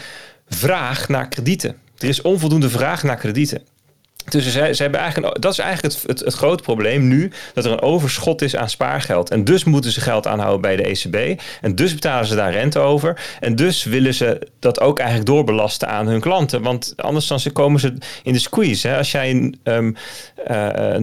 [0.48, 1.76] vraag naar kredieten.
[1.98, 3.62] Er is onvoldoende vraag naar kredieten.
[4.30, 7.72] Dus ze, ze hebben eigenlijk, dat is eigenlijk het, het, grote probleem nu, dat er
[7.72, 9.30] een overschot is aan spaargeld.
[9.30, 11.40] En dus moeten ze geld aanhouden bij de ECB.
[11.60, 13.20] En dus betalen ze daar rente over.
[13.40, 16.62] En dus willen ze dat ook eigenlijk doorbelasten aan hun klanten.
[16.62, 18.88] Want anders dan komen ze in de squeeze.
[18.88, 18.96] Hè.
[18.96, 19.96] Als jij um,
[20.50, 20.94] uh,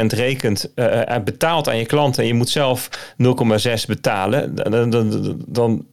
[0.00, 2.88] 0,11% rekent, uh, betaalt aan je klanten en je moet zelf
[3.22, 5.84] 0,6 betalen, dan, dan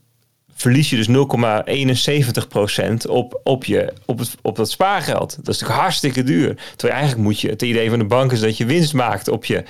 [0.57, 5.29] verlies je dus 0,71% op, op, je, op, het, op dat spaargeld.
[5.29, 6.55] Dat is natuurlijk hartstikke duur.
[6.75, 9.45] Terwijl eigenlijk moet je, het idee van de bank is dat je winst maakt op,
[9.45, 9.63] je,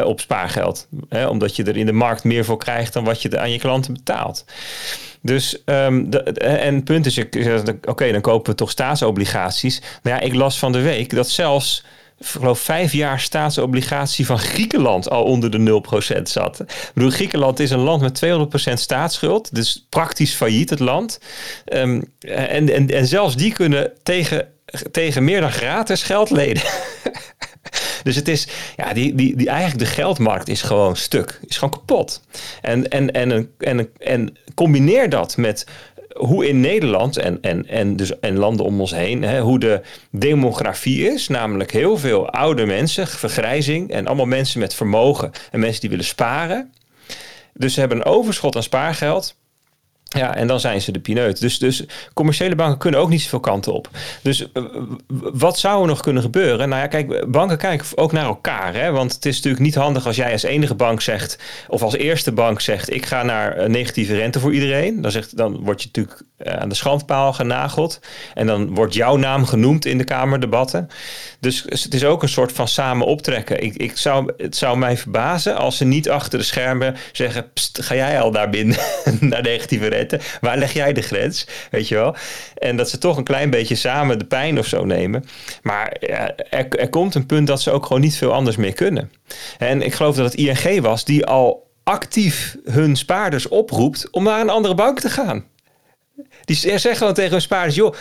[0.00, 0.88] uh, op spaargeld.
[1.08, 1.26] Hè?
[1.26, 3.92] Omdat je er in de markt meer voor krijgt dan wat je aan je klanten
[3.92, 4.44] betaalt.
[5.20, 7.18] Dus, de, en het punt is,
[7.84, 9.82] oké, dan kopen we toch staatsobligaties.
[10.02, 11.84] Nou ja, ik las van de week dat zelfs
[12.24, 15.82] geloof vijf jaar staatsobligatie van Griekenland al onder de
[16.18, 16.60] 0% zat.
[16.60, 18.24] Ik bedoel, Griekenland is een land met
[18.70, 21.18] 200% staatsschuld, dus praktisch failliet het land.
[21.72, 24.48] Um, en, en, en zelfs die kunnen tegen,
[24.90, 26.62] tegen meer dan gratis geld lenen.
[28.02, 31.70] Dus het is, ja, die, die, die, eigenlijk de geldmarkt is gewoon stuk, is gewoon
[31.70, 32.22] kapot.
[32.60, 35.66] En, en, en, en, en combineer dat met
[36.26, 39.80] hoe in Nederland en, en, en, dus, en landen om ons heen, hè, hoe de
[40.10, 41.28] demografie is.
[41.28, 46.04] Namelijk heel veel oude mensen, vergrijzing en allemaal mensen met vermogen en mensen die willen
[46.04, 46.72] sparen.
[47.54, 49.36] Dus ze hebben een overschot aan spaargeld.
[50.12, 51.40] Ja, en dan zijn ze de pineut.
[51.40, 51.84] Dus, dus
[52.14, 53.88] commerciële banken kunnen ook niet zoveel kanten op.
[54.22, 54.62] Dus eh,
[55.32, 56.68] wat zou er nog kunnen gebeuren?
[56.68, 58.74] Nou ja, kijk, banken kijken ook naar elkaar.
[58.74, 58.90] Hè?
[58.90, 62.32] Want het is natuurlijk niet handig als jij als enige bank zegt, of als eerste
[62.32, 65.00] bank zegt, ik ga naar eh, negatieve rente voor iedereen.
[65.00, 68.00] Dan, zegt, dan word je natuurlijk eh, aan de schandpaal genageld.
[68.34, 70.88] En dan wordt jouw naam genoemd in de Kamerdebatten.
[71.40, 73.62] Dus het is ook een soort van samen optrekken.
[73.62, 77.94] Ik, ik zou, het zou mij verbazen als ze niet achter de schermen zeggen, ga
[77.94, 78.76] jij al daar binnen
[79.20, 80.00] naar negatieve rente?
[80.40, 81.46] Waar leg jij de grens?
[81.70, 82.16] Weet je wel?
[82.58, 85.24] En dat ze toch een klein beetje samen de pijn of zo nemen.
[85.62, 86.34] Maar er,
[86.68, 89.12] er komt een punt dat ze ook gewoon niet veel anders meer kunnen.
[89.58, 94.40] En ik geloof dat het ING was die al actief hun spaarders oproept om naar
[94.40, 95.44] een andere bank te gaan.
[96.44, 97.94] Die zeggen gewoon tegen hun spaarders: joh,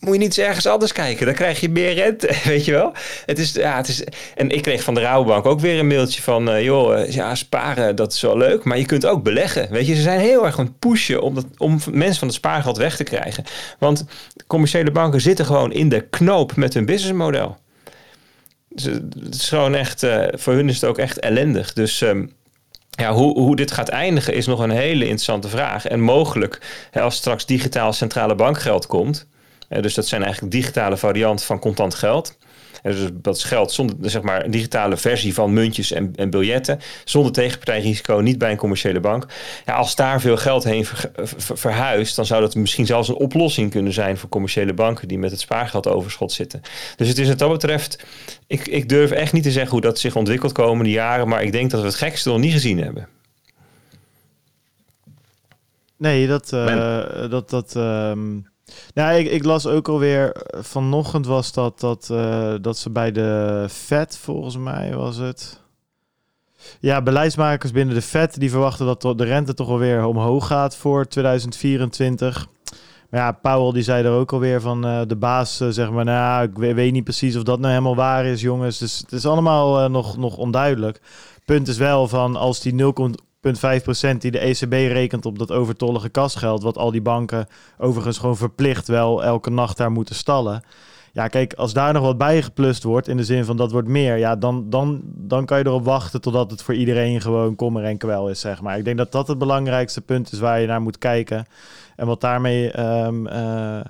[0.00, 1.26] moet je niet eens ergens anders kijken.
[1.26, 2.92] Dan krijg je meer rente, weet je wel.
[3.26, 4.04] Het is, ja, het is,
[4.34, 6.48] en ik kreeg van de Rabobank ook weer een mailtje van...
[6.48, 8.64] Uh, joh, eh, ja, sparen, dat is wel leuk.
[8.64, 9.70] Maar je kunt ook beleggen.
[9.70, 11.22] Weet je, ze zijn heel erg aan het pushen...
[11.22, 13.44] om, dat, om mensen van het spaargeld weg te krijgen.
[13.78, 14.04] Want
[14.46, 17.56] commerciële banken zitten gewoon in de knoop met hun businessmodel.
[18.68, 20.02] Dus, het is gewoon echt...
[20.02, 21.72] Uh, voor hun is het ook echt ellendig.
[21.72, 22.00] Dus...
[22.00, 22.36] Um,
[22.90, 25.86] ja, hoe, hoe dit gaat eindigen is nog een hele interessante vraag.
[25.86, 26.60] En mogelijk,
[26.92, 29.26] als straks digitaal centrale bankgeld komt,
[29.68, 32.36] dus dat zijn eigenlijk digitale varianten van contant geld.
[32.82, 36.30] En dus dat is geld zonder, zeg maar, een digitale versie van muntjes en, en
[36.30, 36.80] biljetten.
[37.04, 39.26] Zonder tegenpartijrisico, niet bij een commerciële bank.
[39.64, 40.86] Ja, als daar veel geld heen
[41.36, 45.30] verhuist, dan zou dat misschien zelfs een oplossing kunnen zijn voor commerciële banken die met
[45.30, 46.60] het spaargeldoverschot zitten.
[46.96, 48.04] Dus het is wat dat betreft,
[48.46, 51.52] ik, ik durf echt niet te zeggen hoe dat zich ontwikkelt komende jaren, maar ik
[51.52, 53.08] denk dat we het gekste nog niet gezien hebben.
[55.96, 58.46] Nee, dat, uh, dat, dat, um
[58.94, 63.66] nou, ik, las ook alweer, eh, vanochtend was dat, dat, uh, dat ze bij de
[63.70, 65.60] Fed, volgens mij was het.
[66.80, 71.06] Ja, beleidsmakers binnen de Fed, die verwachten dat de rente toch alweer omhoog gaat voor
[71.06, 72.46] 2024.
[73.10, 76.48] Maar ja, Powell die zei er ook alweer van uh, de baas, zeg maar, nou,
[76.48, 78.78] ik weet, niet precies of dat nou helemaal waar is, jongens.
[78.78, 81.00] Dus het is allemaal nog, nog onduidelijk.
[81.44, 82.74] Punt is wel van als die
[83.40, 87.46] 0,5% die de ECB rekent op dat overtollige kasgeld, wat al die banken
[87.78, 90.62] overigens gewoon verplicht wel elke nacht daar moeten stallen.
[91.12, 93.88] Ja, kijk, als daar nog wat bij geplust wordt, in de zin van dat wordt
[93.88, 97.84] meer, ja, dan, dan, dan kan je erop wachten totdat het voor iedereen gewoon kommer
[97.84, 98.78] en kwel is, zeg maar.
[98.78, 101.46] Ik denk dat dat het belangrijkste punt is waar je naar moet kijken
[101.96, 103.80] en wat daarmee, um, uh,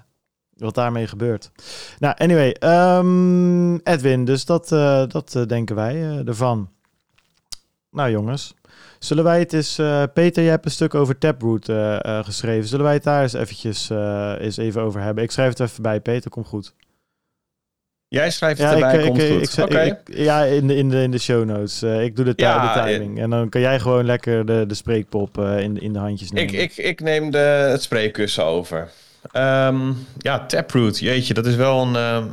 [0.56, 1.50] wat daarmee gebeurt.
[1.98, 2.56] Nou, anyway,
[2.98, 6.68] um, Edwin, dus dat, uh, dat uh, denken wij ervan.
[7.90, 8.54] Nou jongens,
[8.98, 9.78] Zullen wij het eens...
[9.78, 12.68] Uh, Peter, je hebt een stuk over Taproot uh, uh, geschreven.
[12.68, 13.90] Zullen wij het daar eens eventjes
[14.38, 15.24] eens even over hebben?
[15.24, 16.00] Ik schrijf het even bij.
[16.00, 16.74] Peter, kom goed.
[18.08, 19.58] Jij schrijft het ja, erbij, ik, komt ik, goed.
[19.58, 19.98] Ik, okay.
[20.04, 21.82] ja, in de, in, de, in de show notes.
[21.82, 23.20] ik doe de, ja, de timing.
[23.20, 26.54] En dan kan jij gewoon lekker de, de spreekpop in, in de handjes nemen.
[26.54, 28.90] Ik, ik, ik neem de, het spreekkussen over.
[29.32, 30.98] Um, ja, Taproot.
[30.98, 32.30] Jeetje, dat is wel een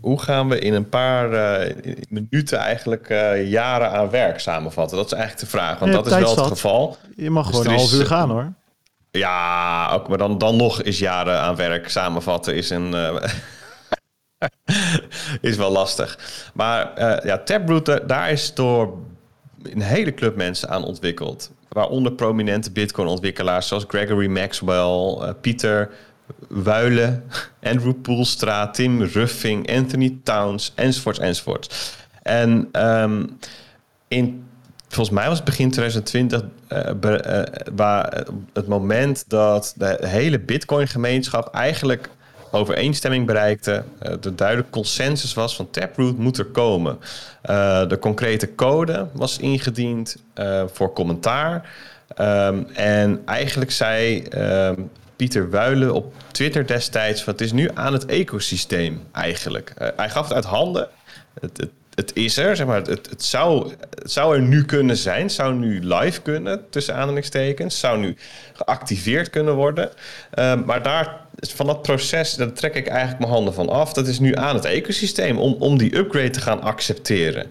[0.00, 1.74] hoe gaan we in een paar uh,
[2.08, 4.96] minuten eigenlijk uh, jaren aan werk samenvatten?
[4.96, 6.96] Dat is eigenlijk de vraag, want dat is wel het geval.
[7.16, 8.52] Je mag dus gewoon een half uur gaan hoor.
[9.10, 12.94] Ja, ook, maar dan, dan nog is jaren aan werk samenvatten is een...
[15.40, 16.18] is wel lastig.
[16.54, 18.94] Maar ja, Taproot, daar is door
[19.62, 21.50] een hele club mensen aan ontwikkeld.
[21.68, 25.90] Waaronder prominente Bitcoin-ontwikkelaars zoals Gregory Maxwell, Pieter
[26.48, 27.24] Wuilen,
[27.62, 31.96] Andrew Poelstra, Tim Ruffing, Anthony Towns, enzovoorts, enzovoorts.
[32.22, 33.38] En um,
[34.08, 34.44] in,
[34.88, 36.42] volgens mij was het begin 2020
[36.72, 37.42] uh, uh,
[37.74, 42.10] waar het moment dat de hele Bitcoin-gemeenschap eigenlijk
[42.50, 43.84] overeenstemming bereikte.
[44.02, 46.98] Uh, de duidelijk consensus was van Taproot moet er komen.
[47.88, 50.16] De concrete code was ingediend
[50.72, 51.70] voor commentaar.
[52.20, 57.24] Um, en eigenlijk zei um, Pieter Wuilen op Twitter destijds...
[57.24, 59.72] het is nu aan het ecosysteem eigenlijk.
[59.78, 60.88] Uh, hij gaf het uit handen.
[61.40, 62.82] Het, het, het is er, zeg maar.
[62.82, 63.72] Het, het, zou,
[64.02, 65.30] zou er nu kunnen zijn.
[65.30, 67.78] Zou nu live kunnen, tussen aanhalingstekens.
[67.78, 68.16] Zou nu
[68.52, 69.90] geactiveerd kunnen worden.
[70.38, 73.92] Uh, maar daar, van dat proces, daar trek ik eigenlijk mijn handen van af.
[73.92, 77.46] Dat is nu aan het ecosysteem om, om die upgrade te gaan accepteren.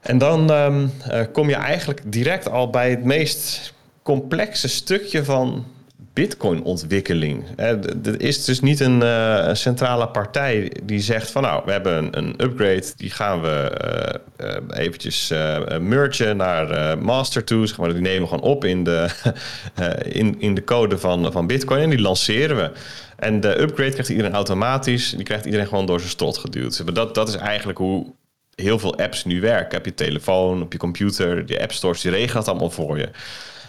[0.00, 3.72] En dan um, uh, kom je eigenlijk direct al bij het meest
[4.02, 5.66] complexe stukje van
[6.12, 7.44] Bitcoin-ontwikkeling.
[7.56, 12.18] Er is dus niet een uh, centrale partij die zegt van nou, we hebben een,
[12.18, 13.72] een upgrade, die gaan we
[14.40, 15.28] uh, uh, eventjes
[15.80, 17.42] mergen naar master.
[17.46, 19.08] Zeg maar, die nemen we gewoon op in de,
[20.20, 22.70] in, in de code van, van Bitcoin en die lanceren we.
[23.16, 26.94] En de upgrade krijgt iedereen automatisch, die krijgt iedereen gewoon door zijn strot geduwd.
[26.94, 28.06] Dat, dat is eigenlijk hoe
[28.54, 29.78] heel veel apps nu werken.
[29.78, 33.08] Op je telefoon, op je computer, die app stores, die regelen het allemaal voor je.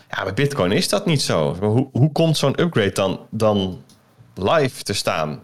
[0.09, 1.55] Ja, bij Bitcoin is dat niet zo.
[1.59, 3.81] Hoe, hoe komt zo'n upgrade dan, dan
[4.35, 5.39] live te staan?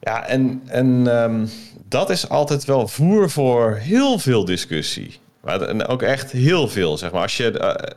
[0.00, 0.86] Ja, en, en
[1.22, 1.48] um,
[1.88, 5.20] dat is altijd wel voer voor heel veel discussie.
[5.40, 7.22] Maar, ook echt heel veel, zeg maar.
[7.22, 7.96] Als je, uh,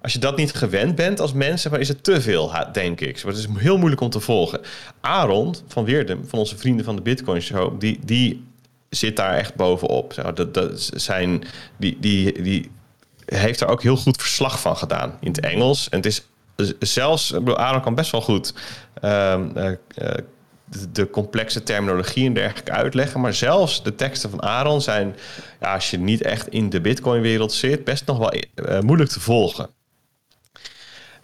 [0.00, 3.18] als je dat niet gewend bent als mensen, maar is het te veel, denk ik.
[3.18, 4.60] Het is heel moeilijk om te volgen.
[5.00, 8.44] Aaron van Weerdem, van onze vrienden van de Bitcoin Show, die, die
[8.88, 10.32] zit daar echt bovenop.
[10.34, 11.44] Dat, dat zijn,
[11.76, 12.70] die, die, die
[13.36, 15.88] heeft er ook heel goed verslag van gedaan in het Engels.
[15.88, 16.24] En het is
[16.78, 18.54] zelfs, Aaron kan best wel goed
[19.04, 19.70] uh, uh,
[20.64, 23.20] de, de, complexe terminologie en dergelijke uitleggen.
[23.20, 25.16] Maar zelfs de teksten van Aaron zijn,
[25.60, 28.32] ja, als je niet echt in de Bitcoin-wereld zit, best nog wel
[28.80, 29.68] moeilijk te volgen.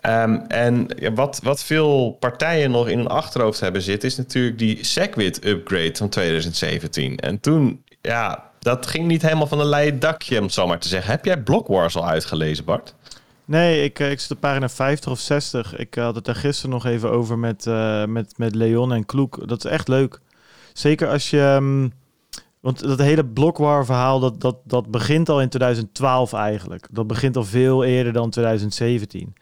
[0.02, 4.84] Um, en wat, wat veel partijen nog in hun achterhoofd hebben zitten, is natuurlijk die
[4.84, 7.18] Segwit upgrade van 2017.
[7.18, 10.78] En toen, ja, dat ging niet helemaal van een leien dakje, om het zo maar
[10.78, 11.10] te zeggen.
[11.10, 12.94] Heb jij Block Wars al uitgelezen, Bart?
[13.44, 15.76] Nee, ik, ik zit op pagina 50 of 60.
[15.76, 19.48] Ik had het er gisteren nog even over met, uh, met, met Leon en Kloek.
[19.48, 20.20] Dat is echt leuk.
[20.72, 21.40] Zeker als je...
[21.40, 21.92] Um,
[22.60, 26.88] want dat hele Blockwar verhaal, dat, dat, dat begint al in 2012 eigenlijk.
[26.90, 29.34] Dat begint al veel eerder dan 2017.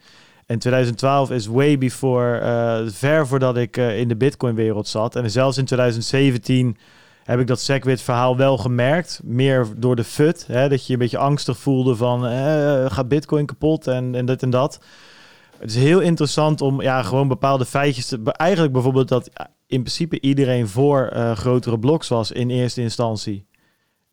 [0.45, 5.15] En 2012 is way before, uh, ver voordat ik in de Bitcoin wereld zat.
[5.15, 6.77] En zelfs in 2017
[7.25, 9.21] heb ik dat Segwit verhaal wel gemerkt.
[9.23, 10.45] Meer door de FUT.
[10.47, 14.43] Hè, dat je een beetje angstig voelde van eh, gaat bitcoin kapot en, en dit
[14.43, 14.79] en dat.
[15.57, 18.19] Het is heel interessant om ja, gewoon bepaalde feitjes te...
[18.23, 19.29] Eigenlijk bijvoorbeeld dat
[19.67, 23.47] in principe iedereen voor uh, grotere bloks was in eerste instantie.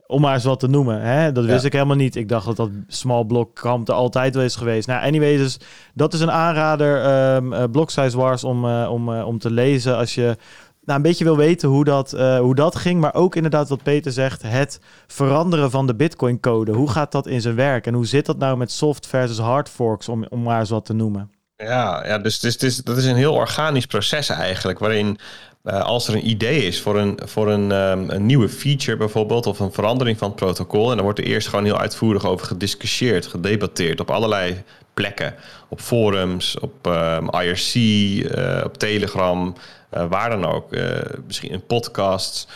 [0.06, 1.01] Om maar eens wat te noemen.
[1.01, 1.32] Hè?
[1.32, 1.66] Dat wist ja.
[1.66, 2.16] ik helemaal niet.
[2.16, 4.86] Ik dacht dat dat small block kamp er altijd wel is geweest.
[4.86, 5.59] Nou, anyways, dus
[5.94, 9.97] dat is een aanrader, um, uh, Block Size Wars, om, uh, om, om te lezen
[9.97, 10.36] als je
[10.84, 13.00] nou, een beetje wil weten hoe dat, uh, hoe dat ging.
[13.00, 16.72] Maar ook inderdaad wat Peter zegt, het veranderen van de Bitcoin-code.
[16.72, 17.86] Hoe gaat dat in zijn werk?
[17.86, 20.84] En hoe zit dat nou met soft versus hard forks, om, om maar eens wat
[20.84, 21.30] te noemen?
[21.56, 22.40] Ja, ja dus,
[22.84, 25.18] dat is een heel organisch proces eigenlijk, waarin
[25.64, 29.46] uh, als er een idee is voor een, voor een, um, een nieuwe feature bijvoorbeeld,
[29.46, 32.46] of een verandering van het protocol, en dan wordt er eerst gewoon heel uitvoerig over
[32.46, 34.62] gediscussieerd, gedebatteerd op allerlei
[34.94, 35.34] plekken.
[35.68, 39.54] Op forums, op um, IRC, uh, op Telegram,
[39.94, 40.73] uh, waar dan ook.
[40.73, 40.90] Uh,
[41.27, 42.47] misschien in podcasts.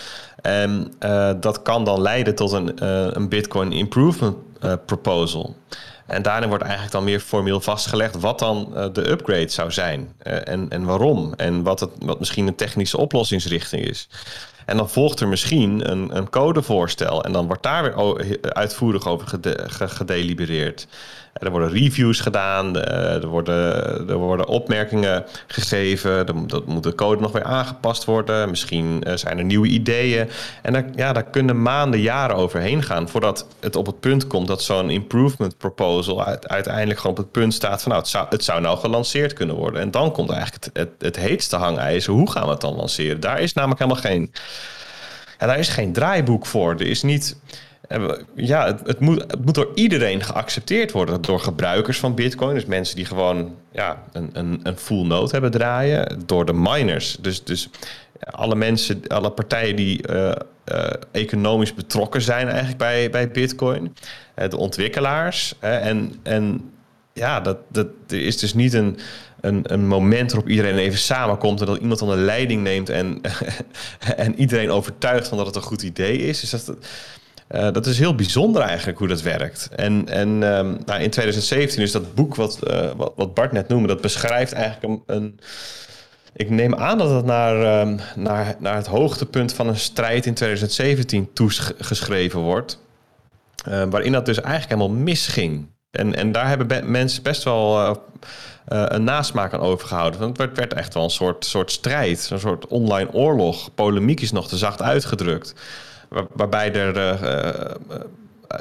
[0.43, 2.87] En uh, dat kan dan leiden tot een,
[3.17, 4.37] een Bitcoin Improvement
[4.87, 5.57] Proposal.
[6.07, 10.13] En daarin wordt eigenlijk dan meer formeel vastgelegd wat dan de upgrade zou zijn.
[10.19, 11.35] en, en waarom.
[11.37, 14.09] En wat, het, wat misschien een technische oplossingsrichting is.
[14.67, 17.25] En dan volgt er misschien een, een codevoorstel.
[17.25, 20.87] En dan wordt daar weer uitvoerig over gede, gedelibereerd.
[21.39, 23.75] Er worden reviews gedaan, er worden,
[24.09, 26.27] er worden opmerkingen gegeven.
[26.27, 28.51] Dat moet de code nog weer aangepast worden.
[28.51, 30.29] Misschien zijn er nieuwe ideeën.
[30.63, 34.49] En daar, ja, daar kunnen maanden, jaren overheen gaan voordat het op het punt komt
[34.49, 38.45] dat zo'n improvement proposal uiteindelijk gewoon op het punt staat van nou, het zou, het
[38.45, 39.81] zou nou gelanceerd kunnen worden.
[39.81, 42.13] En dan komt eigenlijk het, het, het heetste hangijzer.
[42.13, 43.21] Hoe gaan we het dan lanceren?
[43.21, 44.33] Daar is namelijk helemaal geen
[45.39, 46.73] Ja, daar is geen draaiboek voor.
[46.73, 47.37] Er is niet.
[48.35, 51.23] Ja, het, het, moet, het moet door iedereen geaccepteerd worden.
[51.23, 52.55] Door gebruikers van Bitcoin.
[52.55, 56.23] Dus mensen die gewoon ja, een, een, een full node hebben draaien.
[56.27, 57.17] Door de miners.
[57.21, 57.69] Dus, dus
[58.21, 60.33] alle mensen, alle partijen die uh,
[60.73, 63.97] uh, economisch betrokken zijn eigenlijk bij, bij Bitcoin.
[64.37, 65.55] Uh, de ontwikkelaars.
[65.61, 66.71] en, en
[67.13, 68.99] ja, dat, dat is dus niet een,
[69.41, 73.21] een, een moment waarop iedereen even samenkomt en dat iemand dan de leiding neemt en,
[74.17, 76.41] en iedereen overtuigt van dat het een goed idee is.
[76.41, 76.77] Dus dat,
[77.51, 79.69] uh, dat is heel bijzonder eigenlijk hoe dat werkt.
[79.77, 83.69] En, en um, nou, in 2017 is dat boek wat, uh, wat, wat, Bart net
[83.69, 85.41] noemde, dat beschrijft eigenlijk een, een
[86.37, 90.35] ik neem aan dat het naar, um, naar, naar het hoogtepunt van een strijd in
[90.35, 92.79] 2017 toegeschreven wordt.
[93.69, 95.67] Uh, waarin dat dus eigenlijk helemaal misging.
[95.91, 97.95] En, en daar hebben mensen best wel uh,
[98.67, 100.21] een nasmaak aan overgehouden.
[100.21, 103.75] Want het werd, werd echt wel een soort, soort strijd, een soort online oorlog.
[103.75, 105.55] Polemiek is nog te zacht uitgedrukt.
[106.09, 107.75] Waar, waarbij er uh,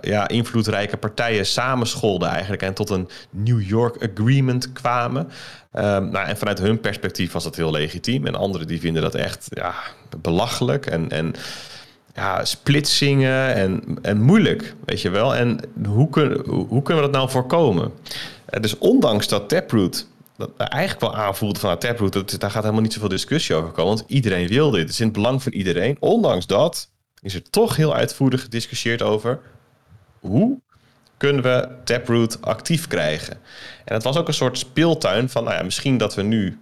[0.01, 5.21] ja, invloedrijke partijen samenscholden eigenlijk en tot een New York Agreement kwamen.
[5.73, 8.25] Um, nou, en vanuit hun perspectief was dat heel legitiem.
[8.25, 9.73] En anderen die vinden dat echt ja,
[10.21, 11.33] belachelijk en, en
[12.13, 15.35] ja, splitsingen en, en moeilijk, weet je wel.
[15.35, 16.07] En hoe,
[16.67, 17.91] hoe kunnen we dat nou voorkomen?
[18.49, 20.07] Uh, dus ondanks dat Taproot
[20.37, 23.71] dat eigenlijk wel aanvoelde van nou, Taproot, dat, daar gaat helemaal niet zoveel discussie over
[23.71, 24.81] komen, want iedereen wil dit.
[24.81, 25.97] Het is in het belang van iedereen.
[25.99, 26.89] Ondanks dat
[27.25, 29.39] is er toch heel uitvoerig gediscussieerd over
[30.19, 30.59] hoe
[31.17, 33.37] kunnen we Taproot actief krijgen.
[33.85, 36.57] En het was ook een soort speeltuin van, nou ja, misschien dat we nu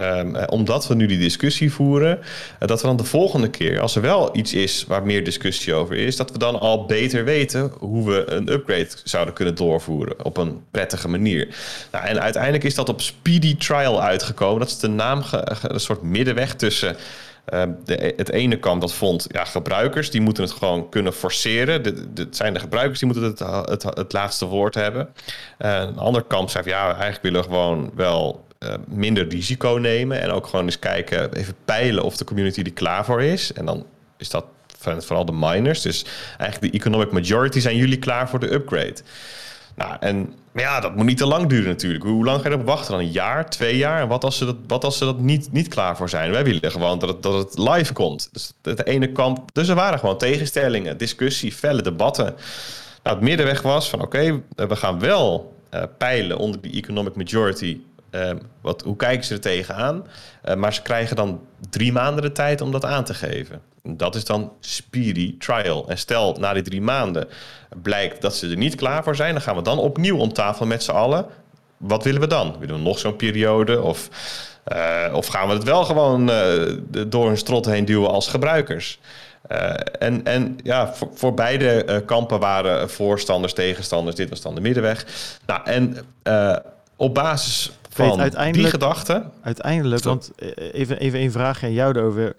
[0.00, 3.96] Um, omdat we nu die discussie voeren, uh, dat we dan de volgende keer, als
[3.96, 7.72] er wel iets is waar meer discussie over is, dat we dan al beter weten
[7.78, 11.48] hoe we een upgrade zouden kunnen doorvoeren op een prettige manier.
[11.92, 14.58] Nou, en uiteindelijk is dat op Speedy Trial uitgekomen.
[14.58, 15.22] Dat is de naam,
[15.62, 16.96] een soort middenweg tussen
[17.52, 21.82] uh, de, het ene kant dat vond, ja, gebruikers die moeten het gewoon kunnen forceren.
[22.14, 25.08] Het zijn de gebruikers die moeten het, het, het laatste woord hebben.
[25.58, 30.20] Uh, een andere kant zei, ja, eigenlijk willen gewoon wel uh, minder risico nemen.
[30.20, 33.52] En ook gewoon eens kijken, even peilen of de community er klaar voor is.
[33.52, 34.44] En dan is dat
[34.78, 35.82] vooral de miners.
[35.82, 36.04] Dus
[36.38, 38.96] eigenlijk de economic majority zijn jullie klaar voor de upgrade.
[39.74, 42.04] Nou, en maar ja, dat moet niet te lang duren natuurlijk.
[42.04, 42.90] Hoe lang ga je erop wachten?
[42.92, 44.00] Dan een jaar, twee jaar?
[44.00, 46.30] En wat als ze dat, wat als ze dat niet, niet klaar voor zijn?
[46.30, 48.28] Wij willen gewoon dat het, dat het live komt.
[48.32, 49.50] Dus het ene kamp.
[49.52, 52.34] Dus er waren gewoon tegenstellingen, discussie, felle debatten.
[53.02, 57.80] Nou, het middenweg was van oké, we gaan wel uh, peilen onder die economic majority.
[58.14, 58.30] Uh,
[58.60, 60.06] wat, hoe kijken ze er tegenaan?
[60.44, 63.60] Uh, maar ze krijgen dan drie maanden de tijd om dat aan te geven.
[63.82, 65.88] Dat is dan speedy trial.
[65.88, 67.28] En stel, na die drie maanden
[67.82, 70.66] blijkt dat ze er niet klaar voor zijn, dan gaan we dan opnieuw om tafel
[70.66, 71.26] met z'n allen.
[71.76, 72.56] Wat willen we dan?
[72.58, 73.82] Willen we nog zo'n periode?
[73.82, 74.08] Of,
[74.72, 76.76] uh, of gaan we het wel gewoon uh,
[77.06, 78.98] door hun strot heen duwen als gebruikers?
[79.50, 84.16] Uh, en, en ja, voor, voor beide kampen waren voorstanders, tegenstanders.
[84.16, 85.06] Dit was dan de middenweg.
[85.46, 85.96] Nou, en
[86.96, 89.30] op basis van die gedachte...
[89.42, 90.30] Uiteindelijk, want
[90.72, 92.36] even, even een vraagje aan jou erover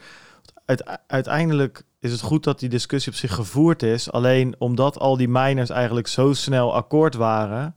[1.07, 4.11] uiteindelijk is het goed dat die discussie op zich gevoerd is.
[4.11, 7.75] Alleen omdat al die miners eigenlijk zo snel akkoord waren,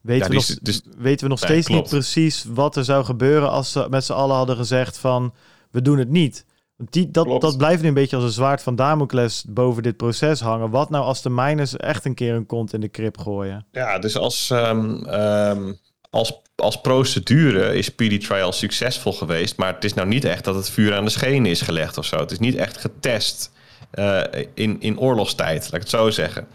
[0.00, 3.72] weten, we, nog, dus, weten we nog steeds niet precies wat er zou gebeuren als
[3.72, 5.34] ze met z'n allen hadden gezegd van
[5.70, 6.44] we doen het niet.
[6.90, 10.40] Die, dat, dat blijft nu een beetje als een zwaard van Damocles boven dit proces
[10.40, 10.70] hangen.
[10.70, 13.66] Wat nou als de miners echt een keer een kont in de krip gooien?
[13.70, 15.78] Ja, dus als, um, um,
[16.10, 20.54] als als procedure is Speedy Trial succesvol geweest, maar het is nou niet echt dat
[20.54, 22.18] het vuur aan de schenen is gelegd of zo.
[22.18, 23.52] Het is niet echt getest
[23.94, 24.22] uh,
[24.54, 26.46] in, in oorlogstijd, laat ik het zo zeggen.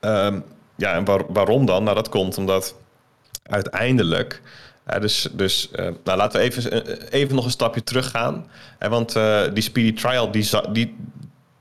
[0.00, 0.44] Um,
[0.76, 1.84] ja, en waar, waarom dan?
[1.84, 2.74] Nou, dat komt omdat
[3.42, 4.42] uiteindelijk.
[4.90, 8.46] Uh, dus dus uh, nou, laten we even, even nog een stapje teruggaan.
[8.78, 9.12] want
[9.52, 10.96] die Speedy Trial, die, die,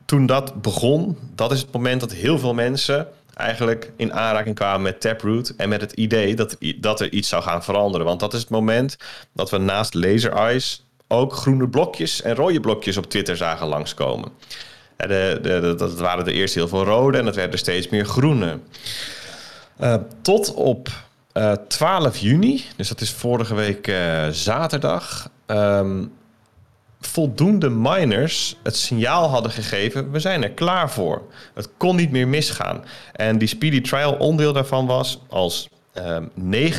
[0.06, 4.82] toen dat begon, dat is het moment dat heel veel mensen eigenlijk in aanraking kwamen
[4.82, 8.06] met Taproot en met het idee dat, dat er iets zou gaan veranderen.
[8.06, 8.98] Want dat is het moment
[9.34, 14.32] dat we naast Laser Eyes ook groene blokjes en rode blokjes op Twitter zagen langskomen.
[14.98, 18.06] De, de, dat waren er eerst heel veel rode en dat werden er steeds meer
[18.06, 18.60] groene.
[19.82, 20.90] Uh, tot op
[21.34, 26.14] uh, eh, 12 juni, dus dat is vorige week uh, zaterdag, um,
[26.99, 31.22] voldoende miners het signaal hadden gegeven: we zijn er klaar voor.
[31.53, 32.84] Het kon niet meer misgaan.
[33.13, 36.73] En die speedy trial onderdeel daarvan was als um, ehm,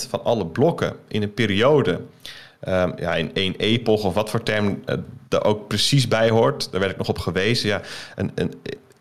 [0.00, 2.00] 90% van alle blokken in een periode.
[2.68, 4.96] Um, ja, in één epoch of wat voor term uh,
[5.28, 6.70] er ook precies bij hoort.
[6.70, 7.68] Daar werd ik nog op gewezen.
[7.68, 7.80] Ja,
[8.14, 8.54] een, een,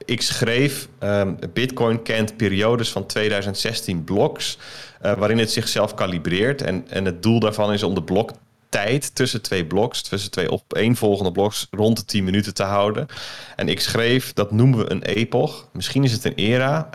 [0.05, 4.57] ik schreef, um, Bitcoin kent periodes van 2016 bloks,
[5.05, 6.61] uh, waarin het zichzelf kalibreert.
[6.61, 8.31] En, en het doel daarvan is om de blok
[8.71, 13.07] tijd tussen twee bloks, tussen twee opeenvolgende bloks, rond de 10 minuten te houden.
[13.55, 15.67] En ik schreef, dat noemen we een epoch.
[15.73, 16.89] Misschien is het een era.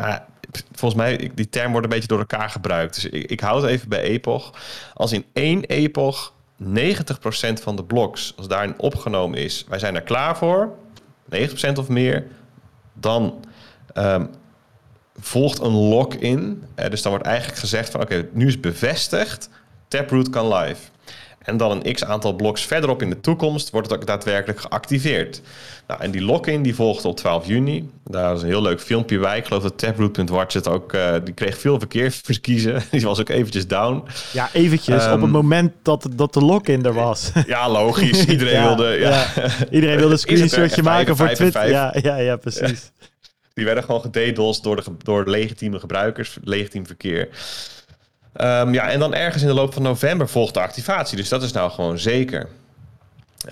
[0.72, 2.94] volgens mij, die term wordt een beetje door elkaar gebruikt.
[2.94, 4.52] Dus ik, ik houd even bij epoch.
[4.94, 6.32] Als in één epoch
[6.62, 6.66] 90%
[7.62, 10.74] van de bloks, als daarin opgenomen is, wij zijn er klaar voor,
[11.34, 12.26] 90% of meer,
[12.92, 13.44] dan
[13.94, 14.30] um,
[15.18, 16.64] volgt een lock-in.
[16.76, 19.48] Uh, dus dan wordt eigenlijk gezegd van oké, nu is bevestigd,
[19.88, 20.80] Taproot kan live.
[21.46, 25.40] En dan een x aantal bloks verderop in de toekomst wordt het ook daadwerkelijk geactiveerd.
[25.86, 27.90] Nou, en die lock-in die volgde op 12 juni.
[28.04, 29.38] Daar was een heel leuk filmpje bij.
[29.38, 30.92] Ik geloof dat Taproot.watch het ook...
[30.92, 31.80] Uh, die kreeg veel
[32.22, 32.82] verkiezen.
[32.90, 34.02] Die was ook eventjes down.
[34.32, 35.04] Ja, eventjes.
[35.04, 37.30] Um, op het ehm, moment dat, dat de lock-in er was.
[37.46, 38.24] Ja, logisch.
[38.34, 38.88] Iedereen wilde...
[38.88, 39.10] Ja.
[39.10, 39.50] ja.
[39.70, 41.68] Iedereen wilde een screenshotje maken voor Twitter.
[41.68, 42.90] Ja, ja, ja, precies.
[43.54, 47.28] Die werden gewoon gededost door, de, door legitieme gebruikers, legitiem verkeer.
[48.40, 51.16] Um, ja, en dan ergens in de loop van november volgt de activatie.
[51.16, 52.48] Dus dat is nou gewoon zeker.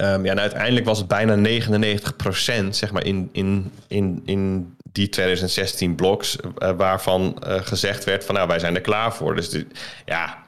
[0.00, 5.08] Um, ja, en uiteindelijk was het bijna 99% zeg maar in, in, in, in die
[5.08, 9.34] 2016 bloks, uh, waarvan uh, gezegd werd van nou, wij zijn er klaar voor.
[9.34, 9.64] Dus
[10.04, 10.38] ja,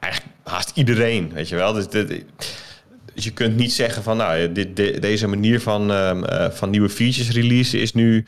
[0.00, 1.72] eigenlijk haast iedereen, weet je wel.
[1.72, 2.18] Dus, dus
[3.14, 7.30] je kunt niet zeggen van nou, dit, deze manier van, um, uh, van nieuwe features
[7.30, 8.24] release is nu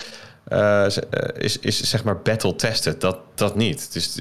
[1.39, 3.01] is, is zeg maar battle tested.
[3.01, 3.93] Dat, dat niet.
[3.93, 4.19] Dus,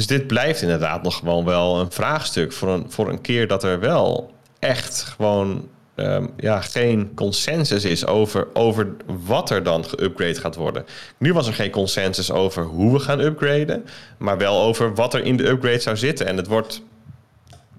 [0.00, 3.64] dus dit blijft inderdaad nog gewoon wel een vraagstuk voor een, voor een keer dat
[3.64, 10.40] er wel echt gewoon um, ja, geen consensus is over, over wat er dan geüpgrade
[10.40, 10.86] gaat worden.
[11.18, 13.84] Nu was er geen consensus over hoe we gaan upgraden,
[14.18, 16.26] maar wel over wat er in de upgrade zou zitten.
[16.26, 16.82] En het wordt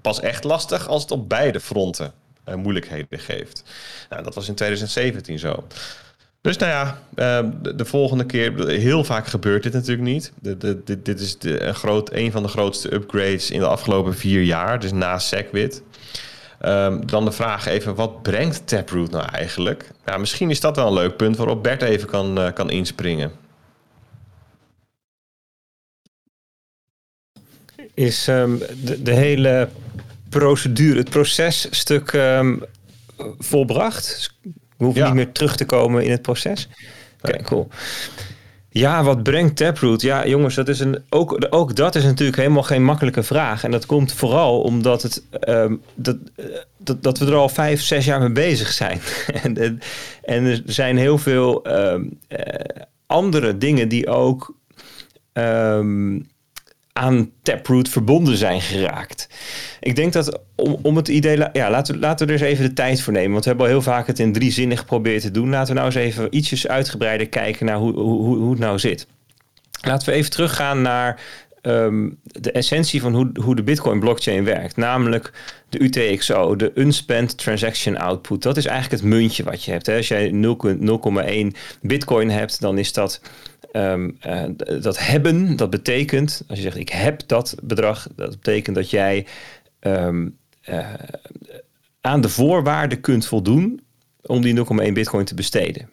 [0.01, 2.13] pas echt lastig als het op beide fronten
[2.49, 3.63] uh, moeilijkheden geeft.
[4.09, 5.63] Nou, dat was in 2017 zo.
[6.41, 10.31] Dus nou ja, ehm, de, volgende keer, heel vaak gebeurt dit natuurlijk niet.
[11.03, 14.79] Dit is de, een, groot, een van de grootste upgrades in de afgelopen vier jaar,
[14.79, 15.83] dus na SegWit.
[16.65, 19.91] Um, dan de vraag even, wat brengt Taproot nou eigenlijk?
[20.05, 23.31] Ja, misschien is dat wel een leuk punt waarop Bert even kan, uh, kan inspringen.
[27.93, 29.69] Is um, de, de, hele
[30.29, 32.63] procedure, het processtuk um,
[33.39, 34.31] volbracht?
[34.81, 36.67] We hoeven niet meer terug te komen in het proces.
[37.21, 37.67] Oké, okay, cool.
[38.69, 40.01] Ja, wat brengt Taproot?
[40.01, 43.63] Ja, jongens, dat is een, ook, ook dat is natuurlijk helemaal geen makkelijke vraag.
[43.63, 46.17] En dat komt vooral omdat het, um, dat,
[46.77, 48.99] dat, dat we er al vijf, zes jaar mee bezig zijn.
[49.43, 49.79] en,
[50.23, 52.37] en, er zijn heel veel um, uh,
[53.05, 54.55] andere dingen die ook
[55.33, 56.29] um,
[57.01, 59.27] aan Taproot verbonden zijn geraakt.
[59.79, 61.37] Ik denk dat om, om het idee...
[61.53, 63.31] Ja, laten, laten we er eens even de tijd voor nemen.
[63.31, 65.49] Want we hebben al heel vaak het in drie zinnen geprobeerd te doen.
[65.49, 69.07] Laten we nou eens even ietsjes uitgebreider kijken naar hoe, hoe, hoe het nou zit.
[69.81, 71.21] Laten we even teruggaan naar
[71.61, 74.77] um, de essentie van hoe, hoe de Bitcoin blockchain werkt.
[74.77, 75.31] Namelijk
[75.69, 78.41] de UTXO, de Unspent Transaction Output.
[78.43, 79.85] Dat is eigenlijk het muntje wat je hebt.
[79.85, 79.95] Hè.
[79.97, 80.31] Als jij
[81.53, 83.21] 0,1 Bitcoin hebt, dan is dat
[83.73, 84.43] Um, uh,
[84.81, 89.27] dat hebben, dat betekent, als je zegt ik heb dat bedrag, dat betekent dat jij
[89.79, 90.37] um,
[90.69, 90.93] uh,
[92.01, 93.81] aan de voorwaarden kunt voldoen
[94.21, 95.89] om die 0,1 bitcoin te besteden.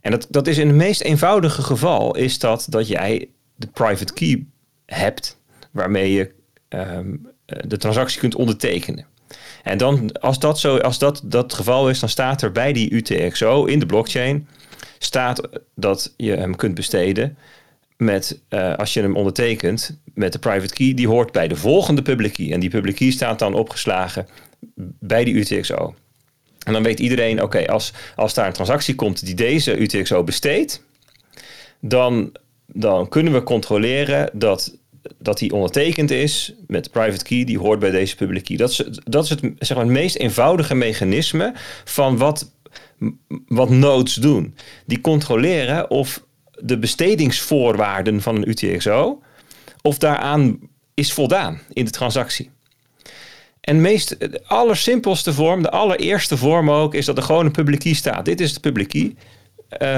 [0.00, 4.12] En dat, dat is in het meest eenvoudige geval, is dat dat jij de private
[4.12, 4.46] key
[4.86, 5.38] hebt
[5.70, 6.30] waarmee je
[6.68, 9.06] um, de transactie kunt ondertekenen.
[9.62, 12.90] En dan, als dat, zo, als dat dat geval is, dan staat er bij die
[12.90, 14.48] UTXO in de blockchain
[14.98, 17.36] staat dat je hem kunt besteden
[17.96, 22.02] met, uh, als je hem ondertekent, met de private key, die hoort bij de volgende
[22.02, 22.52] public key.
[22.52, 24.26] En die public key staat dan opgeslagen
[25.00, 25.94] bij die UTXO.
[26.66, 30.82] En dan weet iedereen, oké, als, als daar een transactie komt die deze UTXO besteedt,
[31.80, 32.32] dan,
[32.66, 34.76] dan kunnen we controleren dat,
[35.18, 38.56] dat die ondertekend is met de private key, die hoort bij deze public key.
[38.56, 41.52] Dat is, dat is het, zeg maar, het meest eenvoudige mechanisme
[41.84, 42.50] van wat
[43.48, 44.54] wat nodes doen.
[44.86, 46.24] Die controleren of
[46.60, 49.22] de bestedingsvoorwaarden van een UTXO,
[49.82, 50.58] of daaraan
[50.94, 52.50] is voldaan in de transactie.
[53.60, 57.78] En meest, de allersimpelste vorm, de allereerste vorm ook, is dat er gewoon een public
[57.78, 58.24] key staat.
[58.24, 59.14] Dit is de public key.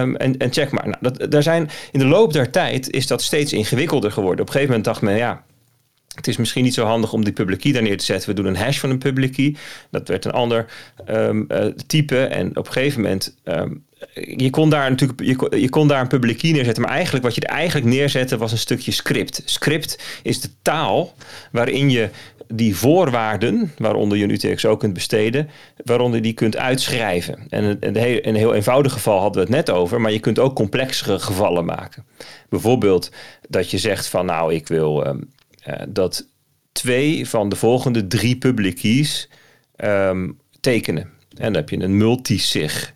[0.01, 0.89] Um, en, en check maar.
[0.89, 4.41] Nou, dat, daar zijn, in de loop der tijd is dat steeds ingewikkelder geworden.
[4.41, 5.45] Op een gegeven moment dacht men, ja,
[6.19, 8.29] het is misschien niet zo handig om die public key daar neer te zetten.
[8.29, 9.57] We doen een hash van een public key.
[9.91, 10.67] Dat werd een ander
[11.09, 12.25] um, uh, type.
[12.25, 13.37] En op een gegeven moment.
[13.45, 13.87] Um,
[14.37, 16.83] je kon daar natuurlijk je kon, je kon daar een public key neerzetten.
[16.83, 19.43] Maar eigenlijk wat je er eigenlijk neerzette was een stukje script.
[19.45, 21.15] Script is de taal
[21.53, 22.09] waarin je
[22.49, 25.51] die voorwaarden, waaronder je een UTXO kunt besteden,
[25.85, 27.39] waaronder die kunt uitschrijven.
[27.49, 30.55] En in een heel eenvoudig geval hadden we het net over, maar je kunt ook
[30.55, 32.05] complexere gevallen maken.
[32.49, 33.11] Bijvoorbeeld
[33.49, 35.13] dat je zegt van nou, ik wil uh,
[35.89, 36.29] dat
[36.73, 39.29] twee van de volgende drie public keys
[39.77, 40.31] ehm,
[40.61, 41.03] tekenen.
[41.03, 42.95] En dan heb je een multisig,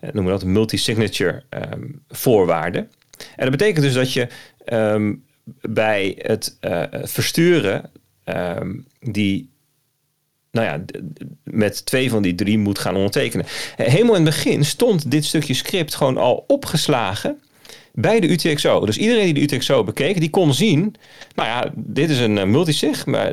[0.00, 1.42] noemen we dat een multisignature
[1.72, 2.78] um, voorwaarde.
[3.36, 4.28] En dat betekent dus dat je
[4.72, 5.24] um,
[5.60, 7.90] bij het uh, versturen
[9.00, 9.50] die
[10.50, 10.84] nou ja,
[11.44, 13.46] met twee van die drie moet gaan ondertekenen.
[13.76, 17.40] Helemaal in het begin stond dit stukje script gewoon al opgeslagen
[17.92, 18.86] bij de UTXO.
[18.86, 20.94] Dus iedereen die de UTXO bekeek, die kon zien...
[21.34, 23.32] nou ja, dit is een uh, multisig maar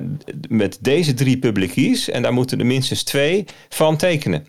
[0.49, 2.09] met deze drie public keys...
[2.09, 4.47] en daar moeten er minstens twee van tekenen.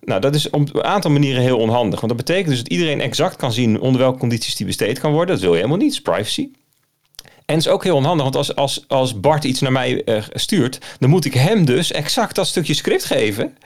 [0.00, 2.00] Nou, dat is op een aantal manieren heel onhandig.
[2.00, 3.80] Want dat betekent dus dat iedereen exact kan zien...
[3.80, 5.34] onder welke condities die besteed kan worden.
[5.34, 6.48] Dat wil je helemaal niet, privacy.
[7.46, 10.22] En het is ook heel onhandig, want als, als, als Bart iets naar mij uh,
[10.32, 13.56] stuurt, dan moet ik hem dus exact dat stukje script geven.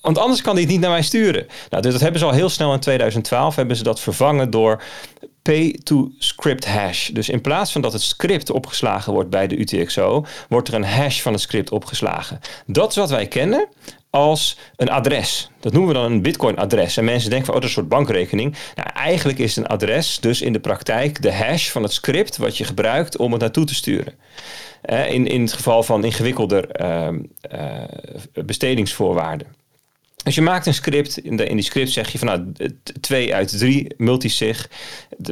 [0.00, 1.46] Want anders kan hij het niet naar mij sturen.
[1.70, 4.82] Nou, dus dat hebben ze al heel snel in 2012 hebben ze dat vervangen door
[5.42, 7.08] pay-to-script hash.
[7.08, 10.84] Dus in plaats van dat het script opgeslagen wordt bij de UTXO, wordt er een
[10.84, 12.40] hash van het script opgeslagen.
[12.66, 13.68] Dat is wat wij kennen
[14.10, 15.50] als een adres.
[15.60, 16.96] Dat noemen we dan een Bitcoin-adres.
[16.96, 18.56] En mensen denken van, oh, dat is een soort bankrekening.
[18.74, 22.56] Nou, eigenlijk is een adres dus in de praktijk de hash van het script wat
[22.56, 24.14] je gebruikt om het naartoe te sturen.
[25.08, 27.08] in, in het geval van ingewikkelder uh,
[27.52, 29.59] uh, bestedingsvoorwaarden.
[30.24, 31.18] Dus je maakt een script.
[31.18, 32.70] In, de, in die script zeg je van nou
[33.00, 34.70] 2 uit 3 multisig.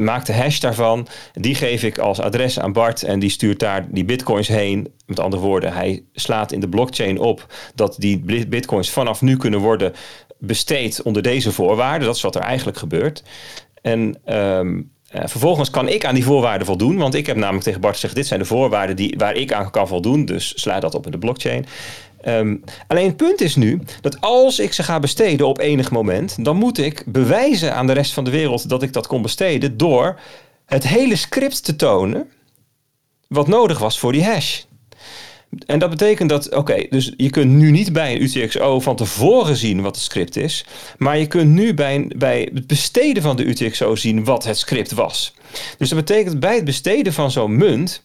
[0.01, 1.09] Maak de hash daarvan.
[1.33, 3.03] Die geef ik als adres aan Bart.
[3.03, 4.93] En die stuurt daar die bitcoins heen.
[5.07, 9.61] Met andere woorden, hij slaat in de blockchain op dat die bitcoins vanaf nu kunnen
[9.61, 9.93] worden
[10.39, 12.07] besteed onder deze voorwaarden.
[12.07, 13.23] Dat is wat er eigenlijk gebeurt.
[13.83, 17.81] En um, uh, vervolgens kan ik aan die voorwaarden voldoen, want ik heb namelijk tegen
[17.81, 20.95] Bart gezegd: dit zijn de voorwaarden die, waar ik aan kan voldoen, dus sla dat
[20.95, 21.67] op in de blockchain.
[22.27, 26.45] Um, alleen het punt is nu dat als ik ze ga besteden op enig moment,
[26.45, 29.77] dan moet ik bewijzen aan de rest van de wereld dat ik dat kon besteden
[29.77, 30.21] door
[30.67, 32.31] het hele script te tonen
[33.29, 34.63] wat nodig was voor die hash.
[35.67, 39.57] En dat betekent dat, oké, dus je kunt nu niet bij een UTXO van tevoren
[39.57, 40.65] zien wat het script is,
[40.99, 44.93] maar je kunt nu bij, bij het besteden van de UTXO zien wat het script
[44.93, 45.35] was.
[45.79, 48.05] Dus dat betekent bij het besteden van zo'n munt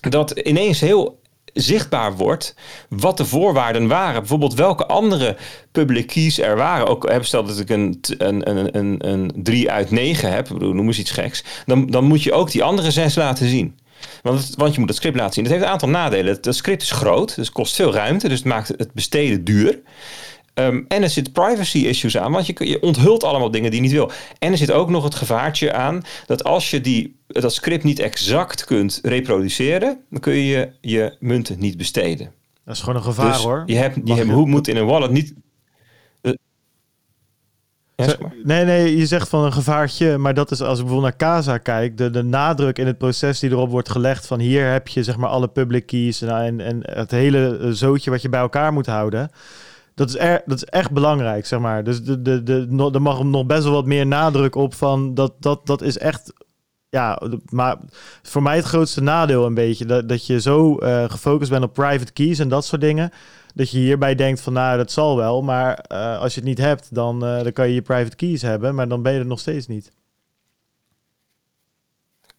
[0.00, 1.20] dat ineens heel
[1.52, 2.54] zichtbaar wordt
[2.88, 4.20] wat de voorwaarden waren.
[4.20, 5.36] Bijvoorbeeld welke andere
[5.72, 6.86] public keys er waren.
[6.86, 10.86] Ook heb stel dat ik een, een, een, een, een 3 uit 9 heb, noem
[10.86, 11.44] eens iets geks.
[11.66, 13.78] Dan, dan moet je ook die andere zes laten zien.
[14.22, 15.44] Want, want je moet het script laten zien.
[15.44, 16.38] Dat heeft een aantal nadelen.
[16.42, 18.28] Het script is groot, dus het kost veel ruimte.
[18.28, 19.80] Dus het maakt het besteden duur.
[20.54, 23.86] Um, en er zit privacy issues aan, want je, je onthult allemaal dingen die je
[23.86, 24.10] niet wil.
[24.38, 27.98] En er zit ook nog het gevaartje aan dat als je die, dat script niet
[27.98, 32.32] exact kunt reproduceren, dan kun je je munten niet besteden.
[32.64, 33.62] Dat is gewoon een gevaar dus hoor.
[33.66, 35.34] Je hebt, je hebt, hoe moet in een wallet niet.
[36.22, 36.32] Uh,
[37.96, 41.28] ja, nee, nee, je zegt van een gevaartje, maar dat is als ik bijvoorbeeld naar
[41.30, 44.88] Casa kijk, de, de nadruk in het proces die erop wordt gelegd van hier heb
[44.88, 48.72] je zeg maar alle public keys en, en het hele zootje wat je bij elkaar
[48.72, 49.30] moet houden.
[49.94, 51.84] Dat is, er, dat is echt belangrijk, zeg maar.
[51.84, 55.32] Dus de, de, de, er mag nog best wel wat meer nadruk op van dat,
[55.38, 56.32] dat, dat is echt
[56.92, 57.20] ja,
[57.50, 57.76] maar
[58.22, 59.86] voor mij het grootste nadeel een beetje.
[59.86, 63.10] Dat, dat je zo uh, gefocust bent op private keys en dat soort dingen.
[63.54, 65.42] Dat je hierbij denkt van nou, dat zal wel.
[65.42, 68.42] Maar uh, als je het niet hebt, dan, uh, dan kan je je private keys
[68.42, 68.74] hebben.
[68.74, 69.92] Maar dan ben je er nog steeds niet.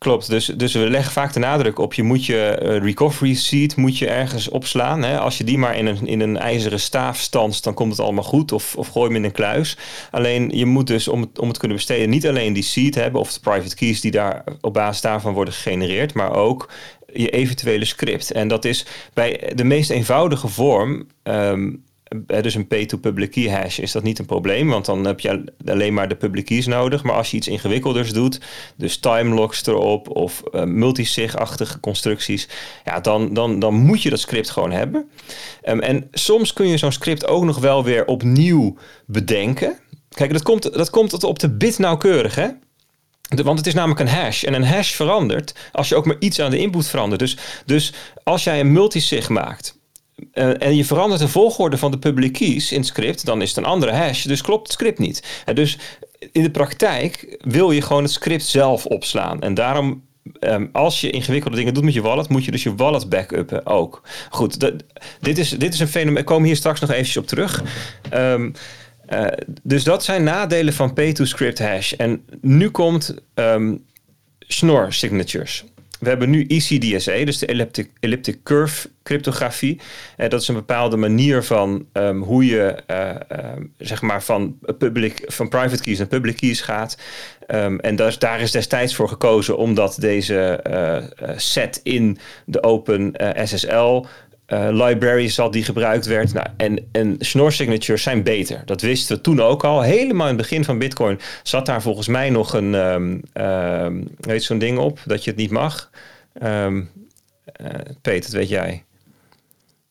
[0.03, 3.75] Klopt, dus, dus we leggen vaak de nadruk op je moet je uh, recovery seat
[3.75, 5.03] moet je ergens opslaan.
[5.03, 5.19] Hè?
[5.19, 8.23] Als je die maar in een, in een ijzeren staaf stanst, dan komt het allemaal
[8.23, 8.51] goed.
[8.51, 9.77] Of, of gooi hem in een kluis.
[10.11, 13.21] Alleen je moet dus om het, om het kunnen besteden niet alleen die seat hebben
[13.21, 16.71] of de private keys die daar op basis daarvan worden gegenereerd, maar ook
[17.13, 18.31] je eventuele script.
[18.31, 21.07] En dat is bij de meest eenvoudige vorm.
[21.23, 21.83] Um,
[22.25, 25.93] dus een pay-to-public key hash is dat niet een probleem, want dan heb je alleen
[25.93, 27.03] maar de public keys nodig.
[27.03, 28.39] Maar als je iets ingewikkelders doet,
[28.75, 32.47] dus timelocks erop of uh, multisig-achtige constructies,
[32.85, 35.09] ja, dan, dan, dan moet je dat script gewoon hebben.
[35.63, 39.79] Um, en soms kun je zo'n script ook nog wel weer opnieuw bedenken.
[40.09, 42.47] Kijk, dat komt, dat komt op de bit nauwkeurig, hè?
[43.43, 44.43] Want het is namelijk een hash.
[44.43, 47.19] En een hash verandert als je ook maar iets aan de input verandert.
[47.19, 49.81] Dus, dus als jij een multisig maakt
[50.33, 53.49] uh, en je verandert de volgorde van de public keys in het script, dan is
[53.49, 54.23] het een andere hash.
[54.23, 55.43] Dus klopt het script niet.
[55.53, 55.77] Dus
[56.31, 59.41] in de praktijk wil je gewoon het script zelf opslaan.
[59.41, 60.03] En daarom
[60.39, 63.65] Um, als je ingewikkelde dingen doet met je wallet, moet je dus je wallet backuppen
[63.65, 64.01] ook.
[64.29, 64.71] Goed,
[65.19, 66.19] dit, is, dit is een fenomeen.
[66.19, 67.63] Ik kom hier straks nog eventjes op terug.
[68.13, 68.53] Um,
[69.09, 69.25] uh,
[69.63, 71.91] dus dat zijn nadelen van pay-to-script hash.
[71.91, 73.85] En nu komt um,
[74.39, 75.63] Schnorr signatures.
[76.03, 79.79] We hebben nu ECDSA, dus de elliptic, elliptic curve cryptografie.
[80.17, 83.09] Uh, dat is een bepaalde manier van um, hoe je uh,
[83.39, 86.97] uh, zeg maar van, public, van private keys naar public keys gaat.
[87.47, 90.63] Um, en daar, daar is destijds voor gekozen omdat deze
[91.35, 93.13] set in de open
[93.43, 94.05] SSL
[94.53, 96.33] uh, libraries al die gebruikt werd.
[96.33, 98.61] Nou, en, en Schnorr signatures zijn beter.
[98.65, 99.81] Dat wisten we toen ook al.
[99.81, 104.43] Helemaal in het begin van Bitcoin zat daar volgens mij nog een, um, um, weet
[104.43, 105.89] zo'n ding op dat je het niet mag.
[106.43, 106.91] Um,
[107.61, 107.67] uh,
[108.01, 108.83] Peter, dat weet jij.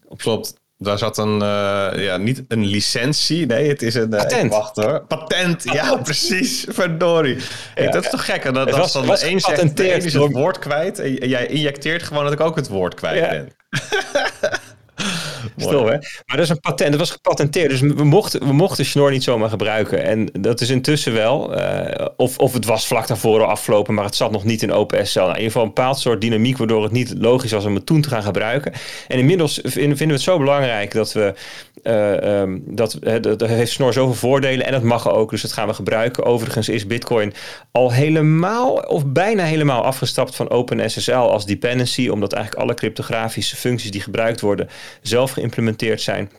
[0.09, 0.61] Op Klopt.
[0.79, 3.47] Daar zat een, uh, ja, niet een licentie.
[3.47, 4.09] Nee, het is een...
[4.09, 4.51] Patent.
[4.51, 5.05] wacht hoor.
[5.09, 5.63] Patent.
[5.63, 6.67] Ja, precies.
[6.69, 7.37] Verdorie.
[7.75, 8.45] Hey, dat is toch gek?
[8.45, 10.99] Dat, dat was, dan was één zegt, de is het woord kwijt.
[10.99, 13.29] En jij injecteert gewoon dat ik ook het woord kwijt ja.
[13.29, 13.49] ben.
[15.63, 15.97] Stil, hè?
[16.27, 17.71] Maar dat is een patent, dat was gepatenteerd.
[17.71, 20.05] Dus we mochten, we mochten Schnorr niet zomaar gebruiken.
[20.05, 21.59] En dat is intussen wel.
[21.59, 24.73] Uh, of, of het was vlak daarvoor al afgelopen, maar het zat nog niet in
[24.73, 25.19] OpenSL.
[25.19, 27.87] Nou, in ieder geval een bepaald soort dynamiek, waardoor het niet logisch was om het
[27.87, 28.73] toen te gaan gebruiken.
[29.09, 31.35] En inmiddels vinden we het zo belangrijk dat we.
[31.83, 35.69] Uh, um, dat, dat heeft Snor zoveel voordelen en dat mag ook, dus dat gaan
[35.69, 36.25] we gebruiken.
[36.25, 37.33] Overigens is Bitcoin
[37.73, 43.91] al helemaal of bijna helemaal afgestapt van OpenSSL als dependency, omdat eigenlijk alle cryptografische functies
[43.91, 44.69] die gebruikt worden
[45.01, 45.52] zelf geïmplementeerd
[46.01, 46.31] zijn.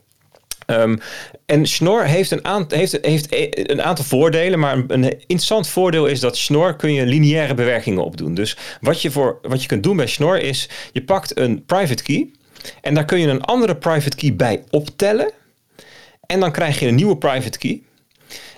[0.66, 1.00] Um,
[1.46, 3.26] en Schnorr heeft een, aantal, heeft, heeft
[3.70, 8.04] een aantal voordelen, maar een, een, interessant voordeel is dat Schnorr kun je lineaire bewerkingen
[8.04, 8.34] opdoen.
[8.34, 12.02] Dus wat je, voor, wat je kunt doen bij Schnorr is, je pakt een private
[12.02, 12.30] key
[12.80, 15.30] en daar kun je een andere private key bij optellen.
[16.26, 17.82] En dan krijg je een nieuwe private key.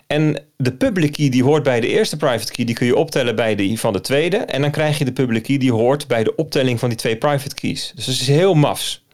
[0.06, 3.36] En de public key die hoort bij de eerste private key, die kun je optellen
[3.36, 4.36] bij die van de tweede.
[4.36, 7.16] En dan krijg je de public key die hoort bij de optelling van die twee
[7.16, 7.92] private keys.
[7.94, 9.04] Dus dat is heel mafs.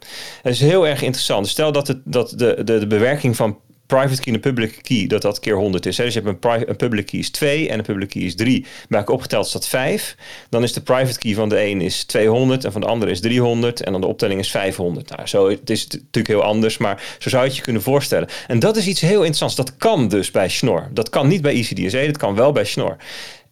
[0.42, 1.48] Het is heel erg interessant.
[1.48, 3.58] Stel dat, het, dat de, de, de bewerking van
[3.98, 5.96] private key en public key, dat dat keer 100 is.
[5.96, 6.04] Hè?
[6.04, 8.66] Dus je hebt een, public key is 2 en een public key is 3.
[8.88, 10.16] Bij elkaar opgeteld is dat 5.
[10.48, 13.20] Dan is de private key van de een is 200 en van de andere is
[13.20, 13.82] 300.
[13.82, 15.08] En dan de optelling is 500.
[15.08, 18.28] Nou, zo, het is natuurlijk heel anders, maar zo zou je het je kunnen voorstellen.
[18.46, 19.54] En dat is iets heel interessants.
[19.54, 20.88] Dat kan dus bij Schnorr.
[20.92, 22.96] Dat kan niet bij ECDSA, dat kan wel bij Schnorr.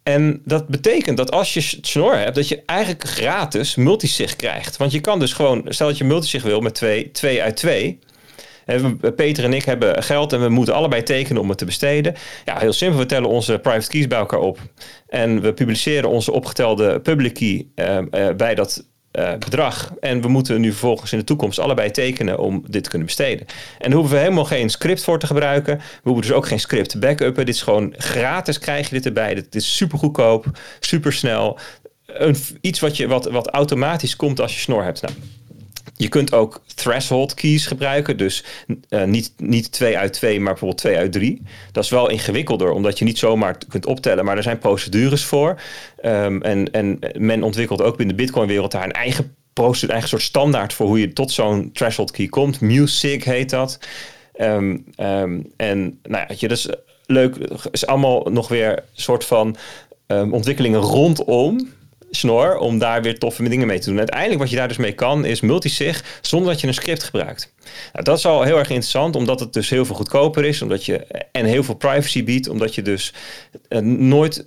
[0.03, 4.77] En dat betekent dat als je snor hebt, dat je eigenlijk gratis multisig krijgt.
[4.77, 7.99] Want je kan dus gewoon, stel dat je multisig wil met 2 twee, uit 2.
[9.15, 12.15] Peter en ik hebben geld en we moeten allebei tekenen om het te besteden.
[12.45, 12.99] Ja, heel simpel.
[12.99, 14.59] We tellen onze private keys bij elkaar op.
[15.07, 19.93] En we publiceren onze opgetelde public key uh, uh, bij dat uh, bedrag.
[19.99, 23.47] En we moeten nu vervolgens in de toekomst allebei tekenen om dit te kunnen besteden.
[23.77, 25.77] En daar hoeven we helemaal geen script voor te gebruiken.
[25.77, 27.45] We hoeven dus ook geen script te backuppen.
[27.45, 29.33] Dit is gewoon gratis krijg je dit erbij.
[29.33, 30.45] Dit is super goedkoop,
[30.79, 31.59] super snel.
[32.05, 35.01] Een, iets wat, je, wat, wat automatisch komt als je snor hebt.
[35.01, 35.13] Nou,
[35.95, 38.17] je kunt ook threshold keys gebruiken.
[38.17, 38.43] Dus
[38.89, 41.41] uh, niet, niet 2 uit 2, maar bijvoorbeeld 2 uit 3.
[41.71, 44.25] Dat is wel ingewikkelder, omdat je niet zomaar kunt optellen.
[44.25, 45.61] Maar er zijn procedures voor.
[46.05, 50.21] Um, en, en men ontwikkelt ook binnen de Bitcoin-wereld daar een eigen, procedure, eigen soort
[50.21, 52.61] standaard voor hoe je tot zo'n threshold key komt.
[52.61, 53.79] Music heet dat.
[54.39, 56.69] Um, um, en nou ja, dat is
[57.05, 57.35] leuk.
[57.71, 59.55] is allemaal nog weer een soort van
[60.31, 61.69] ontwikkelingen rondom
[62.11, 63.97] snor om daar weer toffe dingen mee te doen.
[63.97, 67.53] Uiteindelijk wat je daar dus mee kan is multisig zonder dat je een script gebruikt.
[67.93, 70.85] Nou, dat is al heel erg interessant omdat het dus heel veel goedkoper is omdat
[70.85, 73.13] je, en heel veel privacy biedt omdat je dus
[73.69, 74.45] uh, nooit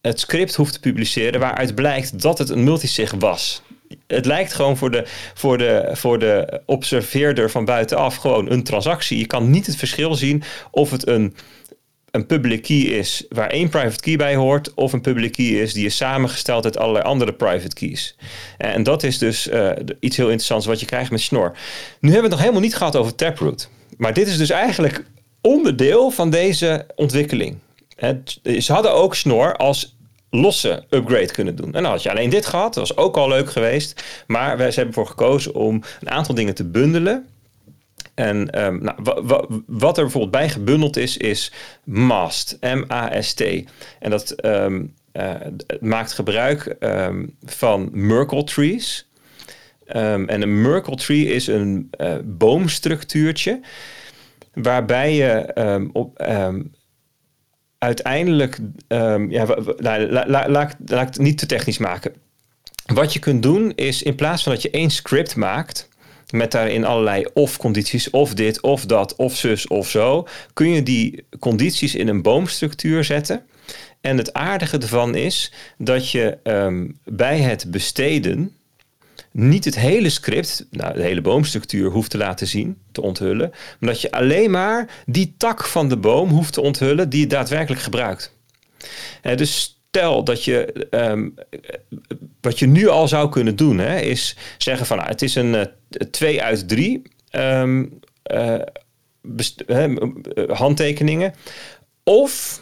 [0.00, 3.62] het script hoeft te publiceren waaruit blijkt dat het een multisig was.
[4.06, 5.04] Het lijkt gewoon voor de,
[5.34, 9.18] voor, de, voor de observeerder van buitenaf gewoon een transactie.
[9.18, 11.34] Je kan niet het verschil zien of het een
[12.16, 15.72] een public key is waar één private key bij hoort, of een public key is
[15.72, 18.16] die is samengesteld uit allerlei andere private keys.
[18.58, 19.70] En dat is dus uh,
[20.00, 21.52] iets heel interessants wat je krijgt met Schnorr.
[22.00, 23.68] Nu hebben we het nog helemaal niet gehad over Taproot.
[23.96, 25.04] Maar dit is dus eigenlijk
[25.40, 27.58] onderdeel van deze ontwikkeling.
[28.58, 29.96] Ze hadden ook Schnorr als
[30.30, 31.74] losse upgrade kunnen doen.
[31.74, 34.02] En dan had je alleen dit gehad, dat was ook al leuk geweest.
[34.26, 37.26] Maar wij, ze hebben ervoor gekozen om een aantal dingen te bundelen
[38.16, 38.96] en um, nou,
[39.66, 41.52] wat er bijvoorbeeld bij gebundeld is, is
[41.84, 42.56] MAST.
[42.60, 43.42] M-A-S-T.
[43.98, 45.34] En dat um, uh,
[45.80, 49.10] maakt gebruik um, van Merkle trees.
[49.86, 53.60] en een Merkle tree is een uh, boomstructuurtje
[54.52, 56.22] waarbij je op,
[57.78, 62.14] uiteindelijk, ja, nou, la, la, laat, laat ik het niet te technisch maken.
[62.86, 65.88] Wat je kunt doen is in plaats van dat je één script maakt,
[66.30, 71.24] met daarin allerlei of-condities, of dit, of dat, of zus, of zo, kun je die
[71.38, 73.46] condities in een boomstructuur zetten.
[74.00, 78.56] En het aardige ervan is dat je um, bij het besteden
[79.32, 83.50] niet het hele script, nou, de hele boomstructuur hoeft te laten zien, te onthullen,
[83.80, 87.26] maar dat je alleen maar die tak van de boom hoeft te onthullen die je
[87.26, 88.32] daadwerkelijk gebruikt.
[89.22, 91.34] dus stel dat je, um,
[92.40, 95.68] wat je nu al zou kunnen doen, hè, is zeggen van nou, het is een
[96.10, 97.98] 2 uit 3 um,
[98.32, 98.60] uh,
[100.48, 101.34] handtekeningen.
[102.04, 102.60] Of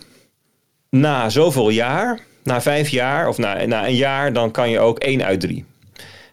[0.90, 4.98] na zoveel jaar, na vijf jaar of na, na een jaar, dan kan je ook
[4.98, 5.64] 1 uit 3.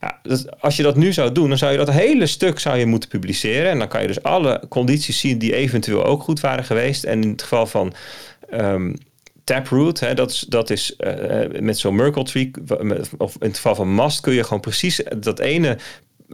[0.02, 0.22] Ja,
[0.60, 3.10] als je dat nu zou doen, dan zou je dat hele stuk zou je moeten
[3.10, 3.72] publiceren.
[3.72, 7.04] En dan kan je dus alle condities zien die eventueel ook goed waren geweest.
[7.04, 7.94] En in het geval van
[8.54, 8.96] um,
[9.52, 12.52] Taproot, hè, dat is, dat is uh, met zo'n Merkle tree,
[13.18, 15.78] of in het geval van Mast, kun je gewoon precies dat ene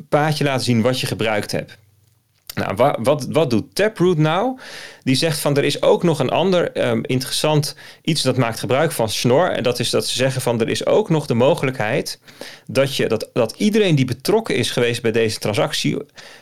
[0.09, 1.77] paadje laten zien wat je gebruikt hebt.
[2.53, 4.59] Nou, wat, wat, wat doet Taproot nou?
[5.03, 8.91] Die zegt van er is ook nog een ander um, interessant iets dat maakt gebruik
[8.91, 9.51] van Schnorr.
[9.51, 12.19] En dat is dat ze zeggen van er is ook nog de mogelijkheid
[12.67, 15.97] dat, je, dat, dat iedereen die betrokken is geweest bij deze transactie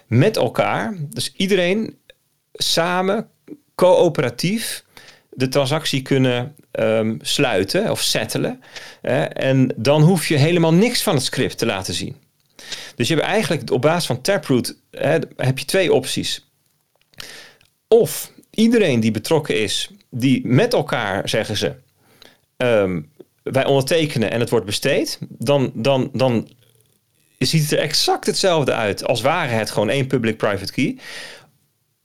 [0.07, 1.97] met elkaar, dus iedereen
[2.53, 3.27] samen,
[3.75, 4.83] coöperatief,
[5.29, 8.61] de transactie kunnen um, sluiten of settelen.
[9.31, 12.15] en dan hoef je helemaal niks van het script te laten zien.
[12.95, 14.75] Dus je hebt eigenlijk op basis van Taproot
[15.35, 16.49] heb je twee opties.
[17.87, 21.75] Of iedereen die betrokken is, die met elkaar zeggen ze,
[22.57, 23.11] um,
[23.43, 26.49] wij ondertekenen en het wordt besteed, dan, dan, dan
[27.37, 30.97] ziet het er exact hetzelfde uit als ware het gewoon één public-private key.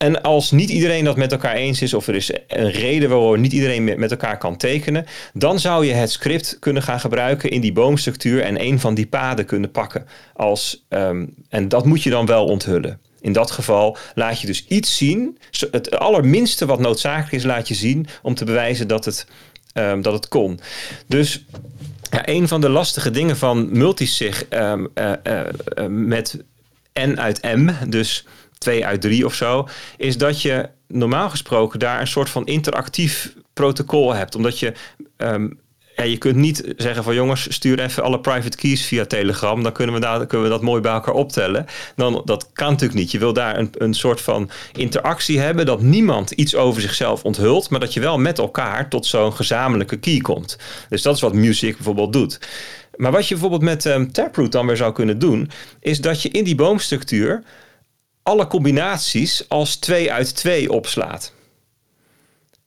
[0.03, 3.41] En als niet iedereen dat met elkaar eens is, of er is een reden waarom
[3.41, 7.61] niet iedereen met elkaar kan tekenen, dan zou je het script kunnen gaan gebruiken in
[7.61, 10.07] die boomstructuur en een van die paden kunnen pakken.
[10.35, 13.01] Als, um, en dat moet je dan wel onthullen.
[13.21, 15.39] In dat geval laat je dus iets zien.
[15.71, 19.27] Het allerminste wat noodzakelijk is, laat je zien om te bewijzen dat het,
[19.75, 20.61] um, dat het kon.
[21.07, 21.45] Dus
[22.11, 25.41] ja, een van de lastige dingen van multisig um, uh, uh,
[25.79, 26.45] uh, met
[27.01, 28.25] N uit M, dus
[28.61, 33.35] twee uit drie of zo, is dat je normaal gesproken daar een soort van interactief
[33.53, 34.35] protocol hebt.
[34.35, 34.73] Omdat je.
[35.17, 35.59] Um,
[36.05, 39.63] je kunt niet zeggen van jongens, stuur even alle private keys via Telegram.
[39.63, 41.67] Dan kunnen we, daar, kunnen we dat mooi bij elkaar optellen.
[41.97, 43.11] Dan, dat kan natuurlijk niet.
[43.11, 45.67] Je wil daar een, een soort van interactie hebben.
[45.67, 47.71] Dat niemand iets over zichzelf onthult.
[47.71, 50.59] Maar dat je wel met elkaar tot zo'n gezamenlijke key komt.
[50.89, 52.39] Dus dat is wat Music bijvoorbeeld doet.
[52.97, 55.51] Maar wat je bijvoorbeeld met um, Taproot dan weer zou kunnen doen.
[55.81, 57.43] Is dat je in die boomstructuur
[58.23, 61.33] alle combinaties als 2 uit 2 opslaat.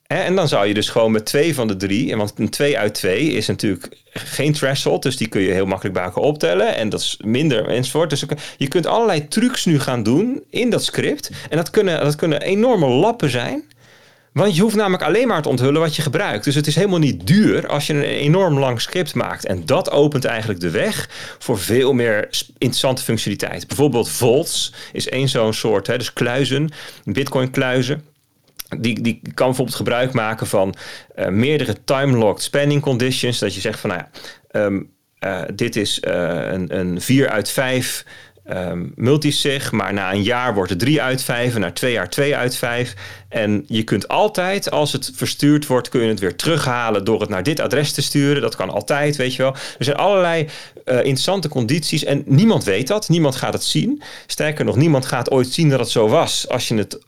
[0.08, 2.94] En dan zou je dus gewoon met twee van de drie, want een 2 uit
[2.94, 6.90] 2 is natuurlijk geen threshold, dus die kun je heel makkelijk bij elkaar optellen en
[6.90, 8.10] dat is minder enzovoort.
[8.10, 8.26] Dus
[8.58, 12.42] je kunt allerlei trucs nu gaan doen in dat script en dat kunnen, dat kunnen
[12.42, 13.64] enorme lappen zijn
[14.34, 16.44] want je hoeft namelijk alleen maar te onthullen wat je gebruikt.
[16.44, 19.46] Dus het is helemaal niet duur als je een enorm lang script maakt.
[19.46, 22.28] En dat opent eigenlijk de weg voor veel meer
[22.58, 23.68] interessante functionaliteit.
[23.68, 26.70] Bijvoorbeeld vaults is één zo'n soort, hè, dus kluizen,
[27.04, 28.04] bitcoin kluizen.
[28.80, 30.76] Die, die kan bijvoorbeeld gebruik maken van
[31.16, 33.40] uh, meerdere time-locked spanning conditions.
[33.40, 36.14] Dat je zegt van nou ja, um, uh, dit is uh,
[36.52, 38.06] een, een 4 uit 5
[38.50, 42.10] um, multisig, maar na een jaar wordt het 3 uit 5 en na twee jaar
[42.10, 42.94] 2 uit 5.
[43.30, 47.30] En je kunt altijd, als het verstuurd wordt, kun je het weer terughalen door het
[47.30, 48.42] naar dit adres te sturen.
[48.42, 49.52] Dat kan altijd, weet je wel.
[49.54, 50.44] Er zijn allerlei
[50.86, 53.10] uh, interessante condities en niemand weet dat.
[53.10, 54.02] Niemand gaat het zien.
[54.28, 57.00] Sterker nog, niemand gaat ooit zien dat het zo was als je het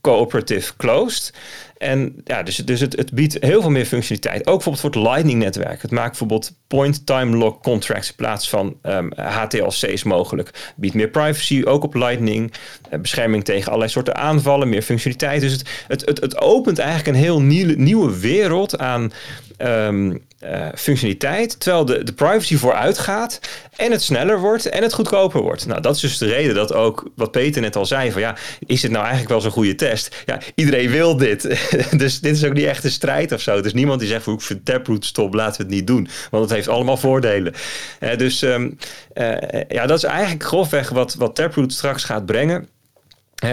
[0.00, 1.32] cooperative closed.
[1.78, 4.46] En ja, dus, dus het, biedt heel veel meer functionaliteit.
[4.46, 5.82] Ook bijvoorbeeld voor het Lightning-netwerk.
[5.82, 10.72] Het maakt bijvoorbeeld point-time-lock contracts in plaats van um, ehm, HTLC's mogelijk.
[10.76, 12.52] Biedt meer privacy, ook op Lightning.
[12.92, 15.40] Uh, bescherming tegen allerlei soorten aanvallen, meer functionaliteit.
[15.40, 19.12] Dus het, het, het, het opent eigenlijk een heel nieuwe, wereld aan
[19.58, 23.40] um, uh, functionaliteit, terwijl de, de privacy vooruit gaat
[23.76, 25.66] en het sneller wordt en het goedkoper wordt.
[25.66, 28.36] Nou, dat is dus de reden dat ook, wat Peter net al zei, van ja,
[28.66, 30.16] is het nou eigenlijk wel zo'n goede test?
[30.26, 31.42] Ja, iedereen wil dit.
[31.96, 33.60] dus dit is ook niet echt een strijd of zo.
[33.60, 36.08] Dus niemand die zegt, ik vind Taproot stop, laten we het niet doen.
[36.30, 37.54] Want het heeft allemaal voordelen.
[38.00, 38.78] Uh, dus um,
[39.14, 39.34] uh,
[39.68, 42.68] ja, dat is eigenlijk grofweg wat, wat Taproot straks gaat brengen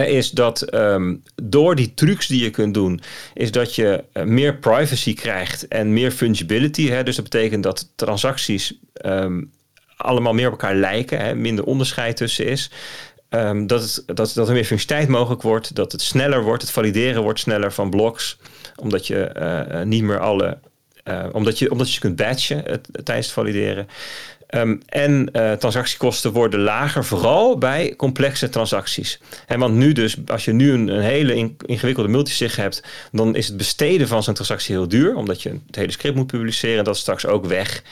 [0.05, 3.01] is dat um, door die trucs die je kunt doen,
[3.33, 7.03] is dat je uh, meer privacy krijgt en meer fungibility.
[7.03, 9.51] Dus dat betekent dat transacties um,
[9.97, 11.35] allemaal meer op elkaar lijken, hè?
[11.35, 12.71] minder onderscheid tussen is.
[13.36, 16.72] Um, dat, het, dat, dat er meer functionaliteit mogelijk wordt, dat het sneller wordt, het
[16.72, 18.38] valideren wordt sneller van blocks,
[18.76, 19.36] omdat je
[19.76, 20.57] uh, niet meer alle,
[21.03, 23.88] uh, omdat, je, omdat je kunt batchen het, tijdens het valideren.
[24.49, 25.30] Um, en
[25.60, 29.20] transactiekosten worden lager, vooral bij complexe transacties.
[29.48, 33.48] En want nu dus, als je nu een, hele in, ingewikkelde multisig hebt, dan is
[33.48, 36.84] het besteden van zo'n transactie heel duur, omdat je het hele script moet publiceren.
[36.84, 37.84] Dat is straks ook weg.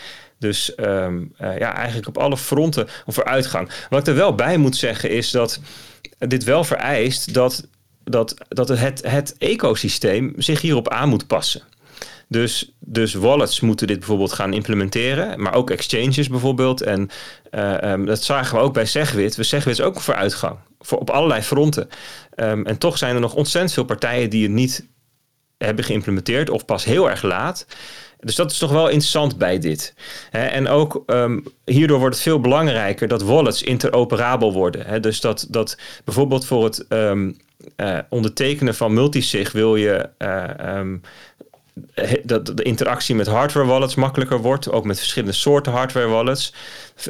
[0.44, 3.70] Dus um, uh, ja, eigenlijk op alle fronten een vooruitgang.
[3.90, 5.60] Wat ik er wel bij moet zeggen is dat
[6.18, 7.68] dit wel vereist dat,
[8.04, 11.62] dat, dat het, het ecosysteem zich hierop aan moet passen.
[12.28, 16.82] Dus, dus wallets moeten dit bijvoorbeeld gaan implementeren, maar ook exchanges bijvoorbeeld.
[16.82, 17.10] En
[17.52, 19.36] uh, um, dat zagen we ook bij Segwit.
[19.36, 21.90] We Segwit is ook vooruitgang voor, op allerlei fronten.
[22.36, 24.88] Um, en toch zijn er nog ontzettend veel partijen die het niet
[25.58, 27.66] hebben geïmplementeerd of pas heel erg laat.
[28.24, 29.94] Dus dat is toch wel interessant bij dit.
[30.32, 35.02] en ook um, hierdoor wordt het veel belangrijker dat wallets interoperabel worden.
[35.02, 37.38] dus dat, dat bijvoorbeeld voor het um,
[37.78, 41.02] uh, ondertekenen van multisig wil je uh, um,
[42.24, 44.72] dat de interactie met hardware wallets makkelijker wordt.
[44.72, 46.54] Ook met verschillende soorten hardware wallets.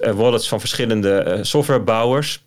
[0.04, 2.44] Uh, wallets van verschillende softwarebouwers.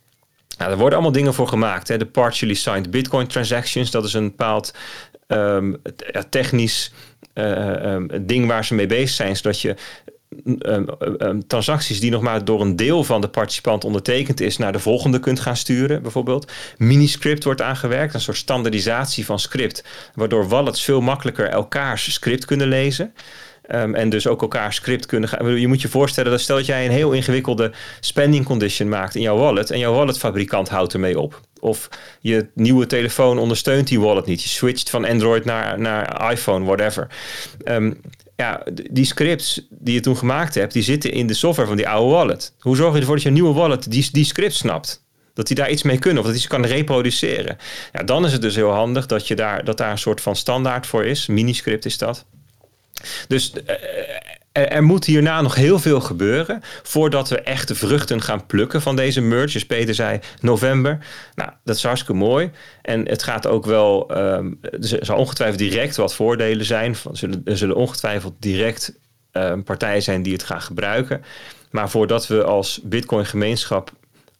[0.59, 1.89] Nou, er worden allemaal dingen voor gemaakt.
[1.89, 1.97] Hè.
[1.97, 4.75] De partially signed Bitcoin transactions, dat is een bepaald
[5.27, 5.77] um,
[6.31, 6.93] technisch
[7.35, 9.75] uh, um, ding waar ze mee bezig zijn, zodat je
[10.45, 10.89] um,
[11.19, 14.79] um, transacties die nog maar door een deel van de participant ondertekend is, naar de
[14.79, 16.53] volgende kunt gaan sturen, bijvoorbeeld.
[16.77, 19.85] Miniscript wordt aangewerkt, een soort standaardisatie van script,
[20.15, 23.15] waardoor wallets veel makkelijker elkaars script kunnen lezen.
[23.67, 25.61] En dus ook elkaar script kunnen gaan.
[25.61, 29.21] Je moet je voorstellen dat stel dat jij een heel ingewikkelde spending condition maakt in
[29.21, 31.41] jouw wallet en jouw walletfabrikant houdt ermee op.
[31.67, 31.89] Of
[32.21, 34.43] je nieuwe telefoon ondersteunt die wallet niet.
[34.43, 37.07] Je switcht van Android naar, naar iPhone, whatever.
[37.65, 38.01] Um,
[38.37, 41.89] ja, die scripts die je toen gemaakt hebt, die zitten in de software van die
[41.89, 42.53] oude wallet.
[42.59, 45.05] Hoe zorg je ervoor dat je nieuwe wallet die, die script snapt?
[45.35, 47.57] Dat die daar iets mee kunnen of dat hij ze kan reproduceren.
[47.93, 50.37] Ja, dan is het dus heel handig dat, je daar, dat daar een soort van
[50.37, 51.27] standaard voor is.
[51.27, 52.25] Miniscript is dat.
[53.29, 58.47] Dus uh, er, moet hierna nog heel veel gebeuren voordat we echt de vruchten gaan
[58.47, 59.53] plukken van deze merge.
[59.53, 60.99] Dus Peter zei november.
[61.35, 62.51] Nou, dat is hartstikke mooi.
[62.83, 66.97] En het gaat ook wel, um, er zal ongetwijfeld direct wat voordelen zijn.
[67.13, 68.99] Zullen, er zullen ongetwijfeld direct
[69.33, 71.25] um, partijen zijn die het gaan gebruiken.
[71.71, 73.93] Maar voordat we als Bitcoin gemeenschap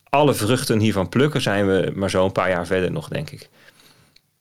[0.09, 3.49] alle vruchten hiervan plukken, zijn we maar zo een paar jaar verder nog, denk ik.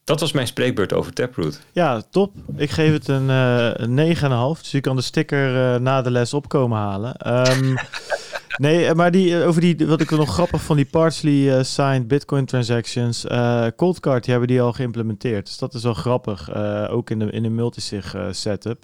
[0.06, 1.61] Dat was mijn spreekbeurt over Taproot.
[1.72, 2.34] Ja, top.
[2.56, 4.15] Ik geef het een, uh, een
[4.56, 4.61] 9,5.
[4.61, 7.38] Dus je kan de sticker uh, na de les opkomen halen.
[7.49, 7.76] Um,
[8.65, 12.45] nee, maar die, over die, wat ik nog grappig van die partially uh, signed Bitcoin
[12.45, 13.26] transactions.
[13.76, 15.45] Coldcard, die hebben die al geïmplementeerd.
[15.45, 16.56] Dus dat is wel grappig.
[16.90, 18.84] ook in de, in de multisig setup.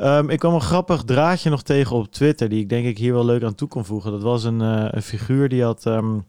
[0.00, 2.48] Um, ik kwam een grappig draadje nog tegen op Twitter.
[2.48, 4.10] Die ik denk ik hier wel leuk aan toe kon voegen.
[4.10, 5.84] Dat was een, een figuur die had...
[5.86, 6.26] Um,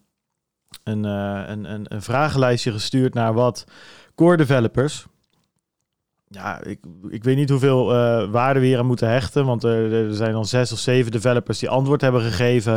[0.84, 3.66] een, een, een, een vragenlijstje gestuurd naar wat
[4.20, 5.06] core developers.
[6.28, 6.80] Ja, ik,
[7.10, 9.46] ik weet niet hoeveel uh, waarde we hier aan moeten hechten.
[9.46, 12.74] Want er, er zijn dan zes of zeven developers die antwoord hebben gegeven.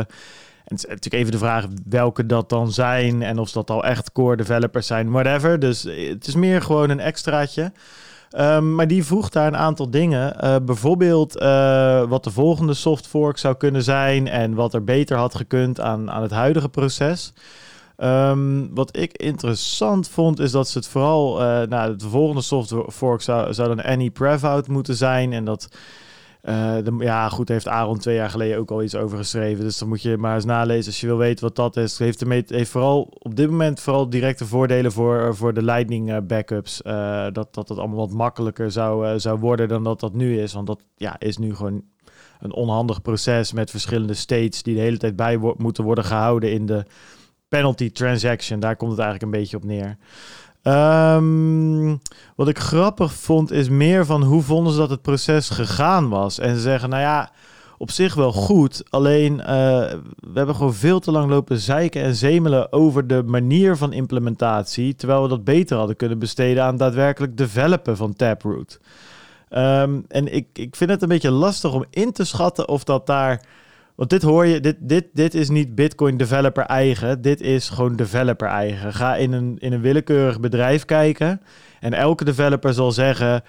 [0.65, 3.21] En natuurlijk even de vraag welke dat dan zijn.
[3.21, 5.59] En of dat al echt core developers zijn, whatever.
[5.59, 7.71] Dus het is meer gewoon een extraatje.
[8.37, 10.35] Um, maar die voegt daar een aantal dingen.
[10.43, 11.33] Uh, bijvoorbeeld
[12.09, 14.27] wat de volgende soft fork zou kunnen zijn.
[14.27, 17.33] En wat er beter had gekund aan, aan het huidige proces.
[17.97, 21.41] Um, wat ik interessant vond, is dat ze het vooral...
[21.41, 25.33] Uh, nou, de volgende software fork zou, zou dan Any Prevout moeten zijn.
[25.33, 25.67] En dat...
[26.43, 29.63] Uh, de, ja, goed, heeft Aaron twee jaar geleden ook al iets over geschreven.
[29.63, 31.97] Dus dan moet je maar eens nalezen als je wil weten wat dat is.
[31.97, 32.23] Heeft,
[32.69, 36.81] vooral op dit moment vooral directe voordelen voor, voor de Lightning backups.
[37.31, 40.53] Dat, dat het allemaal wat makkelijker zou, zou worden dan dat dat nu is.
[40.53, 41.83] Want dat ja, is nu gewoon
[42.39, 46.65] een onhandig proces met verschillende states die de hele tijd bij moeten worden gehouden in
[46.65, 46.85] de
[47.53, 48.59] penalty transaction.
[48.59, 49.97] Daar komt het eigenlijk een beetje op neer.
[50.63, 51.99] Um,
[52.35, 56.39] wat ik grappig vond is meer van hoe vonden ze dat het proces gegaan was.
[56.39, 57.31] En ze zeggen, nou ja,
[57.77, 58.83] op zich wel goed.
[58.89, 63.77] Alleen uh, we hebben gewoon veel te lang lopen zeiken en zemelen over de manier
[63.77, 64.95] van implementatie.
[64.95, 68.79] Terwijl we dat beter hadden kunnen besteden aan daadwerkelijk developen van Taproot.
[69.49, 73.07] Um, en ik, ik vind het een beetje lastig om in te schatten of dat
[73.07, 73.41] daar
[73.95, 77.21] want dit hoor je, dit, dit, dit is niet Bitcoin developer eigen.
[77.21, 78.93] Dit is gewoon developer eigen.
[78.93, 81.41] Ga in een, in een willekeurig bedrijf kijken.
[81.79, 83.43] En elke developer zal zeggen.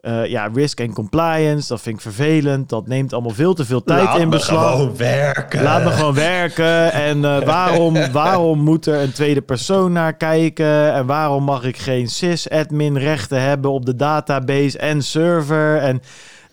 [0.00, 2.68] Uh, ja, risk en compliance, dat vind ik vervelend.
[2.68, 4.62] Dat neemt allemaal veel te veel tijd Laat in beslag.
[4.62, 5.62] Laat me gewoon werken.
[5.62, 6.92] Laat me gewoon werken.
[6.92, 10.92] En uh, waarom, waarom moet er een tweede persoon naar kijken?
[10.92, 15.76] En waarom mag ik geen sys-admin rechten hebben op de database en server?
[15.76, 16.02] En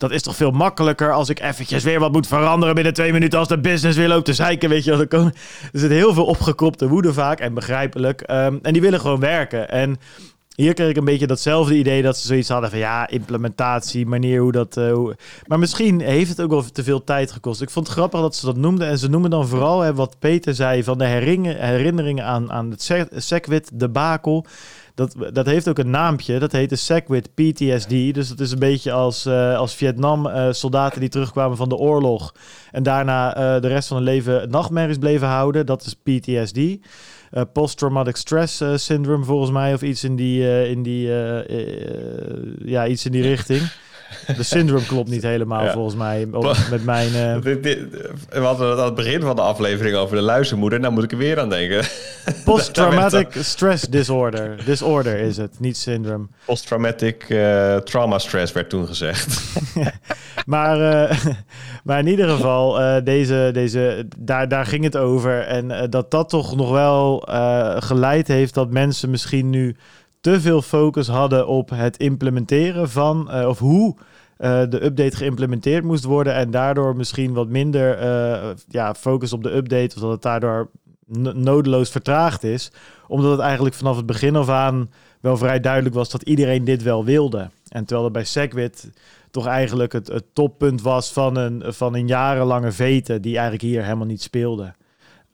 [0.08, 3.40] dat is toch veel makkelijker als ik eventjes weer wat moet veranderen binnen twee minuten
[3.40, 5.26] als de business weer loopt te zeiken, weet je wel.
[5.26, 5.34] Er
[5.72, 8.22] zit heel veel opgekropte woede vaak en begrijpelijk.
[8.22, 9.70] Um, en die willen gewoon werken.
[9.70, 10.00] En
[10.56, 14.42] hier kreeg ik een beetje datzelfde idee dat ze zoiets hadden van ja, implementatie, manier
[14.42, 14.76] hoe dat.
[14.76, 15.16] Hoe...
[15.46, 17.62] Maar misschien heeft het ook wel te veel tijd gekost.
[17.62, 18.88] Ik vond het grappig dat ze dat noemden.
[18.88, 22.92] En ze noemen dan vooral hè, wat Peter zei van de herinneringen aan, aan het
[23.16, 24.46] Segwit debakel.
[24.96, 26.40] Dat, dat heeft ook een naampje.
[26.40, 27.90] Dat heet de Segwit PTSD.
[27.90, 32.34] Dus dat is een beetje als, uh, als Vietnam-soldaten die terugkwamen van de oorlog.
[32.72, 35.66] En daarna uh, de rest van hun leven nachtmerries bleven houden.
[35.66, 36.60] Dat is PTSD.
[37.54, 39.74] Post-traumatic stress syndrome volgens mij.
[39.74, 41.08] Of iets in die, in die,
[42.66, 43.62] ja, iets in die richting.
[44.38, 46.28] De syndrome klopt niet helemaal volgens mij.
[46.70, 47.04] Met mijn.
[47.16, 47.36] Uh...
[47.42, 50.80] We hadden het aan het begin van de aflevering over de luizenmoeder.
[50.80, 51.86] Nou moet ik er weer aan denken.
[52.46, 54.66] Post-traumatic stress disorder.
[54.66, 56.28] Disorder is het, niet syndrome.
[56.46, 59.42] Post-traumatic uh, trauma stress werd toen gezegd.
[60.46, 61.18] maar, uh,
[61.84, 65.42] maar in ieder geval, deze, deze, daar, daar ging het over.
[65.42, 67.24] En dat dat toch nog wel
[67.80, 69.76] geleid heeft dat mensen misschien nu
[70.26, 75.84] te veel focus hadden op het implementeren van, uh, of hoe uh, de update geïmplementeerd
[75.84, 76.34] moest worden.
[76.34, 80.70] En daardoor misschien wat minder uh, ja, focus op de update, of dat het daardoor
[81.34, 82.72] nodeloos vertraagd is.
[83.08, 84.92] Omdat het eigenlijk vanaf het begin af aan
[85.22, 87.50] wel vrij duidelijk was dat iedereen dit wel wilde.
[87.70, 88.92] En terwijl er bij Segwit
[89.32, 93.84] toch eigenlijk het, het toppunt was van een, van een jarenlange vete die eigenlijk hier
[93.84, 94.74] helemaal niet speelde.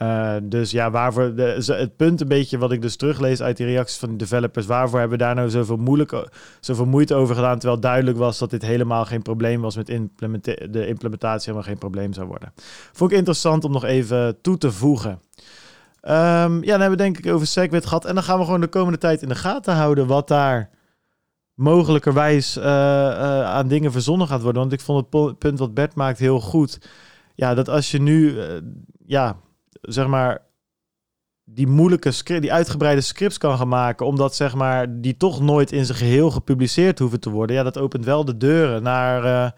[0.02, 3.66] Uh, dus ja, waarvoor de, het punt een beetje wat ik dus teruglees uit die
[3.66, 6.30] reacties van de developers, waarvoor hebben we daar nou zoveel, moeilijk,
[6.60, 10.88] zoveel moeite over gedaan, terwijl duidelijk was dat dit helemaal geen probleem was met de
[10.88, 12.54] implementatie, helemaal geen probleem zou worden.
[12.92, 15.12] Vond ik interessant om nog even toe te voegen.
[15.12, 18.62] Um, ja, dan hebben we denk ik over Segwit gehad en dan gaan we gewoon
[18.62, 20.70] de komende tijd in de gaten houden wat daar
[21.54, 24.62] mogelijkerwijs uh, uh, aan dingen verzonnen gaat worden.
[24.62, 26.90] Want ik vond het punt wat Bert maakt heel goed.
[27.36, 28.40] Ja, dat als je nu,
[29.06, 29.36] ja
[29.82, 30.50] zeg maar,
[31.44, 35.72] die moeilijke script, die uitgebreide scripts kan gaan maken, omdat zeg maar die toch nooit
[35.72, 37.56] in zijn geheel gepubliceerd hoeven te worden.
[37.56, 39.52] Ja, dat opent wel de deuren naar, uh,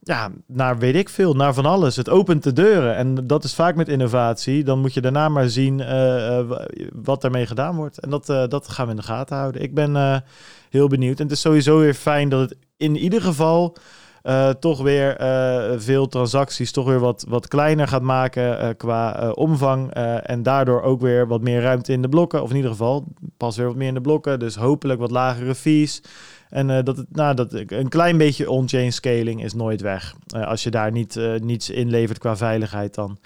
[0.00, 1.96] ja, naar weet ik veel, naar van alles.
[1.96, 4.64] Het opent de deuren en dat is vaak met innovatie.
[4.64, 6.60] Dan moet je daarna maar zien uh, uh,
[6.92, 7.98] wat ermee gedaan wordt.
[7.98, 9.62] En dat, dat gaan we in de gaten houden.
[9.62, 10.24] Ik ben
[10.70, 11.18] heel benieuwd.
[11.18, 13.76] En het is sowieso weer fijn dat het in ieder geval
[14.22, 19.30] uh, toch weer uh, veel transacties toch weer wat, wat kleiner gaat maken uh, qua
[19.30, 19.92] omvang.
[20.22, 22.42] en daardoor ook weer wat meer ruimte in de blokken.
[22.42, 23.04] Of in ieder geval
[23.36, 24.38] pas weer wat meer in de blokken.
[24.38, 26.02] Dus hopelijk wat lagere fees.
[26.48, 30.14] En dat, het, nou, dat een klein beetje on-chain scaling is nooit weg.
[30.44, 33.18] als je daar niet, niets inlevert qua veiligheid dan.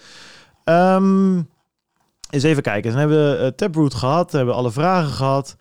[0.65, 1.49] Um,
[2.31, 2.91] eens even kijken.
[2.91, 4.33] Dan hebben we Taproot gehad.
[4.33, 5.57] Hebben we alle vragen gehad.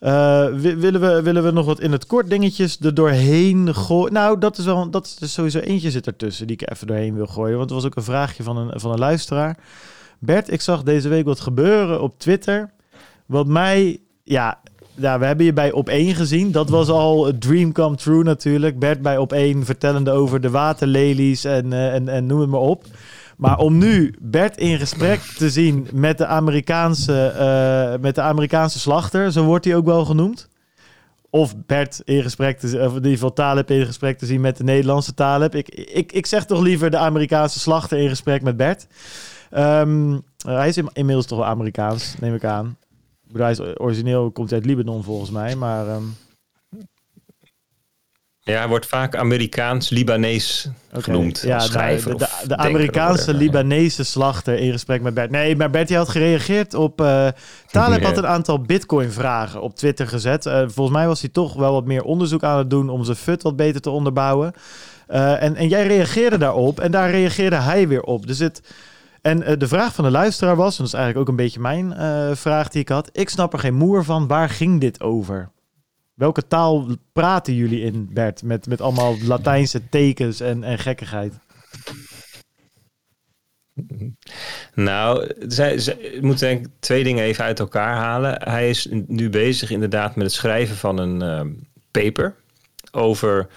[0.00, 4.12] Uh, willen, we, willen we nog wat in het kort dingetjes er doorheen gooien?
[4.12, 7.14] Nou, dat is wel dat is dus sowieso eentje zit ertussen die ik even doorheen
[7.14, 7.56] wil gooien.
[7.56, 9.58] Want er was ook een vraagje van een, van een luisteraar.
[10.18, 12.70] Bert, ik zag deze week wat gebeuren op Twitter.
[13.26, 14.60] Wat mij, ja,
[14.94, 16.52] ja, we hebben je bij op één gezien.
[16.52, 18.78] Dat was al een dream come true natuurlijk.
[18.78, 22.60] Bert bij op één vertellende over de waterlelies en, uh, en, en noem het maar
[22.60, 22.84] op.
[23.38, 27.34] Maar om nu Bert in gesprek te zien met de Amerikaanse,
[27.94, 30.48] uh, met de Amerikaanse slachter, zo wordt hij ook wel genoemd.
[31.30, 34.56] Of Bert in gesprek te of in ieder geval Taleb in gesprek te zien met
[34.56, 35.54] de Nederlandse Taleb.
[35.54, 38.86] Ik, ik, ik zeg toch liever de Amerikaanse slachter in gesprek met Bert.
[39.56, 42.76] Um, hij is inmiddels toch wel Amerikaans, neem ik aan.
[43.32, 45.88] hij is origineel komt uit Libanon volgens mij, maar...
[45.88, 46.16] Um,
[48.48, 51.40] ja, hij wordt vaak Amerikaans-Libanees genoemd.
[51.40, 52.18] Ja, schrijver.
[52.18, 55.30] De, de, de Amerikaanse Libanese slachter in gesprek met Bert.
[55.30, 57.00] Nee, maar Bert had gereageerd op...
[57.00, 57.28] Uh,
[57.70, 60.46] Taleb had een aantal bitcoin-vragen op Twitter gezet.
[60.46, 62.88] Uh, volgens mij was hij toch wel wat meer onderzoek aan het doen...
[62.88, 64.52] om zijn fut wat beter te onderbouwen.
[65.08, 68.26] Uh, en, en jij reageerde daarop en daar reageerde hij weer op.
[68.26, 68.62] Dus het...
[69.22, 71.94] En de vraag van de luisteraar was, en dat is eigenlijk ook een beetje mijn
[72.36, 73.08] vraag die ik had.
[73.12, 74.26] Ik snap er geen moer van.
[74.26, 75.50] Waar ging dit over?
[76.18, 78.42] Welke taal praten jullie in, Bert?
[78.42, 81.34] Met, met allemaal Latijnse tekens en, en gekkigheid.
[84.74, 88.42] Nou, zij, zij moet denk twee dingen even uit elkaar halen.
[88.42, 91.54] Hij is nu bezig inderdaad met het schrijven van een uh,
[91.90, 92.36] paper
[92.90, 93.48] over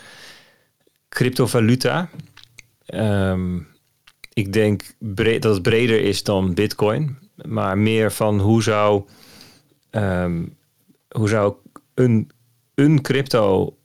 [1.10, 2.10] cryptovaluta.
[2.86, 3.68] Um,
[4.34, 4.84] ik denk
[5.40, 9.04] dat het breder is dan Bitcoin, maar meer van hoe zou,
[9.92, 10.58] um,
[11.08, 11.56] hoe zou
[11.94, 12.32] een
[12.76, 13.78] een crypto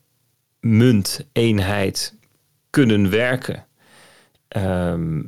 [0.60, 2.14] munt eenheid
[2.70, 3.66] kunnen werken
[4.48, 5.20] ehm,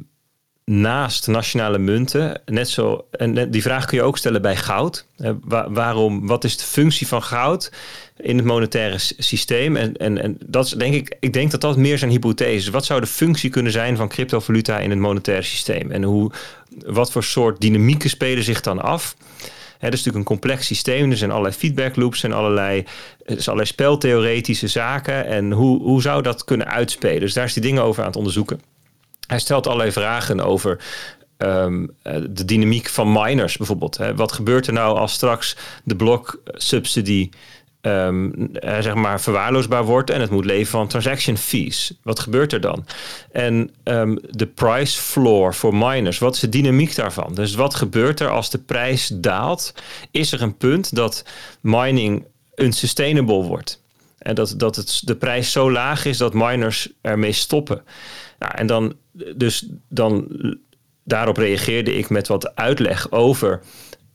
[0.68, 2.40] naast nationale munten.
[2.44, 5.06] Net zo, en die vraag kun je ook stellen bij goud.
[5.68, 7.72] waarom, wat is de functie van goud
[8.16, 9.76] in het monetaire systeem?
[9.76, 12.70] En, en, en dat is denk ik, ik denk dat dat meer zijn hypothese.
[12.70, 15.90] Wat zou de functie kunnen zijn van cryptovaluta in het monetaire systeem?
[15.90, 16.30] En hoe,
[16.86, 19.16] wat voor soort dynamieken spelen zich dan af?
[19.78, 21.10] Het is natuurlijk een complex systeem.
[21.10, 22.84] Er zijn allerlei feedback loops en allerlei,
[23.24, 25.26] er allerlei speltheoretische zaken.
[25.26, 27.20] En hoe, hoe zou dat kunnen uitspelen?
[27.20, 28.60] Dus daar is hij dingen over aan het onderzoeken.
[29.26, 30.78] Hij stelt allerlei vragen over
[31.36, 31.86] ehm,
[32.30, 33.98] de dynamiek van miners bijvoorbeeld.
[34.16, 37.30] Wat gebeurt er nou als straks de bloksubsidie
[37.80, 41.98] um, zeg maar verwaarloosbaar wordt en het moet leven van transaction fees.
[42.02, 42.86] Wat gebeurt er dan?
[43.32, 47.34] En um, de price floor voor miners, wat is de dynamiek daarvan?
[47.34, 49.74] Dus wat gebeurt er als de prijs daalt?
[50.10, 51.24] Is er een punt dat
[51.60, 52.24] mining
[52.54, 53.82] unsustainable wordt?
[54.18, 57.82] En dat, dat het, de prijs zo laag is dat miners ermee stoppen.
[58.38, 58.94] Nou, en dan,
[59.36, 60.28] dus dan
[61.04, 63.60] daarop reageerde ik met wat uitleg over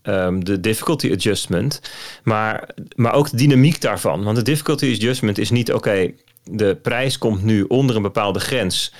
[0.03, 1.81] ehm, de difficulty adjustment.
[2.23, 4.23] Maar, maar ook de dynamiek daarvan.
[4.23, 6.11] Want de difficulty adjustment is niet oké,
[6.43, 8.93] de prijs komt nu onder een bepaalde grens.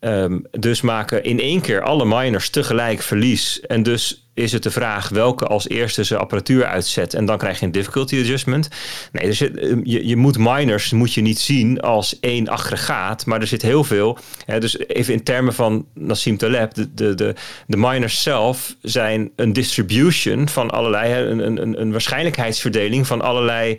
[0.00, 3.60] Ehm, dus maken in één keer alle miners tegelijk verlies.
[3.60, 7.14] En dus is het de vraag welke als eerste zijn apparatuur uitzet.
[7.14, 8.68] En dan krijg je een difficulty adjustment.
[9.12, 13.26] Nee, dus je, je, je moet miners moet je niet zien als één aggregaat.
[13.26, 14.18] Maar er zit heel veel.
[14.44, 16.74] Hè, dus even in termen van Nassim Taleb.
[16.74, 17.34] De, de,
[17.66, 21.28] de, miners zelf zijn een distribution van allerlei.
[21.30, 23.78] Een, een, een waarschijnlijkheidsverdeling van allerlei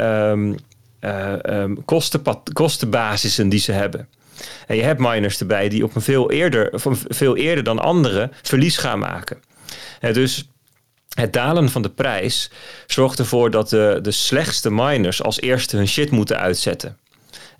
[0.00, 0.56] um,
[1.00, 2.22] uh, kosten,
[2.52, 4.08] kostenbasissen die ze hebben.
[4.66, 6.70] En je hebt miners erbij die op een veel eerder,
[7.08, 9.42] veel eerder dan anderen verlies gaan maken.
[10.00, 10.48] En dus
[11.14, 12.50] het dalen van de prijs
[12.86, 16.98] zorgt ervoor dat de, de slechtste miners als eerste hun shit moeten uitzetten.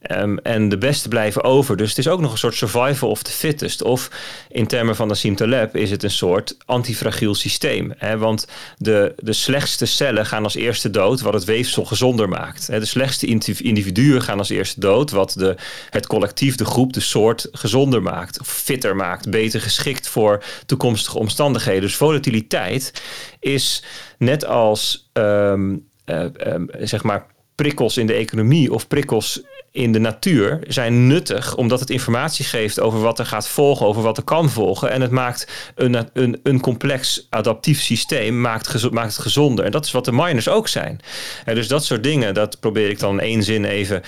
[0.09, 1.77] Um, en de beste blijven over.
[1.77, 3.83] Dus het is ook nog een soort survival of the fittest.
[3.83, 4.11] Of
[4.49, 7.93] in termen van Nassim Taleb is het een soort antifragiel systeem.
[7.97, 8.19] Hè?
[8.19, 8.47] Want
[8.79, 12.67] de, de slechtste cellen gaan als eerste dood, wat het weefsel gezonder maakt.
[12.67, 13.27] De slechtste
[13.63, 15.57] individuen gaan als eerste dood, wat de,
[15.91, 18.41] het collectief, de groep, de soort gezonder maakt.
[18.41, 21.83] Of fitter maakt, beter geschikt voor toekomstige omstandigheden.
[21.83, 23.03] Dus volatiliteit
[23.41, 23.85] is
[24.19, 29.99] net als um, uh, um, zeg maar prikkels in de economie of prikkels in de
[29.99, 34.23] natuur zijn nuttig omdat het informatie geeft over wat er gaat volgen, over wat er
[34.23, 34.91] kan volgen.
[34.91, 39.65] En het maakt een, een, een complex adaptief systeem maakt, maakt het gezonder.
[39.65, 41.01] En dat is wat de miners ook zijn.
[41.45, 44.03] En dus dat soort dingen, dat probeer ik dan in één zin even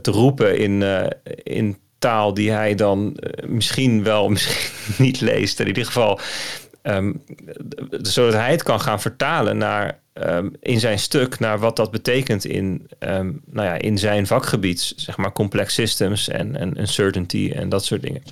[0.00, 1.06] te roepen in, uh,
[1.42, 5.60] in taal die hij dan uh, misschien wel, misschien niet leest.
[5.60, 6.20] In ieder geval
[6.84, 7.22] Um,
[7.90, 12.44] zodat hij het kan gaan vertalen naar, um, in zijn stuk naar wat dat betekent
[12.44, 17.68] in, um, nou ja, in zijn vakgebied, zeg maar complex systems en, en uncertainty en
[17.68, 18.22] dat soort dingen.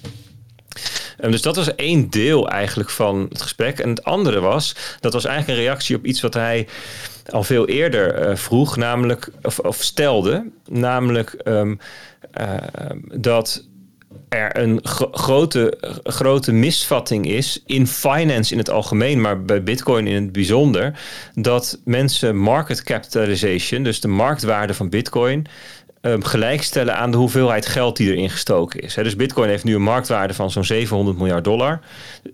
[1.16, 3.78] dus dat was één deel eigenlijk van het gesprek.
[3.78, 6.68] En het andere was, dat was eigenlijk een reactie op iets wat hij
[7.30, 11.72] al veel eerder uh, vroeg, namelijk, of, of stelde, namelijk uh,
[13.14, 13.68] dat
[14.28, 14.80] er een
[15.12, 20.98] grote, grote misvatting is in finance in het algemeen, maar bij Bitcoin in het bijzonder,
[21.34, 25.46] dat mensen market capitalization, dus de marktwaarde van Bitcoin,
[26.02, 28.94] um, gelijkstellen aan de hoeveelheid geld die erin gestoken is.
[28.94, 31.80] dus Bitcoin heeft nu een marktwaarde van zo'n 700 miljard dollar.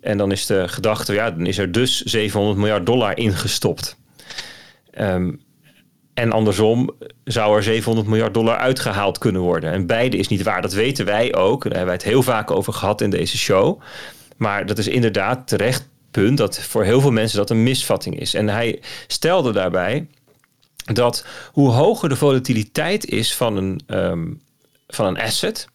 [0.00, 3.96] En dan is de gedachte, ja, dan is er dus 700 miljard dollar ingestopt.
[5.00, 5.40] Um,
[6.16, 6.90] en andersom
[7.24, 9.72] zou er 700 miljard dollar uitgehaald kunnen worden.
[9.72, 10.62] En beide is niet waar.
[10.62, 11.62] Dat weten wij ook.
[11.62, 13.80] Daar hebben wij het heel vaak over gehad in deze show.
[14.36, 18.34] Maar dat is inderdaad terecht punt dat voor heel veel mensen dat een misvatting is.
[18.34, 20.06] En hij stelde daarbij
[20.92, 24.40] dat hoe hoger de volatiliteit is van een, um,
[24.86, 25.68] van een asset,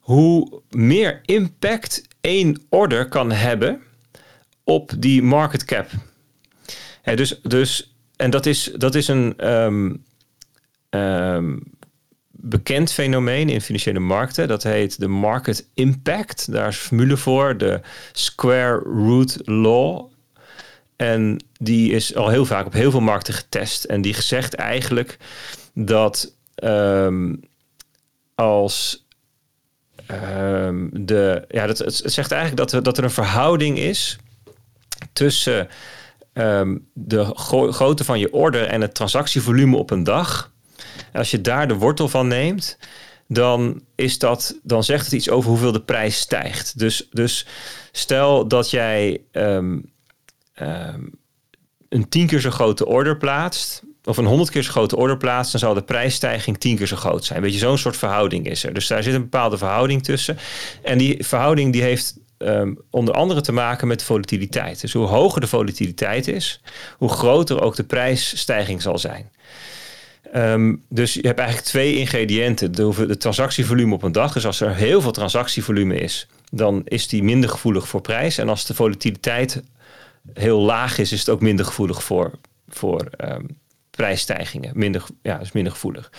[0.00, 3.82] hoe meer impact één order kan hebben
[4.64, 5.90] op die market cap.
[7.04, 10.04] Ja, dus, dus en dat is, dat is een um,
[10.90, 11.62] um,
[12.30, 14.48] bekend fenomeen in financiële markten.
[14.48, 16.52] Dat heet de market impact.
[16.52, 17.80] Daar is een formule voor, de
[18.12, 20.12] square root law.
[20.96, 23.84] En die is al heel vaak op heel veel markten getest.
[23.84, 25.18] En die zegt eigenlijk
[25.74, 26.34] dat
[26.64, 27.40] um,
[28.34, 29.06] als
[30.92, 31.44] de.
[31.48, 34.18] Ja, dat, het zegt eigenlijk dat dat er een verhouding is
[35.12, 35.68] tussen
[36.34, 37.24] um, de
[37.70, 40.52] grootte van je order en het transactievolume op een dag.
[41.12, 42.78] Als je daar de wortel van neemt,
[43.28, 46.78] dan, is dat, dan zegt het iets over hoeveel de prijs stijgt.
[46.78, 47.46] Dus, dus
[47.92, 49.92] stel dat jij um,
[50.62, 51.10] um,
[51.88, 55.52] een tien keer zo grote order plaatst, of een honderd keer zo grote order plaatst,
[55.52, 57.42] dan zal de prijsstijging tien keer zo groot zijn.
[57.42, 58.74] Weet je, zo'n soort verhouding is er.
[58.74, 60.38] Dus daar zit een bepaalde verhouding tussen.
[60.82, 64.80] En die verhouding die heeft um, onder andere te maken met volatiliteit.
[64.80, 66.60] Dus hoe hoger de volatiliteit is,
[66.98, 69.30] hoe groter ook de prijsstijging zal zijn.
[70.36, 72.72] Um, dus je hebt eigenlijk twee ingrediënten.
[72.72, 74.32] De, transactievolume op een dag.
[74.32, 78.38] Dus als er heel veel transactievolume is, dan is die minder gevoelig voor prijs.
[78.38, 79.62] En als de volatiliteit
[80.32, 82.30] heel laag is, is het ook minder gevoelig voor,
[82.68, 83.58] voor um,
[83.90, 84.70] prijsstijgingen.
[84.74, 86.10] Minder, ja, is minder gevoelig.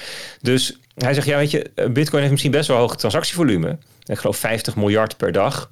[0.42, 3.78] Dus hij zegt, ja weet je, Bitcoin heeft misschien best wel hoog transactievolume.
[4.04, 5.72] Ik geloof 50 miljard per dag.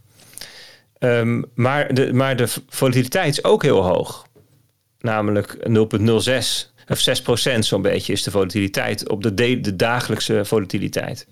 [1.04, 4.28] Um, maar, de, maar de volatiliteit is ook heel hoog.
[5.00, 11.28] Namelijk 0,06 of 6 procent zo'n beetje is de volatiliteit op de, de dagelijkse volatiliteit.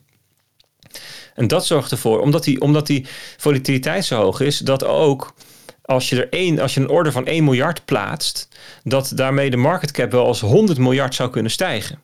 [1.35, 3.05] En dat zorgt ervoor, omdat die, omdat die
[3.37, 5.33] volatiliteit zo hoog is, dat ook
[5.81, 8.47] als je, er één, als je een order van 1 miljard plaatst,
[8.83, 11.99] dat daarmee de market cap wel als 100 miljard zou kunnen stijgen.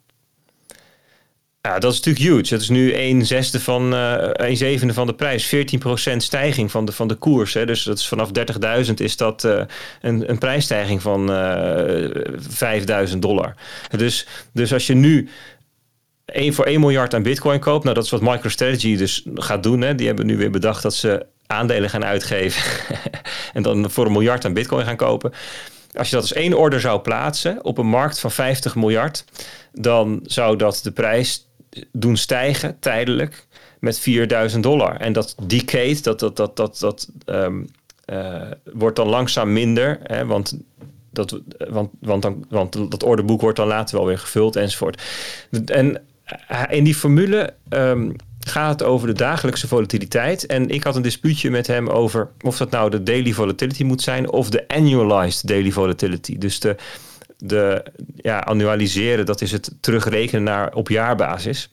[1.68, 2.54] Ja, dat is natuurlijk huge.
[2.54, 5.46] Het is nu 1 zesde van, uh, 1 zevende van de prijs.
[5.46, 7.54] 14% stijging van de, van de koers.
[7.54, 7.66] Hè.
[7.66, 8.30] Dus dat is vanaf
[8.86, 9.62] 30.000 is dat uh,
[10.02, 13.56] een, een prijsstijging van uh, 5.000 dollar.
[13.98, 15.30] Dus, dus als je nu
[16.26, 17.84] 1 voor 1 miljard aan bitcoin koopt.
[17.84, 19.82] Nou, dat is wat MicroStrategy dus gaat doen.
[19.82, 19.96] Hè.
[19.96, 22.96] Die hebben nu weer bedacht dat ze aandelen gaan uitgeven.
[23.54, 25.34] en dan voor een miljard aan bitcoin gaan kopen.
[25.94, 29.26] Als je dat als één order zou plaatsen op een markt van 50 miljard,
[29.74, 31.47] dan zou dat de prijs
[31.92, 33.48] doen stijgen tijdelijk
[33.80, 34.96] met 4000 dollar.
[34.96, 37.68] En dat decade, dat, dat, dat, dat, dat um,
[38.06, 38.42] uh,
[38.74, 40.00] wordt dan langzaam minder.
[40.04, 40.58] Hè, want
[41.12, 45.02] dat, want, want, dan, want dat orderboek wordt dan later wel weer gevuld enzovoort.
[45.66, 46.02] En
[46.48, 50.46] eh, in die formule um, gaat het over de dagelijkse volatiliteit.
[50.46, 54.02] En ik had een dispuutje met hem over of dat nou de daily volatility moet
[54.02, 56.38] zijn of de annualized daily volatility.
[56.38, 56.76] Dus de,
[57.38, 57.84] de
[58.16, 61.70] ja, annualiseren, dat is het terugrekenen naar op jaarbasis.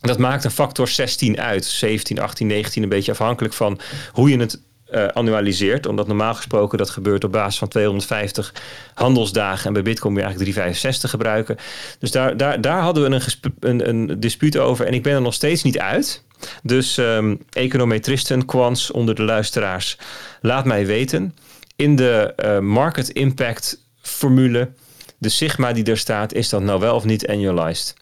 [0.00, 1.64] Dat maakt een factor 16 uit.
[1.64, 3.80] 17, 18, 19, een beetje afhankelijk van
[4.12, 4.60] hoe je het
[4.90, 5.86] uh, annualiseert.
[5.86, 8.54] Omdat normaal gesproken dat gebeurt op basis van 250
[8.94, 9.66] handelsdagen.
[9.66, 11.56] En bij Bitcoin moet je eigenlijk 365 gebruiken.
[11.98, 13.20] Dus daar, daar, daar hadden we
[13.60, 14.86] een, een, een dispuut over.
[14.86, 16.22] En ik ben er nog steeds niet uit.
[16.62, 19.98] Dus um, econometristen, quants onder de luisteraars,
[20.40, 21.34] laat mij weten.
[21.76, 24.70] In de uh, market impact formule,
[25.18, 27.94] de sigma die er staat, is dat nou wel of niet annualized?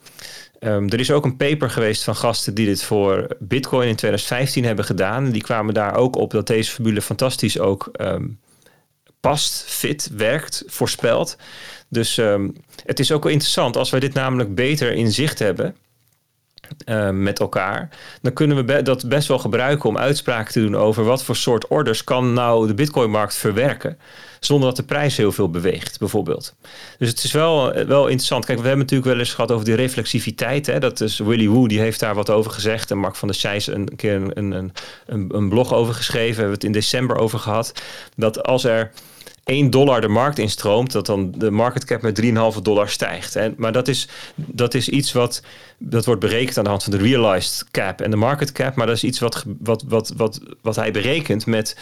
[0.60, 4.64] Um, er is ook een paper geweest van gasten die dit voor Bitcoin in 2015
[4.64, 5.30] hebben gedaan.
[5.30, 8.40] Die kwamen daar ook op dat deze formule fantastisch ook um,
[9.20, 11.36] past, fit, werkt, voorspelt.
[11.88, 15.76] Dus um, het is ook wel interessant als wij dit namelijk beter in zicht hebben.
[16.86, 17.88] Uh, met elkaar,
[18.22, 21.66] dan kunnen we dat best wel gebruiken om uitspraken te doen over wat voor soort
[21.66, 23.98] orders kan nou de Bitcoin-markt verwerken
[24.40, 26.54] zonder dat de prijs heel veel beweegt, bijvoorbeeld.
[26.98, 28.44] Dus het is wel, wel interessant.
[28.44, 30.66] Kijk, we hebben natuurlijk wel eens gehad over die reflexiviteit.
[30.66, 30.78] Hè?
[30.78, 32.90] Dat is Willy Woo, die heeft daar wat over gezegd.
[32.90, 34.72] En Mark van der Scheijs een keer een, een,
[35.06, 36.34] een, een blog over geschreven.
[36.34, 37.72] We hebben het in december over gehad.
[38.16, 38.90] Dat als er
[39.46, 43.36] 1 dollar de markt instroomt, dat dan de market cap met 3,5 dollar stijgt.
[43.36, 45.42] En, maar dat is, dat is iets wat,
[45.78, 48.74] dat wordt berekend aan de hand van de realized cap en de market cap.
[48.74, 51.76] Maar dat is iets wat, wat, wat, wat, wat hij berekent met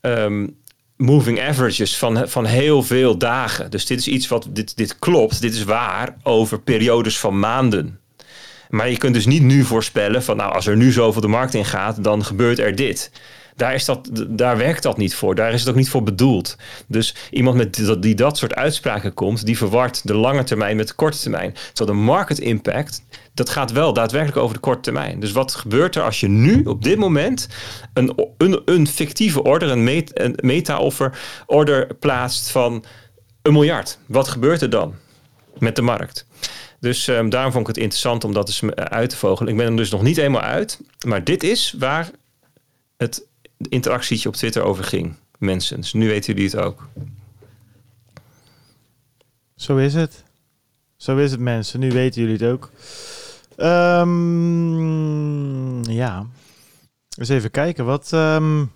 [0.00, 0.56] um,
[0.96, 3.70] moving averages van, van heel veel dagen.
[3.70, 7.98] Dus dit is iets wat, dit, dit klopt, dit is waar over periodes van maanden.
[8.68, 11.54] Maar je kunt dus niet nu voorspellen van nou als er nu zoveel de markt
[11.54, 13.10] in gaat, dan gebeurt er dit.
[13.56, 15.34] Daar, is dat, daar werkt dat niet voor.
[15.34, 16.56] Daar is het ook niet voor bedoeld.
[16.86, 20.94] Dus iemand met die dat soort uitspraken komt, die verwart de lange termijn met de
[20.94, 21.54] korte termijn.
[21.72, 23.02] Terwijl de market impact,
[23.34, 25.20] dat gaat wel daadwerkelijk over de korte termijn.
[25.20, 27.48] Dus wat gebeurt er als je nu op dit moment
[27.92, 32.84] een, een, een fictieve order, een, met, een meta-offer order plaatst van
[33.42, 33.98] een miljard?
[34.06, 34.94] Wat gebeurt er dan
[35.58, 36.26] met de markt?
[36.80, 39.52] Dus um, daarom vond ik het interessant om dat eens uit te vogelen.
[39.52, 40.80] Ik ben er dus nog niet eenmaal uit.
[41.06, 42.10] Maar dit is waar
[42.96, 43.26] het
[43.56, 45.14] interactietje op Twitter over ging.
[45.38, 45.80] Mensen.
[45.80, 46.88] Dus nu weten jullie het ook.
[49.56, 50.24] Zo is het.
[50.96, 51.80] Zo is het, mensen.
[51.80, 52.70] Nu weten jullie het ook.
[53.56, 55.04] Um,
[55.84, 56.26] ja.
[57.18, 57.84] Eens even kijken.
[57.84, 58.70] Wat, um,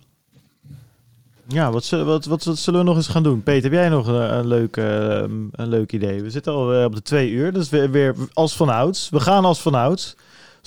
[1.47, 3.43] ja, wat, wat, wat, zullen we nog eens gaan doen?
[3.43, 6.23] Peter, heb jij nog een, een leuk, um, een leuk idee?
[6.23, 7.53] We zitten al op de twee uur.
[7.53, 9.09] Dus weer, weer als vanouds.
[9.09, 10.17] We gaan als vanouds.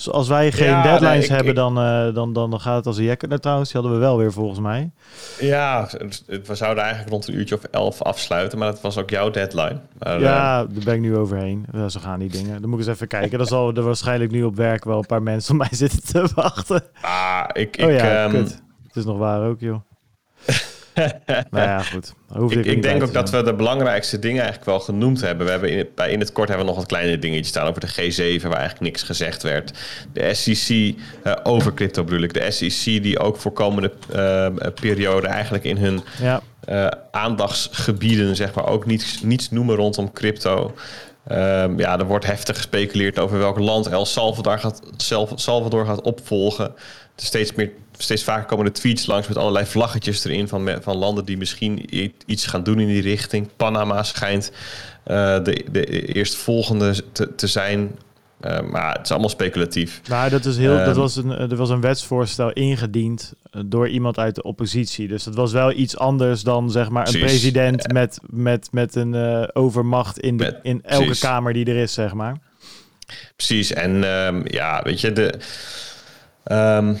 [0.04, 2.76] Dus als wij geen ja, deadlines nee, ik, hebben, dan, uh, dan, dan, dan gaat
[2.76, 3.28] het als een jekker.
[3.28, 4.90] Nou, trouwens, die hadden we wel weer volgens mij.
[5.38, 5.88] Ja,
[6.26, 9.80] we zouden eigenlijk rond een uurtje of elf afsluiten, maar dat was ook jouw deadline.
[9.98, 11.66] Maar, ja, uh, daar ben ik nu overheen.
[11.88, 12.60] Zo gaan die dingen.
[12.60, 13.38] Dan moet ik eens even kijken.
[13.38, 16.34] Dan zal er waarschijnlijk nu op werk wel een paar mensen op mij zitten te
[16.34, 16.82] wachten.
[17.00, 17.76] Ah, ik...
[17.76, 18.34] ik oh ja, um...
[18.34, 19.80] Het is nog waar ook, joh.
[21.50, 22.14] nou ja, goed.
[22.34, 25.44] ik, ik, ik denk ook dat we de belangrijkste dingen eigenlijk wel genoemd hebben.
[25.44, 27.66] We hebben in het, bij in het kort hebben we nog wat kleine dingetjes staan
[27.66, 29.72] over de G7, waar eigenlijk niks gezegd werd.
[30.12, 30.94] De SEC,
[31.24, 32.34] uh, over crypto bedoel ik.
[32.34, 34.46] De SEC die ook voor komende uh,
[34.80, 36.42] periode eigenlijk in hun ja.
[36.68, 40.74] uh, aandachtsgebieden, zeg maar, ook niets, niets noemen rondom crypto.
[41.30, 44.82] Um, ja, er wordt heftig gespeculeerd over welk land El Salvador gaat,
[45.34, 46.74] Salvador gaat opvolgen.
[47.16, 47.70] steeds meer
[48.02, 51.86] steeds vaker komen de tweets langs met allerlei vlaggetjes erin van, van landen die misschien
[52.26, 53.48] iets gaan doen in die richting.
[53.56, 54.52] Panama schijnt
[55.06, 57.98] uh, de, de eerstvolgende te, te zijn.
[58.46, 60.00] Uh, maar het is allemaal speculatief.
[60.08, 63.32] Maar dat, is heel, um, dat was een, er was een wetsvoorstel ingediend
[63.66, 65.08] door iemand uit de oppositie.
[65.08, 67.30] Dus dat was wel iets anders dan zeg maar een precies.
[67.30, 71.22] president uh, met, met, met een overmacht in, de, met, in elke precies.
[71.22, 72.38] kamer die er is, zeg maar.
[73.36, 73.72] Precies.
[73.72, 75.34] En um, ja, weet je, de.
[76.52, 76.98] Um,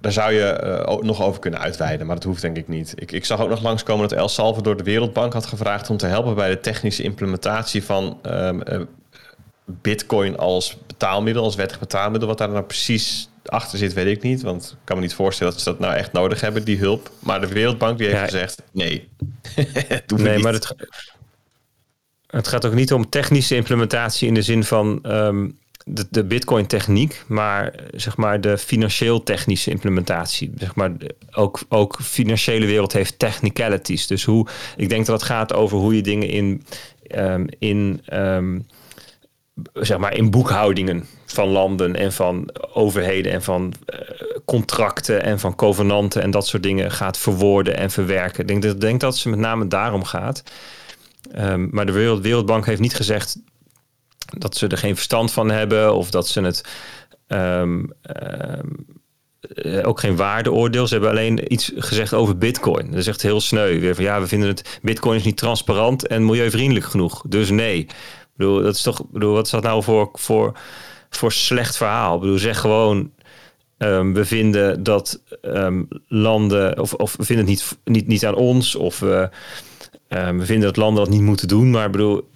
[0.00, 2.92] daar zou je uh, nog over kunnen uitweiden, maar dat hoeft denk ik niet.
[2.96, 6.06] Ik, ik zag ook nog langskomen dat El Salvador de Wereldbank had gevraagd om te
[6.06, 8.80] helpen bij de technische implementatie van um, uh,
[9.64, 12.28] Bitcoin als betaalmiddel, als wettig betaalmiddel.
[12.28, 14.42] Wat daar nou precies achter zit, weet ik niet.
[14.42, 17.10] Want ik kan me niet voorstellen dat ze dat nou echt nodig hebben, die hulp.
[17.18, 18.24] Maar de Wereldbank die heeft Ja.
[18.24, 19.08] gezegd: nee.
[20.16, 20.74] Nee, maar het,
[22.26, 25.48] het gaat ook niet om technische implementatie in de zin van ehm,
[25.92, 30.52] de, de Bitcoin-techniek, maar zeg maar de financieel-technische implementatie.
[30.56, 30.92] Zeg maar,
[31.30, 34.06] ook, ook financiële wereld heeft technicalities.
[34.06, 34.46] Dus hoe,
[34.76, 36.62] ik denk dat het gaat over hoe je dingen in,
[37.06, 38.58] ehm, in, ehm,
[39.72, 43.98] zeg maar in boekhoudingen van landen en van overheden en van eh,
[44.44, 48.40] contracten en van covenanten en dat soort dingen gaat verwoorden en verwerken.
[48.40, 50.42] Ik denk dat, denk dat het met name daarom gaat.
[51.32, 53.38] Ehm, maar de Wereld, Wereldbank heeft niet gezegd
[54.38, 56.64] dat ze er geen verstand van hebben of dat ze het
[57.26, 60.86] ehm, eh, ook geen waardeoordeel.
[60.86, 62.86] Ze hebben alleen iets gezegd over Bitcoin.
[62.90, 63.78] Dat is echt heel sneu.
[63.80, 67.22] Weer van ja, we vinden het Bitcoin is niet transparant en milieuvriendelijk genoeg.
[67.28, 67.78] Dus nee.
[67.78, 70.58] Ik bedoel, dat is toch, bedoel, wat is dat nou voor, voor,
[71.10, 72.14] voor slecht verhaal?
[72.14, 73.10] Ik bedoel, zeg gewoon.
[73.78, 78.34] ehm, we vinden dat ehm, landen, of, of we vinden het niet, niet, niet aan
[78.34, 79.30] ons, of we
[80.38, 81.70] vinden dat landen dat niet moeten doen.
[81.70, 82.28] Maar ik bedoel,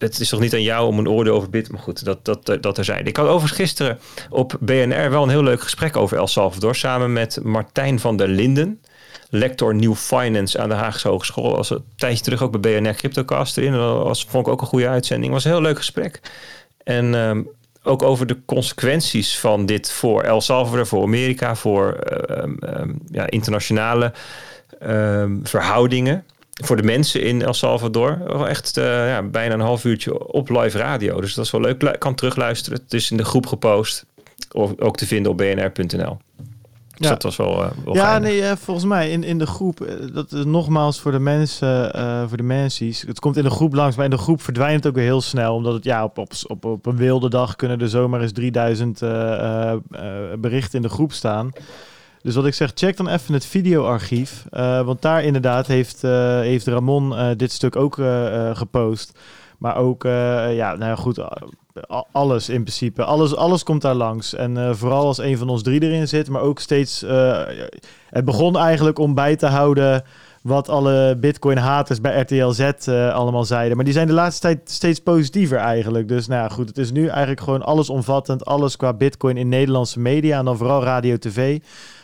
[0.00, 1.70] het is toch niet aan jou om een oordeel over Bit.
[1.70, 3.06] Maar goed, dat, dat, dat er zijn.
[3.06, 3.98] Ik had overigens gisteren
[4.30, 6.74] op BNR wel een heel leuk gesprek over El Salvador.
[6.74, 8.80] Samen met Martijn van der Linden.
[9.30, 11.56] Lector New Finance aan de Haagse Hogeschool.
[11.56, 13.72] Was een tijdje terug ook bij BNR Cryptocast erin.
[13.72, 15.32] Dat was, vond ik ook een goede uitzending.
[15.32, 16.20] was een heel leuk gesprek.
[16.84, 17.42] En ehm,
[17.82, 23.26] ook over de consequenties van dit voor El Salvador, voor Amerika, voor ehm, ehm, ja,
[23.30, 24.12] internationale
[25.42, 26.24] verhoudingen
[26.64, 28.18] voor de mensen in El Salvador.
[28.26, 31.20] Wel Echt eh, ja, bijna een half uurtje op live radio.
[31.20, 31.96] Dus dat is wel leuk.
[31.98, 32.80] Kan terugluisteren.
[32.82, 34.06] Het is in de groep gepost.
[34.52, 36.18] Of ook te vinden op bnr.nl.
[36.96, 37.14] Dus Ja.
[37.14, 38.30] dat was wel, eh, wel Ja, geinig.
[38.30, 41.90] nee, eh, volgens mij in, in de groep, dat is nogmaals voor de mensen,
[42.28, 44.86] voor de mensen, het komt in de groep langs, maar in de groep verdwijnt het
[44.86, 47.80] ook weer heel snel, omdat het ja, op, op, op, op een wilde dag kunnen
[47.80, 51.50] er zomaar eens 3000 eh, eh, eh, berichten in de groep staan.
[52.22, 56.40] Dus wat ik zeg, check dan even het videoarchief, eh, want daar inderdaad heeft, eh,
[56.40, 57.94] heeft Ramon eh, dit stuk ook
[58.52, 59.18] gepost.
[59.58, 60.02] Maar ook,
[60.52, 61.24] ja, nou goed,
[62.12, 63.04] alles in principe.
[63.04, 64.34] Alles, alles komt daar langs.
[64.34, 67.04] En vooral als een van ons drie erin zit, maar ook steeds...
[68.10, 70.04] het begon eigenlijk om bij te houden
[70.42, 73.76] wat alle Bitcoin-haters bij RTL Z allemaal zeiden.
[73.76, 76.08] Maar die zijn de laatste tijd steeds positiever eigenlijk.
[76.08, 78.44] Dus nou ja, goed, het is nu eigenlijk gewoon allesomvattend.
[78.44, 81.58] Alles qua Bitcoin in Nederlandse media en dan vooral radio, tv.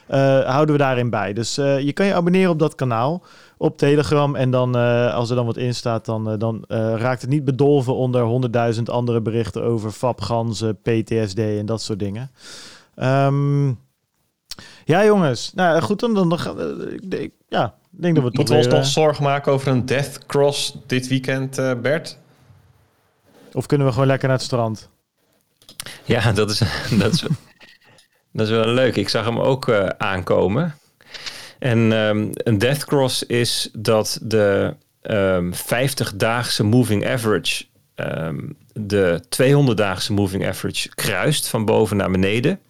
[0.07, 1.33] Eh, houden we daarin bij.
[1.33, 3.23] Dus eh, je kan je abonneren op dat kanaal
[3.57, 4.35] op Telegram.
[4.37, 7.31] En dan, eh, als er dan wat in staat, dan, eh, dan eh, raakt het
[7.31, 12.31] niet bedolven onder honderdduizend andere berichten over fapganzen, PTSD en dat soort dingen.
[12.95, 13.67] Ehm,
[14.85, 15.53] ja, jongens.
[15.55, 16.95] Nou goed, dan, dan, dan gaan we.
[17.03, 19.69] ik denk- Ja, ik denk dat we toch Moeten we ons nog zorgen maken over
[19.69, 22.19] een death cross dit weekend, eh, Bert?
[23.53, 24.89] Of kunnen we gewoon lekker naar het strand?
[26.05, 26.59] Ja, dat is,
[26.99, 27.25] dat is,
[28.37, 28.97] dat is wel leuk.
[28.97, 30.75] Ik zag hem ook eh, aankomen.
[31.59, 37.65] En ehm, een death cross is dat de ehm 50-daagse moving average
[37.95, 38.39] ehm,
[38.73, 42.61] de 200-daagse moving average kruist van boven naar beneden.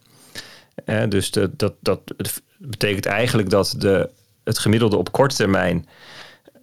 [0.85, 1.99] Eh, dus dat, dat
[2.57, 4.09] betekent eigenlijk dat de,
[4.43, 5.87] het gemiddelde op korte termijn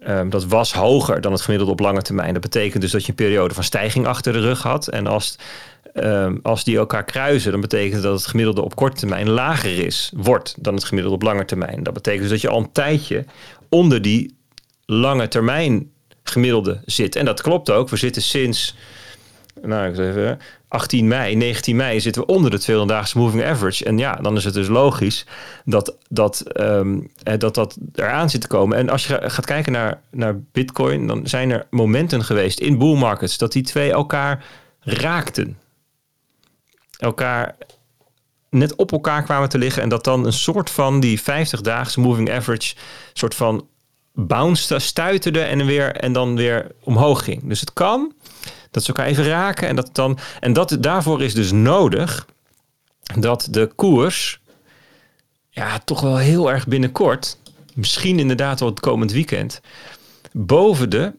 [0.05, 2.33] Ehm, dat was hoger dan het gemiddelde op lange termijn.
[2.33, 4.87] Dat betekent dus dat je een periode van stijging achter de rug had.
[4.87, 5.35] En als,
[5.93, 10.11] ehm, als die elkaar kruisen, dan betekent dat het gemiddelde op korte termijn lager is,
[10.15, 11.83] wordt dan het gemiddelde op lange termijn.
[11.83, 13.25] Dat betekent dus dat je al een tijdje
[13.69, 14.35] onder die
[14.85, 15.91] lange termijn
[16.23, 17.15] gemiddelde zit.
[17.15, 17.89] En dat klopt ook.
[17.89, 18.75] We zitten sinds
[19.61, 23.85] nou, ik zeg even, 18 mei, 19 mei zitten we onder de 200-daagse moving average.
[23.85, 25.25] En ja, dan is het dus logisch
[25.65, 26.81] dat dat, eh,
[27.37, 28.77] dat, dat eraan zit te komen.
[28.77, 32.77] En als je ga- gaat kijken naar, naar Bitcoin, dan zijn er momenten geweest in
[32.77, 34.45] bull markets dat die twee elkaar
[34.79, 35.57] raakten.
[36.97, 37.55] Elkaar
[38.49, 42.31] net op elkaar kwamen te liggen en dat dan een soort van die 50-daagse moving
[42.31, 42.75] average
[43.13, 43.67] soort van
[44.13, 47.47] bounced, stuiterde en, weer, en dan weer omhoog ging.
[47.47, 48.13] Dus het kan
[48.71, 52.25] dat ze elkaar even raken en dat dan en dat daarvoor is dus nodig
[53.19, 54.39] dat de koers
[55.49, 57.37] ja toch wel heel erg binnenkort,
[57.73, 59.61] misschien inderdaad wel het komend weekend,
[60.31, 61.13] boven de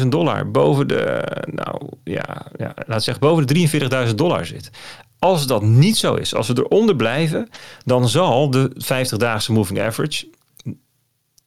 [0.00, 4.70] 43.000 dollar, boven de nou ja, ja laat zeggen boven de 43.000 dollar zit.
[5.18, 7.48] Als dat niet zo is, als we eronder blijven,
[7.84, 10.28] dan zal de 50-daagse moving average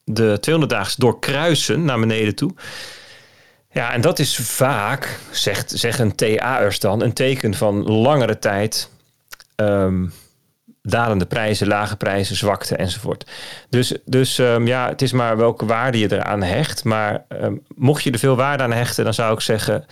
[0.04, 2.54] de 200-daags doorkruisen naar beneden toe.
[3.72, 8.90] Ja, en dat is vaak, zegt, zeggen TA'ers dan, een teken van langere tijd
[9.56, 10.06] ehm,
[10.82, 13.32] dalende prijzen, lage prijzen, zwakte enzovoort.
[13.70, 16.84] Dus, dus ehm, ja, het is maar welke waarde je eraan hecht.
[16.84, 19.86] Maar ehm, mocht je er veel waarde aan hechten, dan zou ik zeggen,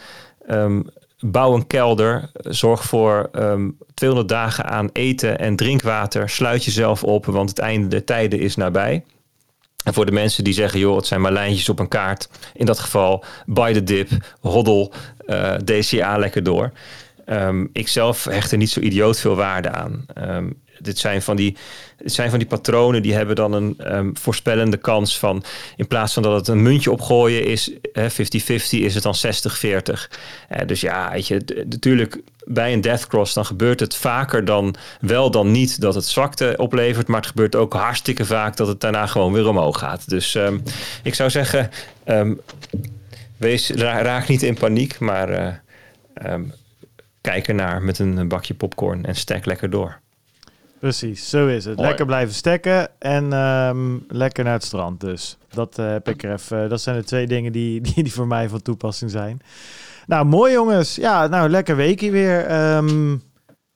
[1.20, 2.30] bouw een kelder.
[2.34, 6.30] Zorg voor um, 200 dagen aan eten en drinkwater.
[6.30, 9.04] Sluit jezelf op, want het einde der tijden is nabij.
[9.84, 12.30] En voor de mensen die zeggen, joh, het zijn maar lijntjes op een kaart.
[12.54, 14.10] In dat geval, buy the dip,
[14.40, 14.94] hoddel
[15.26, 16.72] uh, DCA lekker door.
[17.26, 20.06] Um, ik zelf hecht er niet zo idioot veel waarde aan.
[20.18, 21.58] Um, dit zijn van die,
[21.98, 25.44] het zijn van die patronen die hebben dan een um, voorspellende kans van
[25.76, 27.74] in plaats van dat het een muntje opgooien is, 50-50,
[28.70, 29.20] is het dan 60-40.
[29.70, 34.76] Uh, dus ja, weet je, natuurlijk bij een death cross dan gebeurt het vaker dan
[35.00, 38.82] wel dan niet dat het zwakte oplevert, maar het gebeurt ook hartstikke vaak dat het
[38.82, 40.10] daarna gewoon weer omhoog gaat.
[40.10, 40.64] Dus um,
[41.04, 41.70] ik zou zeggen,
[42.06, 42.42] um,
[43.38, 45.62] wees, ra raak niet in paniek, maar
[46.26, 46.54] um,
[47.22, 50.00] kijk ernaar met een bakje popcorn en stek lekker door.
[50.80, 51.80] Precies, zo is het.
[51.80, 55.38] Lekker blijven stekken en um, lekker naar het strand dus.
[55.50, 56.70] Dat uh, heb ik er even.
[56.70, 59.42] Dat zijn de twee dingen die, die, die voor mij van toepassing zijn.
[60.08, 60.96] Nou, mooi jongens.
[60.96, 62.52] Ja, nou, lekker weekje weer.
[62.76, 63.22] Um,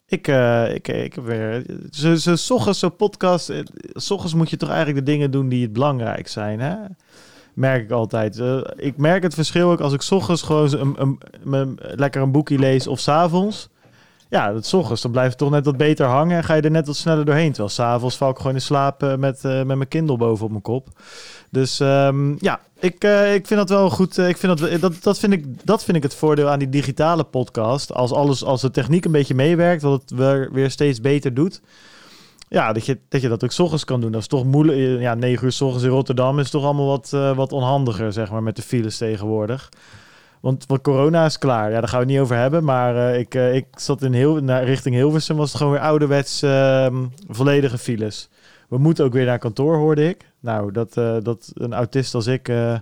[0.05, 1.65] ik, uh, ik, ik heb weer...
[1.89, 3.51] Zo, zo, s ochtends, zo'n podcast...
[3.93, 6.75] S ochtends moet je toch eigenlijk de dingen doen die het belangrijk zijn, hè?
[7.53, 8.37] Merk ik altijd.
[8.37, 11.19] Uh, ik merk het verschil ook als ik s ochtends gewoon een, een,
[11.51, 13.69] een, lekker een boekje lees of s'avonds.
[14.31, 16.87] Ja, dat ochtends, dan blijft toch net wat beter hangen en ga je er net
[16.87, 17.49] wat sneller doorheen.
[17.49, 20.87] Terwijl s'avonds val ik gewoon in slaap met, met mijn Kindle boven op mijn kop.
[21.49, 24.17] Dus um, ja, ik, uh, ik vind dat wel goed.
[24.17, 27.23] Ik vind dat, dat, dat, vind ik, dat vind ik het voordeel aan die digitale
[27.23, 27.93] podcast.
[27.93, 30.19] Als, alles, als de techniek een beetje meewerkt, wat het
[30.51, 31.61] weer, steeds beter doet.
[32.47, 34.11] Ja, dat je, dat je dat ook s ochtends kan doen.
[34.11, 34.99] Dat is toch moeilijk.
[34.99, 38.43] Ja, 9 uur s ochtends in Rotterdam is toch allemaal wat, wat onhandiger, zeg maar,
[38.43, 39.69] met de files tegenwoordig.
[40.41, 41.71] Want, want corona is klaar.
[41.71, 42.63] Ja, daar gaan we het niet over hebben.
[42.63, 45.35] Maar ik, ik zat in heel, naar, richting Hilversum.
[45.35, 48.29] Was het gewoon weer ouderwets ehm, volledige files.
[48.71, 50.25] We moeten ook weer naar kantoor, hoorde ik.
[50.39, 52.77] Nou, dat, uh, dat een autist als ik uh,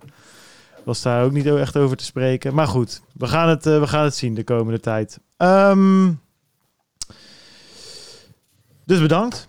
[0.84, 2.54] was daar ook niet echt over te spreken.
[2.54, 5.20] Maar goed, we gaan het, uh, we gaan het zien de komende tijd.
[5.38, 6.20] Um,
[8.86, 9.48] dus bedankt.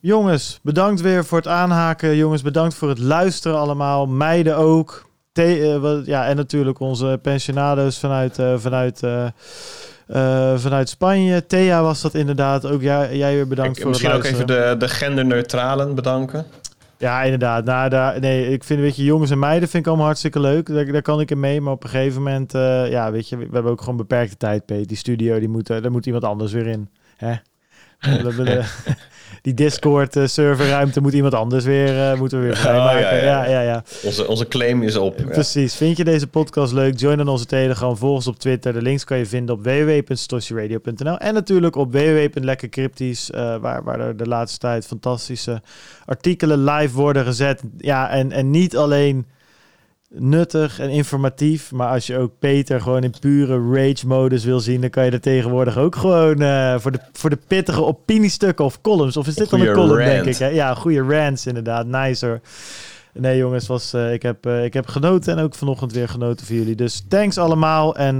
[0.00, 2.16] Jongens, bedankt weer voor het aanhaken.
[2.16, 4.06] Jongens, bedankt voor het luisteren allemaal.
[4.06, 5.08] Meiden ook.
[5.36, 8.38] Te ja, en natuurlijk onze pensionado's vanuit...
[8.56, 9.02] vanuit
[10.06, 11.46] uh, vanuit Spanje.
[11.46, 12.66] Thea was dat inderdaad.
[12.66, 16.46] Ook jij, jij weer bedankt ik, voor misschien het ook even de, de genderneutralen bedanken.
[16.98, 17.64] Ja, inderdaad.
[17.64, 20.66] Nou, daar, nee, ik vind, weet je, jongens en meiden vind ik allemaal hartstikke leuk.
[20.66, 21.60] Daar, daar kan ik in mee.
[21.60, 24.36] Maar op een gegeven moment, uh, ja, weet je, we, we hebben ook gewoon beperkte
[24.36, 24.88] tijd, Peet.
[24.88, 26.90] Die studio, die moet, daar moet iemand anders weer in.
[27.16, 27.34] Hè?
[29.42, 32.96] die Discord uh, serverruimte moet iemand anders weer, uh, moeten we weer vrijmaken.
[32.96, 33.48] Oh, ja, ja.
[33.48, 35.16] ja, ja, Onze, onze claim is op.
[35.16, 35.74] Precies.
[35.74, 37.00] Vind je deze podcast leuk?
[37.00, 37.96] Join dan onze Telegram.
[37.96, 38.72] Volg ons op Twitter.
[38.72, 44.16] De links kan je vinden op www.stossieradio.nl en natuurlijk op www.lekkercryptisch, uh, waar, waar er
[44.16, 45.62] de laatste tijd fantastische
[46.04, 47.62] artikelen live worden gezet.
[47.78, 49.26] Ja, en, en niet alleen
[50.08, 51.72] nuttig en informatief.
[51.72, 55.20] Maar als je ook Peter gewoon in pure rage-modus wil zien, dan kan je er
[55.20, 59.16] tegenwoordig ook gewoon uh, voor, de, voor de pittige opiniestukken of columns.
[59.16, 60.10] Of is dit dan een column, rant.
[60.10, 60.36] denk ik?
[60.36, 60.48] Hè?
[60.48, 61.86] Ja, goede rants inderdaad.
[61.86, 62.40] Nicer.
[63.12, 66.46] Nee, jongens, was, uh, ik, heb, uh, ik heb genoten en ook vanochtend weer genoten
[66.46, 66.74] voor jullie.
[66.74, 68.18] Dus thanks allemaal en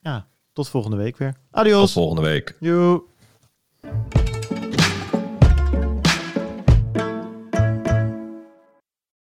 [0.00, 1.34] ja, tot volgende week weer.
[1.50, 1.80] Adios.
[1.80, 2.56] Tot volgende week.
[2.60, 3.02] Joe.